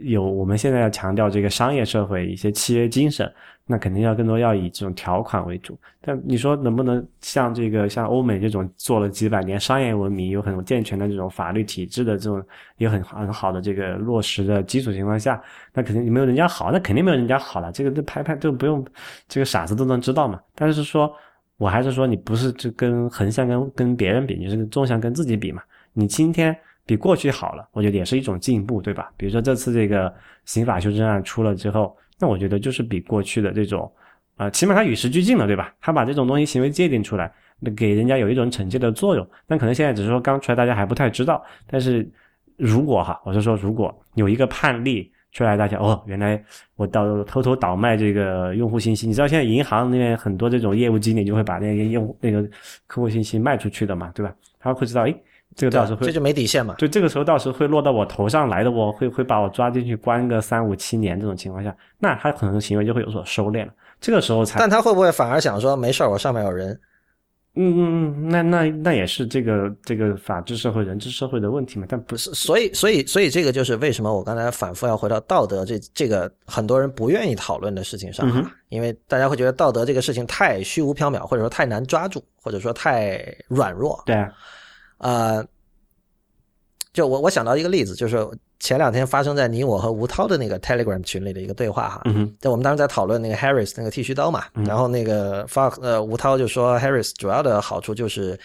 [0.00, 3.28] 有我们现在要强调这个商业社会一些契约精神，
[3.70, 5.78] 那肯定要更多要以这种条款为主。
[6.00, 12.42] 但你说能不能像这个像欧美这种做了几百年商业文明、有很健全的这种法律体制的这种
[12.78, 15.40] 有很很好的这个落实的基础情况下，
[15.74, 17.70] 那肯定没有人家好，那肯定没有人家好了。
[17.70, 18.84] 这个这拍拍都不用，
[19.28, 20.40] 这个傻子都能知道嘛。
[20.54, 21.14] 但是说，
[21.58, 25.62] 我还是说你不是就跟横向跟跟别人比，你是纵向跟自己比嘛。
[25.92, 26.56] 你今天。
[26.88, 29.12] 比过去好了，我觉得也是一种进步，对吧？
[29.14, 30.10] 比如说这次这个
[30.46, 33.90] 刑法修正案出了之后，那我觉得就是比过去的这种，
[34.36, 35.72] 啊，起码它与时俱进了，对吧？
[35.80, 39.26] 它把这种东西行为界定出来，那给人家有一种惩戒的作用。
[39.46, 41.44] 但可能现在只是说刚出来，大家还不太知道。
[41.66, 42.08] 但是
[42.56, 46.42] 如果哈，我是说，如果有一个判例出来，大家哦，原来
[46.76, 52.42] 我倒偷偷倒卖这个用户信息，你知道现在银行那边很多这种业务经理就会把那个用那个
[52.86, 54.34] 客户信息卖出去的嘛，对吧？
[54.58, 55.16] 他会知道，诶。
[55.58, 56.76] 这个到时候这就没底线嘛？
[56.78, 63.72] 就这个时候到时候会落到我头上来的，我会会把我抓进去关个三五七年这种情况下，那他可能行为就会有所收敛了。
[64.00, 66.80] 这个时候才，但他会不会反而想说没事儿，我上面有人？
[67.60, 71.86] 嗯嗯嗯，那那那也是这个这个法治社会、人治社会的问题嘛？
[71.88, 84.00] 但不是，所以所以所以这个就是为什么我刚才反复要回到道德这这个很多人不愿意讨论的事情上哈，因为大家会觉得道德这个事情太虚无缥缈，或者说太难抓住，或者说太软弱。
[84.06, 84.32] 对，啊。
[86.92, 88.26] 就我我想到一个例子，就是
[88.58, 92.00] 前两天发生在你我和吴涛的那个 Telegram 群里的一个对话哈。
[92.06, 98.38] 嗯就我们当时在讨论那个 Harris 那个剃须刀嘛，然后那个发呃吴涛就说 Harris 主要的好处就是，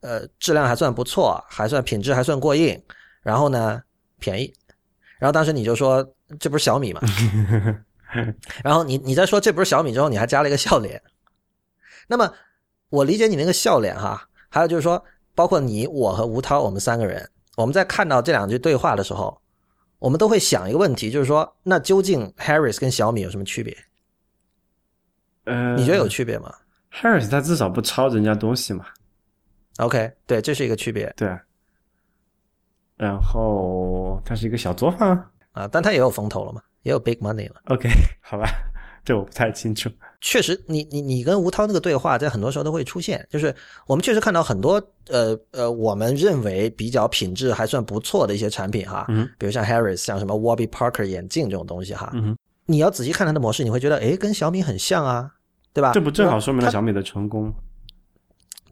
[0.00, 2.78] 呃质量还算不错，还算品质还算过硬，
[3.22, 3.80] 然后呢
[4.18, 4.52] 便宜。
[5.18, 6.06] 然后当时你就说
[6.38, 7.00] 这不是小米吗？
[8.62, 11.02] 然后你你在说这不是小米之后，你还加了一个笑脸。
[12.06, 12.30] 那么
[12.90, 15.02] 我理解你那个笑脸哈，还有就是说，
[15.36, 17.30] 包括你我和吴涛我们三个人。
[17.56, 19.40] 我们在看到这两句对话的时候，
[20.00, 23.76] 我们都会想一个问题，就是说，那究竟 Harris 跟小米有什么区别？
[25.44, 26.52] 呃，你觉得有区别吗
[26.92, 28.84] ？Harris 他至少不抄人家东西嘛。
[29.78, 31.12] OK，对，这是一个区别。
[31.16, 31.28] 对。
[32.96, 35.10] 然后他是一个小作坊
[35.52, 37.60] 啊，但他也有风投了嘛，也有 big money 了。
[37.66, 37.88] OK，
[38.20, 38.48] 好吧。
[39.06, 39.88] 这我不太清楚。
[40.20, 43.24] 确实，你你你跟吴涛那个对话，在很多时候都会出现。
[43.30, 43.54] 就是
[43.86, 55.30] 我们确实看到很多呃呃，我们认为比较品质还算不错的一些产品哈，嗯，比如像 Harris，像什么 Warby Parker 眼镜这种东西哈，嗯，你要仔细看它的模式，你会觉得哎，跟小米很像啊，
[55.72, 55.92] 对吧？
[55.92, 57.54] 这不正好说明了小米的成功？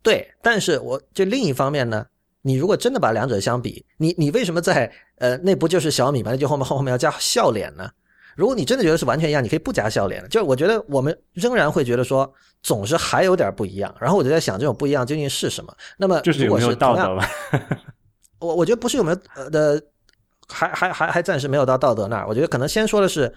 [0.02, 2.04] 对，但是我就另一方面呢，
[2.42, 6.32] 你如果真的把两者相比，你你为什么在呃那不就是小米嘛？
[6.32, 7.88] 那就后面后后面要加笑脸呢？
[8.36, 10.26] 如果你真的觉得是完全一样，你可以不加笑脸。
[10.28, 12.30] 就我觉得我们仍然会觉得说，
[12.62, 13.94] 总是还有点不一样。
[14.00, 15.74] 然后我就在想，这种不一样究竟是什么？
[15.96, 17.28] 那么就是有没有道德吧？
[18.40, 19.82] 我我觉得不是有没有呃的，
[20.48, 22.28] 还还还还暂时没有到道德那儿。
[22.28, 23.32] 我觉得可能先说的是，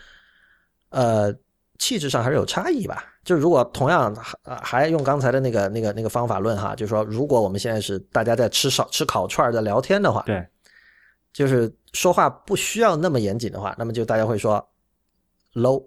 [0.90, 1.34] 呃，
[1.80, 3.06] 气质上还是有差异吧。
[3.24, 10.46] 就如果同样还用刚才的那个那个那个方法论哈，就是说，如果我们现在是大家在吃烧吃烤串在聊天的话，对，
[11.34, 14.66] 就是说话不需要那么严谨的话，那么就大家会说
[15.58, 15.84] low。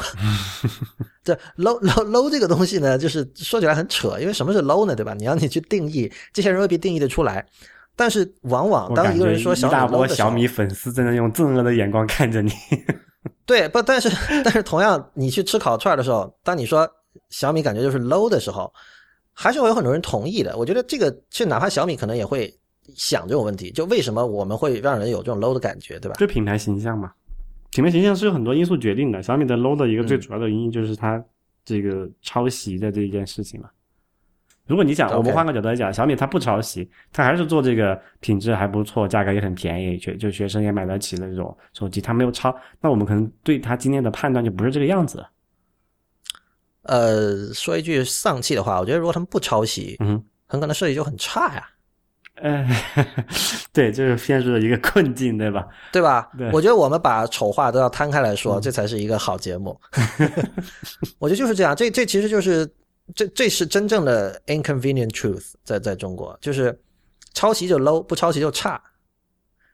[1.22, 4.96] 这 low low low 这个东西呢，就是说起来很扯，因为什么是 low 呢？
[4.96, 5.12] 对吧？
[5.12, 7.46] 你要你去定义，这些人未必定义的出来。
[7.94, 12.50] 但是往往当一个人说小米 low 的小米粉丝正在用憎恶的眼光看着你。
[13.44, 14.08] 对，不，但是
[14.42, 16.88] 但是同样，你去吃烤串的时候，当你说
[17.28, 18.72] 小米感觉就是 low 的时候，
[19.34, 20.56] 还是会有很多人同意的。
[20.56, 22.50] 我觉得这个，其实哪怕小米可能也会
[22.96, 26.16] 想这种问题，就为什么我们会让人有这种 low 的感觉，对吧？
[26.18, 27.12] 就品牌形象嘛。
[27.70, 31.22] 品牌形象是有很多因素决定的，小米的 low 的一个最主要的原因就是它
[31.64, 33.68] 这个抄袭的这一件事情嘛。
[34.66, 45.24] 如果你想，我们换个角度来讲，小米它不抄袭，它还是做这个品质还不错，价格也很便宜，学就学生也买得起的这种手机，它没有抄，那我们可能对它今天的判断就不是这个样子。
[46.82, 51.68] 呃，说一句丧气的话，我觉得如果他们不抄袭，嗯，很可能设计就很差呀。
[52.42, 52.66] 哎，
[53.72, 55.66] 对，就是陷入了一个困境，对吧？
[55.92, 56.30] 对吧？
[56.52, 59.78] 我觉得我们把丑话都要摊开来说，这才是一个好节目。
[61.18, 62.66] 我觉得就是这样，这这其实就是
[63.14, 66.78] 这这是真正的 inconvenient truth，在在中国，就是
[67.34, 68.80] 抄袭就 low，不抄袭就差。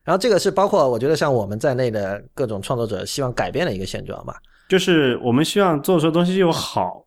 [0.03, 4.37] 然后这个是包括我觉得像我们在内的各种创作者希望改变的一个现状吧。
[4.69, 7.05] 就是我们希望做出的东西又好，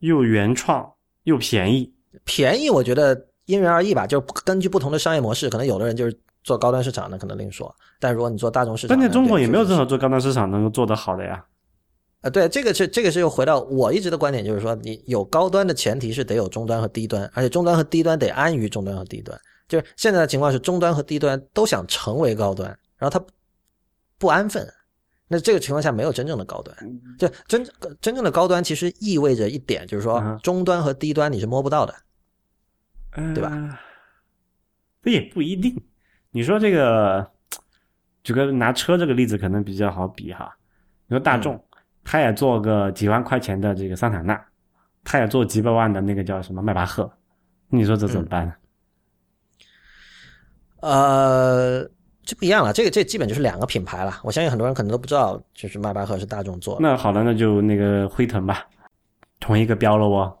[0.00, 0.90] 又原创，
[1.24, 1.92] 又便宜。
[2.24, 3.28] 便宜，我觉得。
[3.46, 7.74] 因人而异吧，就根据不同的商业模式，可能有的人就是做高端市场，的可能另说。
[8.00, 11.44] 但如果你做大众市场，但在中国也没有任何做高端市场能够做得好的呀。
[12.22, 19.38] 啊，对，这个是这个是又回到我一直的观点，就是说你有高端的前提是得有中端和低端，而且中端和低端得安于中端和低端。
[19.68, 23.24] 就是现在的情况是中端和低端都想成为高端，然后他
[24.18, 24.66] 不安分。
[25.26, 26.76] 那这个情况下没有真正的高端，
[27.18, 27.66] 就真
[28.00, 31.94] 真正的高端其实意味着一点，就是说中端和低端你是摸不到的。
[33.14, 33.80] 对吧？
[35.02, 35.74] 这也不一定。
[36.30, 37.30] 你说这个，
[38.22, 40.52] 举个拿车这个例子可能比较好比哈。
[41.06, 41.62] 你说大众，
[42.02, 44.42] 他也做个几万块钱的这个桑塔纳，
[45.04, 47.08] 他也做几百万的那个叫什么迈巴赫，
[47.68, 48.54] 你说这怎么办呢？
[50.80, 51.82] 呃，
[52.22, 52.72] 这不一样了。
[52.72, 54.20] 这个这基本就是两个品牌了。
[54.24, 56.80] 我相信很多人可能都不知道，就是迈巴赫是大众做的。
[56.82, 58.66] 那好了，那就那个辉腾吧，
[59.38, 60.36] 同一个标了哦。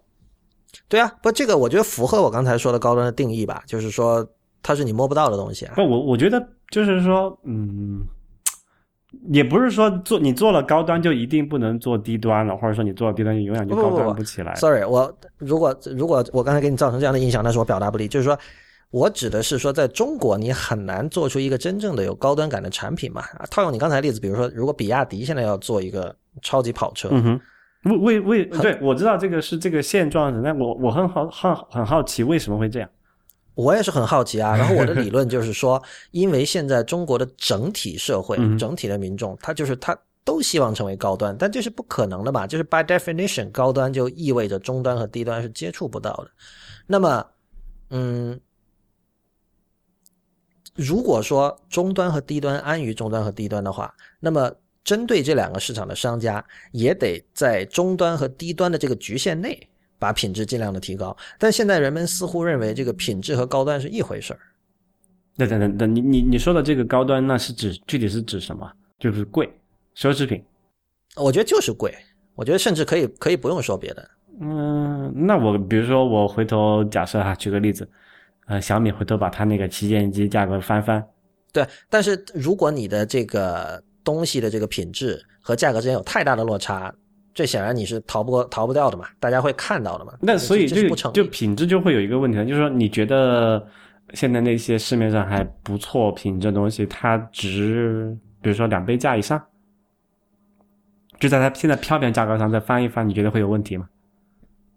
[0.88, 4.26] 对啊，不，这个我觉得符合我刚才说的高端的定义吧，就是说
[4.62, 5.74] 它是你摸不到的东西啊。
[5.76, 8.02] 不，我我觉得就是说，嗯，
[9.30, 14.54] 也不是说做你做了高端就一定不能做低端了，或者说你做了低端就永远就高端不起来。
[14.56, 18.08] Sorry，我如果如果我刚才给你造成这样的印象，那是我表达不利。
[18.08, 18.38] 就是说
[18.90, 23.22] 我指的是说，在中国你很难做出一个真正的有高端感的产品嘛。
[23.50, 27.40] 套用你刚才例子，比如说，如果比亚迪现在要做一个超级跑车，嗯哼。
[27.84, 32.88] 为为为对，我知道这个是这个现状的，但我我很好好很好奇为什么会这样。
[33.54, 34.56] 我也是很好奇啊。
[34.56, 35.80] 然后我的理论就是说，
[36.10, 42.46] 因为现在中国的整体社会、整体的民众，他就是他都希望成为高端，但这是不可能的嘛。
[42.46, 46.30] 就是 by definition，高端就意味着中端和低端是接触不到的。
[46.86, 47.26] 那么，
[47.90, 48.40] 嗯，
[50.74, 54.50] 如果说中端和低端安于中端和低端的话，那么。
[54.84, 59.58] 针对这两个市场的商家，也得在中端和低端的这个局限内，
[59.98, 61.16] 把品质尽量的提高。
[61.38, 64.40] 但现在人们似乎认为这个品质和高端是一回事儿。
[65.36, 68.70] 等等等等，你你你说的这个高端，那是指具体是指什么？
[68.98, 69.50] 就是贵，
[69.96, 70.44] 奢侈品？
[71.16, 71.92] 我觉得就是贵。
[72.34, 74.10] 我觉得甚至可以可以不用说别的。
[74.40, 77.88] 嗯，那我比如说我回头假设哈，举个例子，
[78.46, 81.02] 呃，小米回头把它那个旗舰机价格翻翻。
[81.52, 83.82] 对，但是如果你的这个。
[84.04, 86.94] 东西的这个品质和价格之间有太大的落差，
[87.32, 90.12] 这显然你是逃不过、逃不掉的嘛，大家会看到的嘛。
[90.20, 93.66] 那所以就就品质就会有一个问题就是说你觉得
[94.12, 99.42] 现在那些市面上还不错品质的东西，它值比如说两倍价以上，
[101.18, 103.88] 就在它现在票面价格上再翻一翻，你觉得会有问题吗？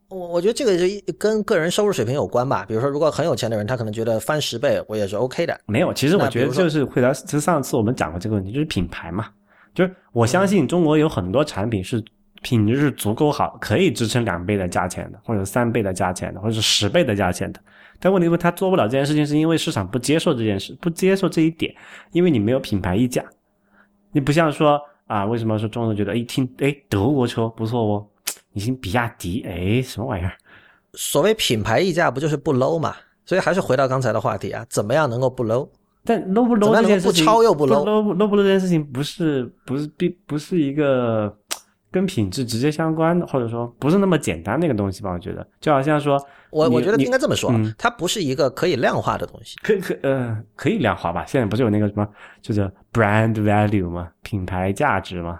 [0.09, 2.65] 我我觉得这个是跟个人收入水平有关吧。
[2.67, 5.59] 比如说，如果很有钱的人，他可能觉得翻十倍我也是 OK 的。
[5.65, 9.27] 没有，其实我觉得就是回答，其实上次我们讲过这个问题，就是品牌嘛。
[9.73, 12.03] 就是我相信中国有很多产品是
[12.41, 17.59] 品质是足够好，可以支撑两倍的价钱的，或者三倍的价钱的，或者是十倍的价钱的。
[17.99, 21.75] 但问题是，他做不了这件事情，是因为市场不接受这件事，不接受这一点，
[22.11, 23.23] 因为你没有品牌溢价。
[24.11, 28.07] 你不像说啊，为什么说中国人觉得一听哎德国车不错哦？
[28.57, 30.33] 你听比亚迪，哎，什么玩意儿？
[30.93, 32.95] 所谓品牌溢价，不就是不 low 嘛？
[33.23, 35.69] 所以还是回到刚才的话题啊，怎么样能够不 low？
[36.03, 41.31] 但 low 不 low 这件事情，不超又不 low，low 不 low 这件事情不是不是并不是一个
[41.91, 45.11] 跟品质直接相关的，或者说不是那么简单的一个东西吧？
[45.11, 46.19] 我觉得，就好像说，
[46.49, 49.55] 我我觉得应该这么说，它不是一个可以量化的东西。
[49.61, 51.23] 可可呃，可以量化吧？
[51.27, 52.07] 现在不是有那个什么，
[52.41, 52.61] 就是
[52.91, 54.09] brand value 吗？
[54.23, 55.39] 品牌价值吗？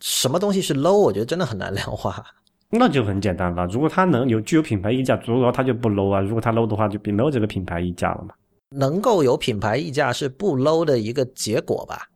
[0.00, 0.96] 什么东西是 low？
[0.96, 2.22] 我觉得真的很难量化。
[2.70, 6.20] 那就很简单了，如果它能有具有品牌溢价，如果它就不 low 啊。
[6.20, 8.34] 如果它 low 的话，就没有这个品牌溢价了嘛。
[8.70, 12.08] 能够有品牌溢价是不 low 的一个结果吧，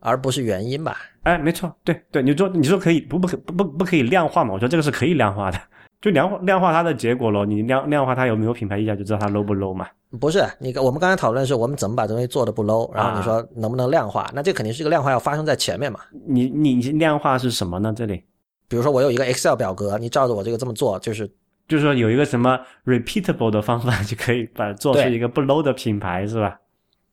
[0.00, 0.98] 而不是原因吧？
[1.22, 4.52] 哎，没错，对对，你说你说可以不不不不不可以量化嘛？
[4.52, 5.58] 我说这个是可以量化的，
[6.00, 7.46] 就量化量化它的结果咯。
[7.46, 9.86] 你量量化它有没有品牌溢价，就知道它 low 不 low 嘛？
[10.20, 14.30] 不是，你我们刚才讨论的是我们怎么把东西做的不 low，然后你说能不能量化？
[14.34, 16.00] 那这肯定是一个量化要发生在前面嘛？
[16.26, 17.92] 你你量化是什么呢？
[17.96, 18.22] 这里，
[18.68, 21.28] 比如说我有一个 Excel 表格，你照着我这个这么做，就是
[21.68, 26.58] 就是说有一个什么 repeatable 的方法就可以把做出一个不 low 的品牌，是吧？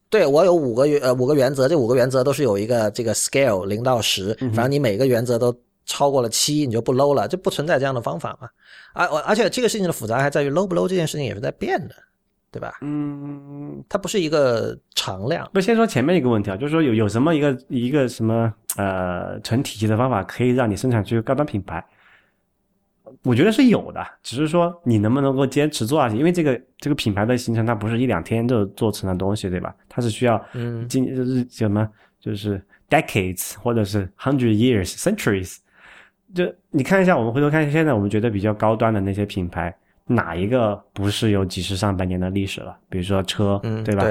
[0.10, 5.56] 对我有五个原呃五个原则，这五个原则都是有一个这个 scale 零到十，反正你每个原则都
[5.86, 8.48] 超过了七，你就不 low 了，就不存在这样的方法嘛。
[8.94, 11.96] 而而且这个事情的复杂还在于 low 不 low 这件事情也是在变的，
[12.54, 12.72] 对吧？
[12.82, 15.50] 嗯，它不是一个常量。
[15.52, 21.84] 不，先说前面一个问题啊，就是说有有什么一个一个什么呃成体系的方法可以让你生产出高端品牌？
[23.24, 29.74] 我觉得是有的，只是说你能不能够坚持做下去，因为这个这个品牌的形成，它不是一两天就做成的东西，对吧？
[29.90, 31.88] 它是需要嗯，今就是什么，
[32.20, 35.58] 就是 decades 或者是 hundred years centuries。
[36.34, 39.76] 就你看一下，我们回头看现在我们觉得比较高端的那些品牌，
[40.06, 42.78] 哪一个不是有几十上百年的历史了？
[42.90, 44.04] 比如说车，对吧？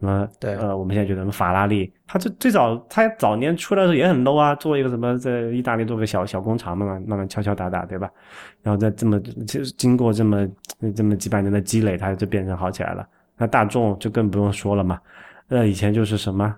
[0.00, 0.28] 什么？
[0.40, 8.10] 对，呃，我们现在觉得什么法拉利，它最最早，它早年出来的时候也很 low 啊，做一个什么，在意大利做个小小工厂，慢慢慢慢敲敲打打，对吧？
[8.62, 10.46] 然后再这么，其实经过这么
[10.94, 13.06] 这么几百年的积累，它就变成好起来了。
[13.36, 15.00] 那大众就更不用说了嘛，
[15.48, 16.54] 那以前就是什么，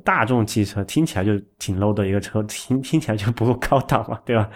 [0.00, 4.50] 大众汽车听起来就挺 low 的一个车，听听起来就不够高档嘛，对吧？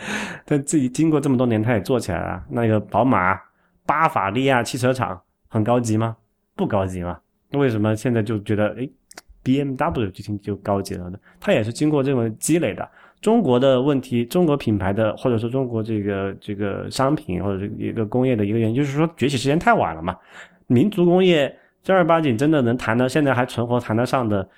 [0.45, 2.43] 但自己经过这么多年，它也做起来了。
[2.49, 3.39] 那个宝马
[3.87, 6.17] 巴伐利亚汽车厂很高级吗？
[6.57, 7.19] 不高级吗？
[7.53, 8.89] 为什么现在就觉得哎
[9.43, 11.19] ，B M W 就挺就高级了呢？
[11.39, 12.89] 它也是经过这种积累的。
[13.21, 20.17] 中国的问题，中国品牌的或者说中国这个这个商品或者一个工业的一个原因，就是说崛起时间太晚了嘛。
[20.67, 21.55] 民族工业
[21.85, 24.49] 正儿八经真的能谈的，现在还存活谈得上的，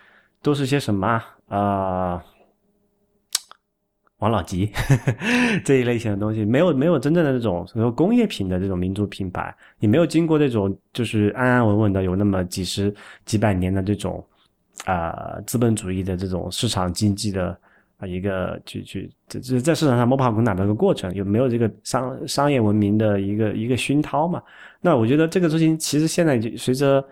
[0.44, 2.22] 都是些什么啊？
[4.18, 4.70] 王老吉
[5.64, 12.94] 这一类型的东西，没有没有真正的这种说工业品的这种民族品牌，也没有经过这种就是安安稳稳的有那么几十
[13.26, 14.24] 几百年的这种
[14.86, 17.58] 啊资本主义的这种市场经济的
[17.98, 24.42] 啊一个去去这这在市场上摸爬滚打的一个过程，有没有这个商商业文明的一个一个熏陶嘛？
[24.80, 27.04] 那我觉得这个事情其实现在就随着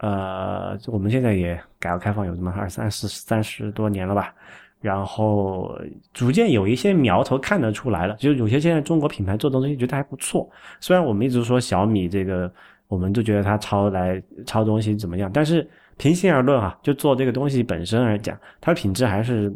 [0.00, 4.34] 呃我们现在也改革开放有这么二三十三十多年了吧。
[4.78, 5.74] 然后
[6.12, 10.48] 逐渐有一些苗头看得出来了，就有些现在中国品牌做的东西觉得还不错。
[10.80, 12.48] 虽然我们一直说小米这个，
[12.86, 19.52] 我们就觉得它抄来抄东西怎么样，但是平心而论哈，就做这个东西本身而讲，它的品质还是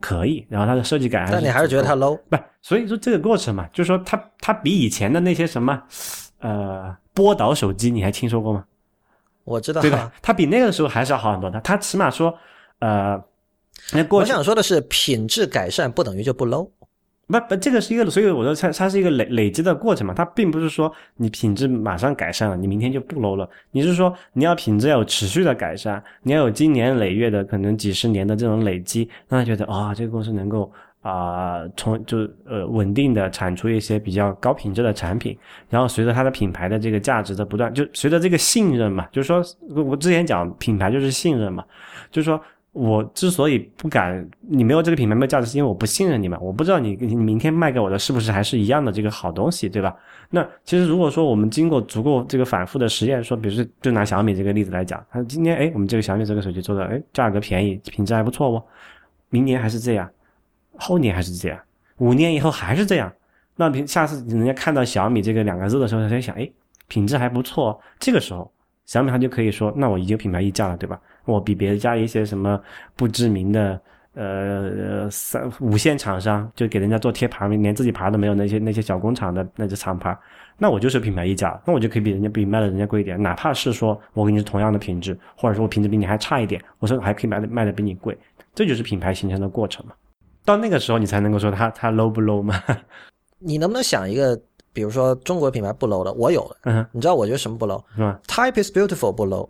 [0.00, 1.28] 可以，然后它的设计感。
[1.30, 2.18] 但你还是觉得它 low？
[2.30, 5.80] 不，所以说这个过程嘛，就是说它它比以前的那些什么
[6.40, 8.64] 呃波导手机，你还听说过吗？
[9.44, 10.12] 我知道，对吧？
[10.22, 12.34] 它比那个时候还是要好很多的，它起码说
[12.80, 13.22] 呃。
[13.92, 16.70] 那我想说的是，品质改善不等于就不 low，
[17.26, 23.48] 不不，这个是一个，所以我说它它是一个累累积的过程嘛，它并不是说你品质马上改善了，你明天就不 low 了。
[23.72, 30.70] 你是说你要品质要有持续的改善，你要有经年累月的可能几十年的这种累积，让他觉得啊，这个公司能够
[31.02, 35.36] 啊从就呃稳定的产出一些比较高品质的产品，
[35.68, 39.44] 然后随着它的品牌的这个价值的不断，就随着这个信任嘛，就是说
[39.84, 41.62] 我之前讲品牌就是信任嘛，
[42.10, 42.40] 就是说。
[42.74, 49.94] 我之所以不敢，你没有这个品牌没有价值，是因为我不信任你们，我不知道你你明天卖给我的是不是还是一样的这个好东西，对吧？
[50.30, 58.64] 那其实如果说我们经过足够这个反复的实验，说，比如说就拿小米这个例子来讲，它今天哎，我们这个小米这个手机做的哎，价格便宜，品质还不错哦，
[59.28, 60.10] 明年还是这样，
[60.78, 61.58] 后年还是这样，
[61.98, 63.12] 五年以后还是这样，
[63.56, 66.50] 那平下次人家看到小米这个两个字的时候，他就想，哎，
[66.88, 68.50] 品质还不错，这个时候
[68.86, 71.00] 小米他就可以说，那我已经品牌溢价了，对吧？
[71.24, 72.60] 我比别家一些什么
[72.96, 73.80] 不知名的
[74.14, 80.16] 呃三五线厂商，就给人家做贴牌，连自己牌都没有那些那些小工厂的那些厂牌，
[80.58, 88.18] 那我就是品牌溢价，那我就可以比人家比卖的人家贵一点，哪怕是说我给你是同样的品质，或者说我品质比你还差一点，我说还可以卖的卖的比你贵，
[88.54, 89.92] 这就是品牌形成的过程嘛。
[90.44, 92.62] 到那个时候你才能够说它它 low 不 low 吗？
[93.38, 94.40] 你能不能想一个？
[94.74, 97.84] 比如说中国品牌不 low 的，我有的，你知道我觉得什么不 low？
[97.94, 99.46] 是吧？Type is beautiful 不 low，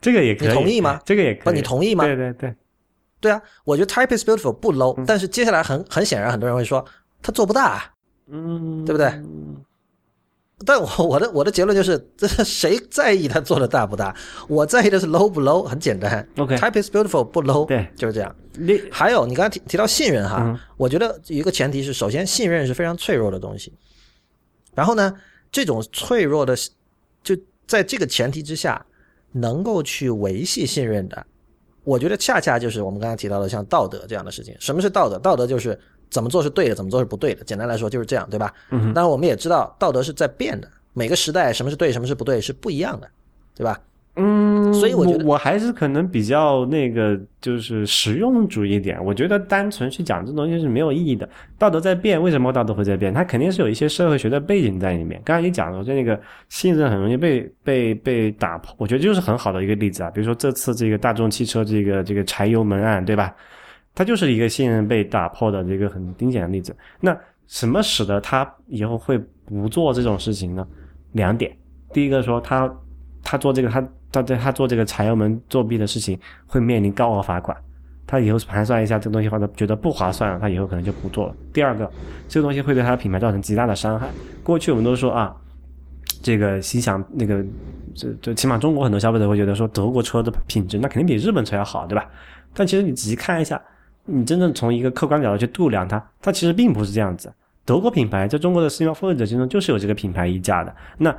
[0.00, 0.98] 这个也可以，你同意吗？
[1.04, 2.02] 这个也可以，你同意吗？
[2.04, 2.54] 对对对，
[3.20, 6.82] 对啊，我觉得 type is beautiful 不 low，但是接下来很很显然，很多人会说
[7.20, 7.84] 他做不大，
[8.28, 9.12] 嗯，对不对？
[10.64, 14.14] 但我我的我的结论就是，这谁在意他做的大不大？
[14.48, 16.26] 我在意的是 low 不 low，很简单。
[16.36, 18.34] OK，type is beautiful 不 low，对，就是这样。
[18.52, 23.72] 你还有你刚才提提到信任哈，我觉得一个前提是，首先信任是非常脆弱的东西。
[24.74, 25.12] 然后呢，
[25.50, 26.56] 这种脆弱的，
[27.24, 27.36] 就
[27.66, 28.86] 在这个前提之下，
[29.32, 31.26] 能够去维系信任的，
[31.82, 34.56] 我觉得恰恰就是我们刚才提到的像道德这样的事情。
[34.60, 35.18] 什么是道德？
[35.18, 35.78] 道德就是。
[36.10, 37.42] 怎么做是对的，怎么做是不对的。
[37.44, 38.52] 简单来说就是这样，对吧？
[38.70, 38.92] 嗯。
[38.94, 43.08] 当然，我们也知道道德是在变的，每个时代什么是对，什么是不对是不一样的，
[43.56, 43.80] 对吧？
[44.16, 44.72] 嗯。
[44.72, 49.02] 所以我觉得我还是可能比较那个，就是实用主义一点。
[49.04, 51.28] 我觉得单纯去讲这东西是没有意义的。
[51.58, 53.12] 道德在变，为什么道德会在变？
[53.14, 55.20] 它肯定是有一些社会学的背景在里面。
[55.24, 60.10] 刚才你讲的，就那个信任很容易被被被打破，我觉得就是很好的一个例子啊。
[60.10, 63.34] 比如说这次这个大众汽车这个这个柴油门案，对吧？
[63.94, 66.74] 它就是一个信任被打破的这个很明显的例子。
[67.00, 67.16] 那
[67.46, 70.66] 什么使得他以后会不做这种事情呢？
[71.12, 71.56] 两点，
[71.92, 72.68] 第一个说他
[73.22, 77.56] 他做这个他他在他做这个柴油门作弊的事情会面临高额罚款，
[78.06, 81.36] 他以后盘算一下这个东西或者觉得不划算了，他以后可能就不做了。
[81.52, 81.88] 第二个，
[82.26, 84.08] 这个东西会对他的品牌造成极大的伤害。
[84.42, 85.36] 过去我们都说啊，
[86.22, 87.44] 这个心想那个
[87.94, 92.08] 这这起码中国很多消费者会觉得说德国车的品质那肯定比日本车要好，对吧？
[92.54, 93.60] 但其实你仔细看一下。
[94.06, 97.32] 你真正从一个客观角度去度量它，它其实并不是这样子。
[97.64, 100.74] 德国品牌在中国的私营消费者心中就是有这个品牌溢价的。
[100.98, 101.14] 那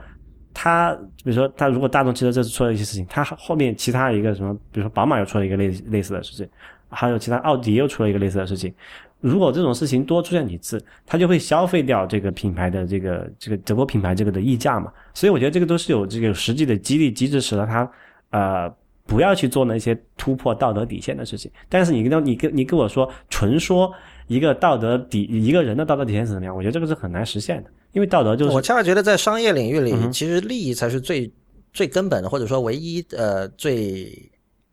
[0.54, 0.94] 它，
[1.24, 6.48] 比如说，它如果大众汽车这次出了一些事情，它后面其他一个什么，比如说宝马又出了一个类类似的事情，
[6.90, 8.74] 还有其他奥迪又出了一个类似的事情。
[9.20, 14.92] 如果这种事情多出现几次，它就会消费掉这个品牌的这个这个德国品牌这个的溢价嘛。
[15.14, 17.90] 所以我觉得这个都是有这个实际的激励机制，使得它
[18.30, 18.72] 呃。
[19.06, 21.52] 不要去做那些突破道德底线的事情。
[21.70, 23.92] 但是你跟你跟你跟我说，纯说
[24.28, 26.56] 一个道德底一个人的道德底线是怎么样？
[26.56, 31.32] 我觉得这个是很难实现的，因为道德就是我恰恰觉得在商业领域里，其实利益才是最
[31.72, 34.12] 最根本的，或者说唯一呃最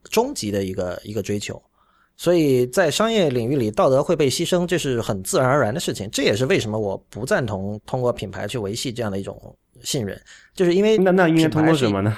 [0.05, 1.61] 终极的一个一个追求。
[2.15, 6.09] 所以在商业领域里，道德会被牺牲，这是很自然而然的事情。
[6.13, 10.21] 这也是为什么我不赞同通过品牌去维系这样的一种信任，
[10.55, 12.17] 就是因为那那应该通过什么呢？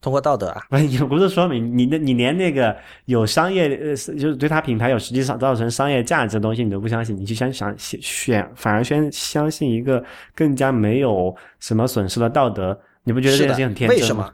[0.00, 2.74] 通过道德啊， 也不是说明你那你连那个
[3.04, 10.02] 有商业呃，就是对他品牌有实际上造成商业价值的东西你都不相信，你去想想选反而先相信一个
[10.34, 14.02] 更加没有什么损失的道德，你不觉得这件事情很天真吗？
[14.02, 14.32] 为什么？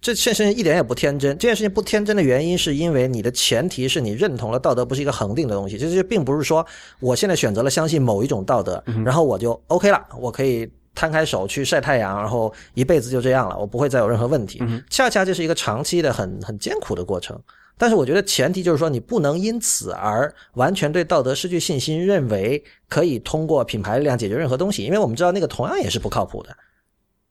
[0.00, 1.36] 这件事情一点也不天真。
[1.36, 6.66] 这件事情不天真的原因是因为你的前提是你认同了道德不是一个恒定的东西，其实并不是说
[7.00, 10.68] 我现在选择了相信某一种道德，然后我就 OK 了，我可以。
[10.94, 14.62] 摊开手去晒太阳，然后一辈子就这样了，我不会再有任何问题。
[14.90, 17.40] 恰恰这是一个长期的、很很艰苦的过程。
[17.78, 24.84] 但是我觉得前提就是说，你不能因此而完全对道德失去信心，认为可以通过品牌力量解决任何东西。
[24.84, 26.54] 因为我们知道那个同样也是不靠谱的。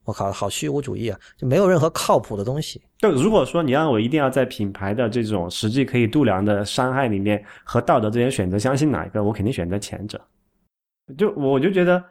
[0.03, 1.17] 我靠，好虚无主义啊！
[1.37, 2.81] 就没有任何靠谱的东西。
[2.97, 10.19] 就如果说你让我一定要在品牌的这种实际可以度量的伤害里面和道德之间选择，相信哪一个，我肯定选择前者。
[11.17, 12.03] 就我就觉得。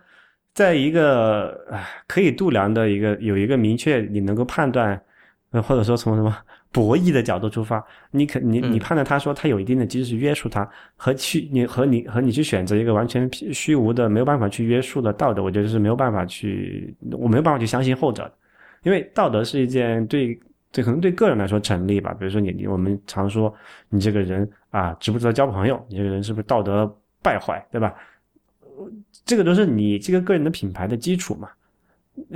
[0.53, 1.59] 在一个
[2.07, 5.01] 可以度量的一个有一个明确你能够判断，
[5.53, 6.37] 或者说从什么
[6.73, 18.35] 博弈的角度出发，你可你你判断他说他有一定的机制约束他，和去你和你和你去选择一个完全虚无的没有办法去约束的道德，我觉得是没有办法去我没有办法去相信后者的，
[18.85, 20.39] 因为道德是一件对
[20.71, 23.53] 对可能对个人来说成立吧，比如说你你我们常说
[23.89, 26.87] 你这个人啊值不值得交朋友，你这个人是不是道德
[27.21, 27.93] 败坏，对吧？
[29.25, 31.49] 这个都是你这个个人的品牌的基础嘛？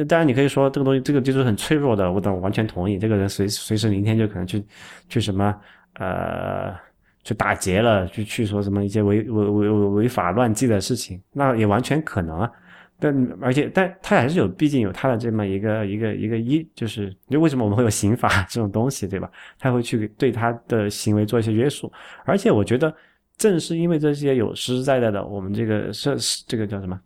[0.08, 2.10] 当然，你可以说这个东西，这个就是很脆弱的。
[2.10, 4.64] 我等完全同意，这个人随随时明天就可能去
[5.08, 5.54] 去什么
[5.94, 6.72] 呃
[7.22, 12.50] 去打劫了，去去说什么一些违违违违法乱纪的事情，那也完全可能啊。
[12.98, 19.28] 但而且，但他还是有，毕竟有他的这么一个一个一个一，就是就为什么我们会有刑法这种东西，对吧？
[19.58, 21.92] 他会去对他的行为做一些约束，
[22.24, 22.94] 而且我觉得。
[23.36, 26.16] 正是因为这些有实实在在的，我们这个社
[26.46, 27.00] 这个叫什么？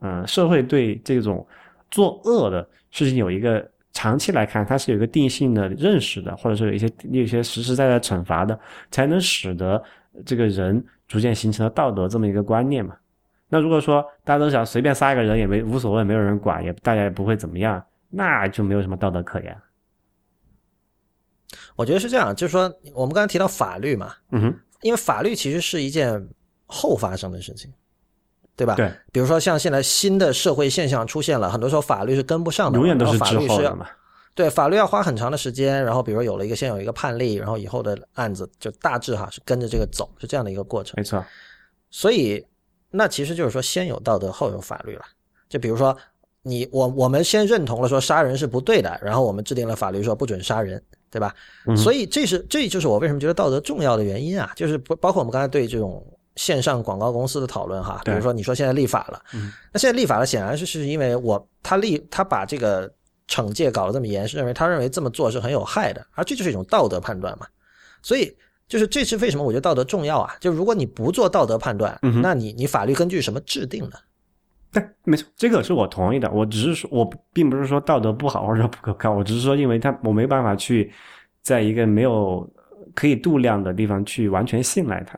[0.00, 1.46] 嗯，社会对这种
[1.90, 8.58] 作恶的事情有一个长期来看，它是有一个定性的认识的，或者说有一些有一些实实在在惩罚的，
[8.90, 9.82] 才能使得
[10.26, 12.94] 这个人逐渐形成了道德这么一个观念嘛。
[13.48, 19.56] 那如果说大家都想随便杀一个人也没无所谓，没有人管，也大家也不会怎么样，那就没有什么道德可言。
[21.76, 24.54] 我觉得是这样，就是说我们刚才提到法律嘛，嗯哼。
[24.84, 26.28] 因为法律其实是一件
[26.66, 27.72] 后发生的事情，
[28.54, 28.74] 对吧？
[28.74, 28.92] 对。
[29.10, 33.86] 比如说像现在新的社会现象出现了，很多时候法律是跟不上的，永远都是法律是要嘛。
[34.34, 40.92] 对，法律要花很长的时间，然后比如有了一个先有一个判例，然后以后的案子就大致哈是跟着这个走，是这样的一个过程。
[40.98, 41.24] 没错，
[41.90, 42.44] 所以
[42.90, 45.04] 那其实就是说先有道德后有法律了。
[45.48, 45.96] 就比如说
[46.42, 50.82] 你我我们先认同了说杀人是不对的，然后我们制定了法律说不准杀人，
[51.14, 51.34] 对吧？
[51.76, 56.04] 所以这是这就是我为什么觉得道德重要的原因啊，就是不包括我们刚才对这种
[56.36, 59.22] 线上广告公司的讨论哈，比如说你说现在立法了，
[59.72, 62.92] 那现在立法了显然是是因为我他立他把这个。
[63.26, 67.46] 惩戒搞得这么严，是认为他认为这么做是很有害的，而这就是一种道德判断嘛。
[68.02, 68.30] 所以
[68.68, 70.36] 就是这是为什么我觉得道德重要啊？
[70.38, 73.96] 就如果你不做道德判断，那你你法律根据什么制定呢？
[74.74, 76.28] 对，没错，这个是我同意的。
[76.32, 80.92] 我只是说，我并不是说道德不好或者说不可靠，我只是说，因为他我没办法去
[81.42, 82.46] 在一个没有
[82.92, 85.16] 可以度量的地方去完全信赖他。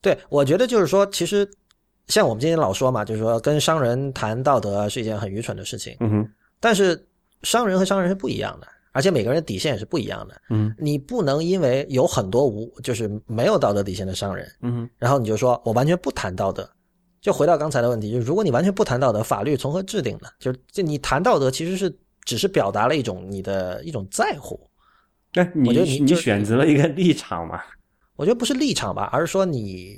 [0.00, 1.48] 对，我觉得就是说，其实
[2.06, 5.96] 像我们今天老说嘛，就是说跟商人谈道德是一件很愚蠢的事情。
[5.98, 6.30] 嗯哼。
[6.60, 7.04] 但是
[7.42, 10.40] 商人和商人是不一样的，而且每个人底线也是不一样的。
[10.50, 16.68] 嗯，你不能因为有很多无就是没有道德底线的商人，嗯，然后你就说我完全不谈道德。
[17.26, 20.28] 就回到刚才的问题，就是如果你完全不谈道德，法律从何制定呢？
[20.38, 21.92] 就是就你谈道德，其实是
[22.24, 24.56] 只是表达了一种你的一种在乎。
[25.32, 27.60] 对，你你选择了一个立场嘛？
[28.14, 29.96] 我觉得不是立场吧，而是说你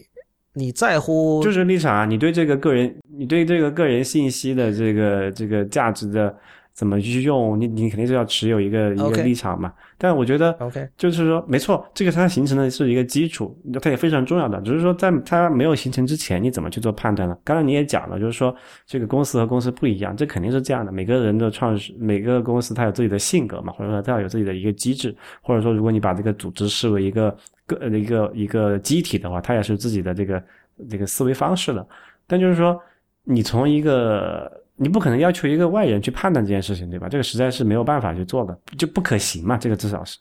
[0.54, 6.34] 你在乎就是立场啊，你对这个个人，你对这个个人信息的这个这个价值的。
[6.78, 7.66] 怎么去用你？
[7.66, 9.72] 你肯定是要持有一个一个立场嘛。
[9.98, 14.60] 但我觉得，OK，就是说，没错，这个它形成的是一个基础，它也非常重要的。
[14.60, 17.36] 只是说，在它没有形成之前，你怎么去做判断呢？
[17.42, 18.54] 刚才你也讲了，就是说，
[18.86, 20.92] 这个公司和公司不一样，这肯定是这样的。
[20.92, 27.36] 每个人的创始，每个公司它有自己的性格嘛，或者说它要有自己的一个机制，或者说，如果你把这个组织视为一个
[27.66, 30.40] 个一个一个机体的话，它也是自己的这个
[30.88, 31.84] 这个思维方式的。
[32.28, 32.80] 但就是说，
[33.24, 34.48] 你从一个
[34.78, 37.08] 你不可能要求一个外人去判断这件事情，对吧？
[37.08, 39.56] 这个实在是没有办法去做的，就不可行嘛。
[39.58, 40.18] 这个至少是，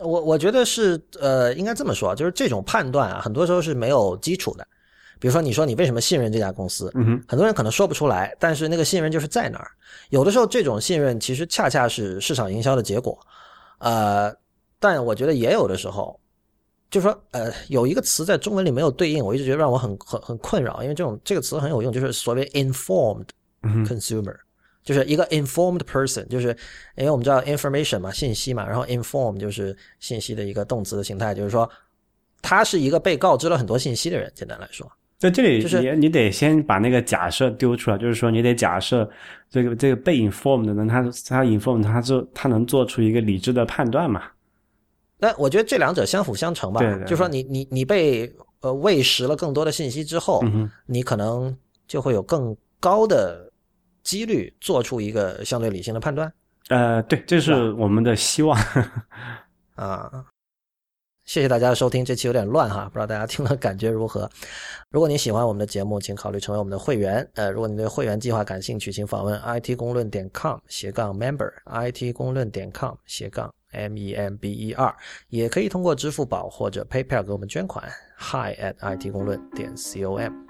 [0.00, 4.66] 我我觉得是呃，应该这么说，就是这种判断啊，很多时候是没有基础的。
[5.20, 6.92] 比如说，你说你为什么信任这家公司？
[6.94, 9.68] 嗯哼，很多人可能说不出来，但是那个信任就是在那儿。
[10.10, 13.18] 有的时候，这种信任其实恰恰是市场营销的结果。
[13.78, 14.32] 呃，
[14.78, 16.20] 但我觉得也有的时候，
[16.88, 23.26] 就是说，呃，有一个词在中文里没有对应，我一直觉得让我很很很困扰，因为这种这个词很有用，就是所谓 informed。
[23.62, 24.36] Consumer
[24.84, 26.48] 就是一个 informed person，就是
[26.96, 31.68] 因为我们知道 information 嘛，信息嘛，然后 inform 就是信息的一个动词的形态，就是说
[32.40, 34.32] 他是一个被告知了很多信息的人。
[34.34, 39.06] 简单来说，在这里就是你得先把那个假设丢出来，就是说你得假设
[39.50, 44.22] 这个这个被 informed 的人，他他 informed 他做他能做出一个理智的判断嘛？
[45.18, 46.80] 那我觉得这两者相辅相成吧。
[46.80, 50.42] 对，就说你你你被呃喂食了更多的信息之后，
[50.86, 51.54] 你可能
[51.86, 53.47] 就会有更高的。
[54.08, 56.32] 几率做出一个相对理性的判断，
[56.70, 58.58] 呃，对，这是我们的希望
[59.76, 60.24] 啊。
[61.26, 64.26] 谢谢大家的收听，这期有点乱哈，不知道大家听了感觉如何？
[64.88, 67.30] 如果你喜欢我们的节目，请考虑成为我们的会员。
[67.34, 74.96] 呃，如果你对会员计划感兴趣，请访问 it 公论点 com 斜杠 member，it 公论点 com 斜杠 m e m b e r，
[75.28, 77.86] 也可以通过支付宝或者 PayPal 给我们捐款
[78.16, 80.47] ，hi at it 公论点 com。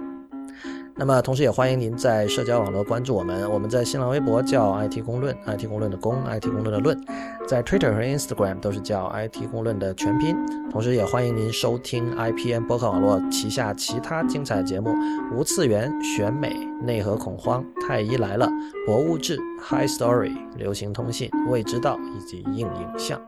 [1.01, 3.49] 那么，同时也欢迎您在社交网络关注我们。
[3.49, 7.01] 我们在新浪微博叫 IT 公论，IT 公论的公，IT 公论的论，
[7.47, 10.37] 在 Twitter 和 Instagram 都是叫 IT 公论的全拼。
[10.73, 14.91] 同时，也欢迎您收听 IPN 播客网络旗下其他精彩节目：
[15.33, 16.53] 无次元、选美、
[16.83, 18.51] 内核恐慌、太医来了、
[18.85, 23.20] 博物志、High Story、流行通信、未知道以及硬影像。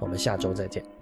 [0.00, 1.01] 我们下周再见。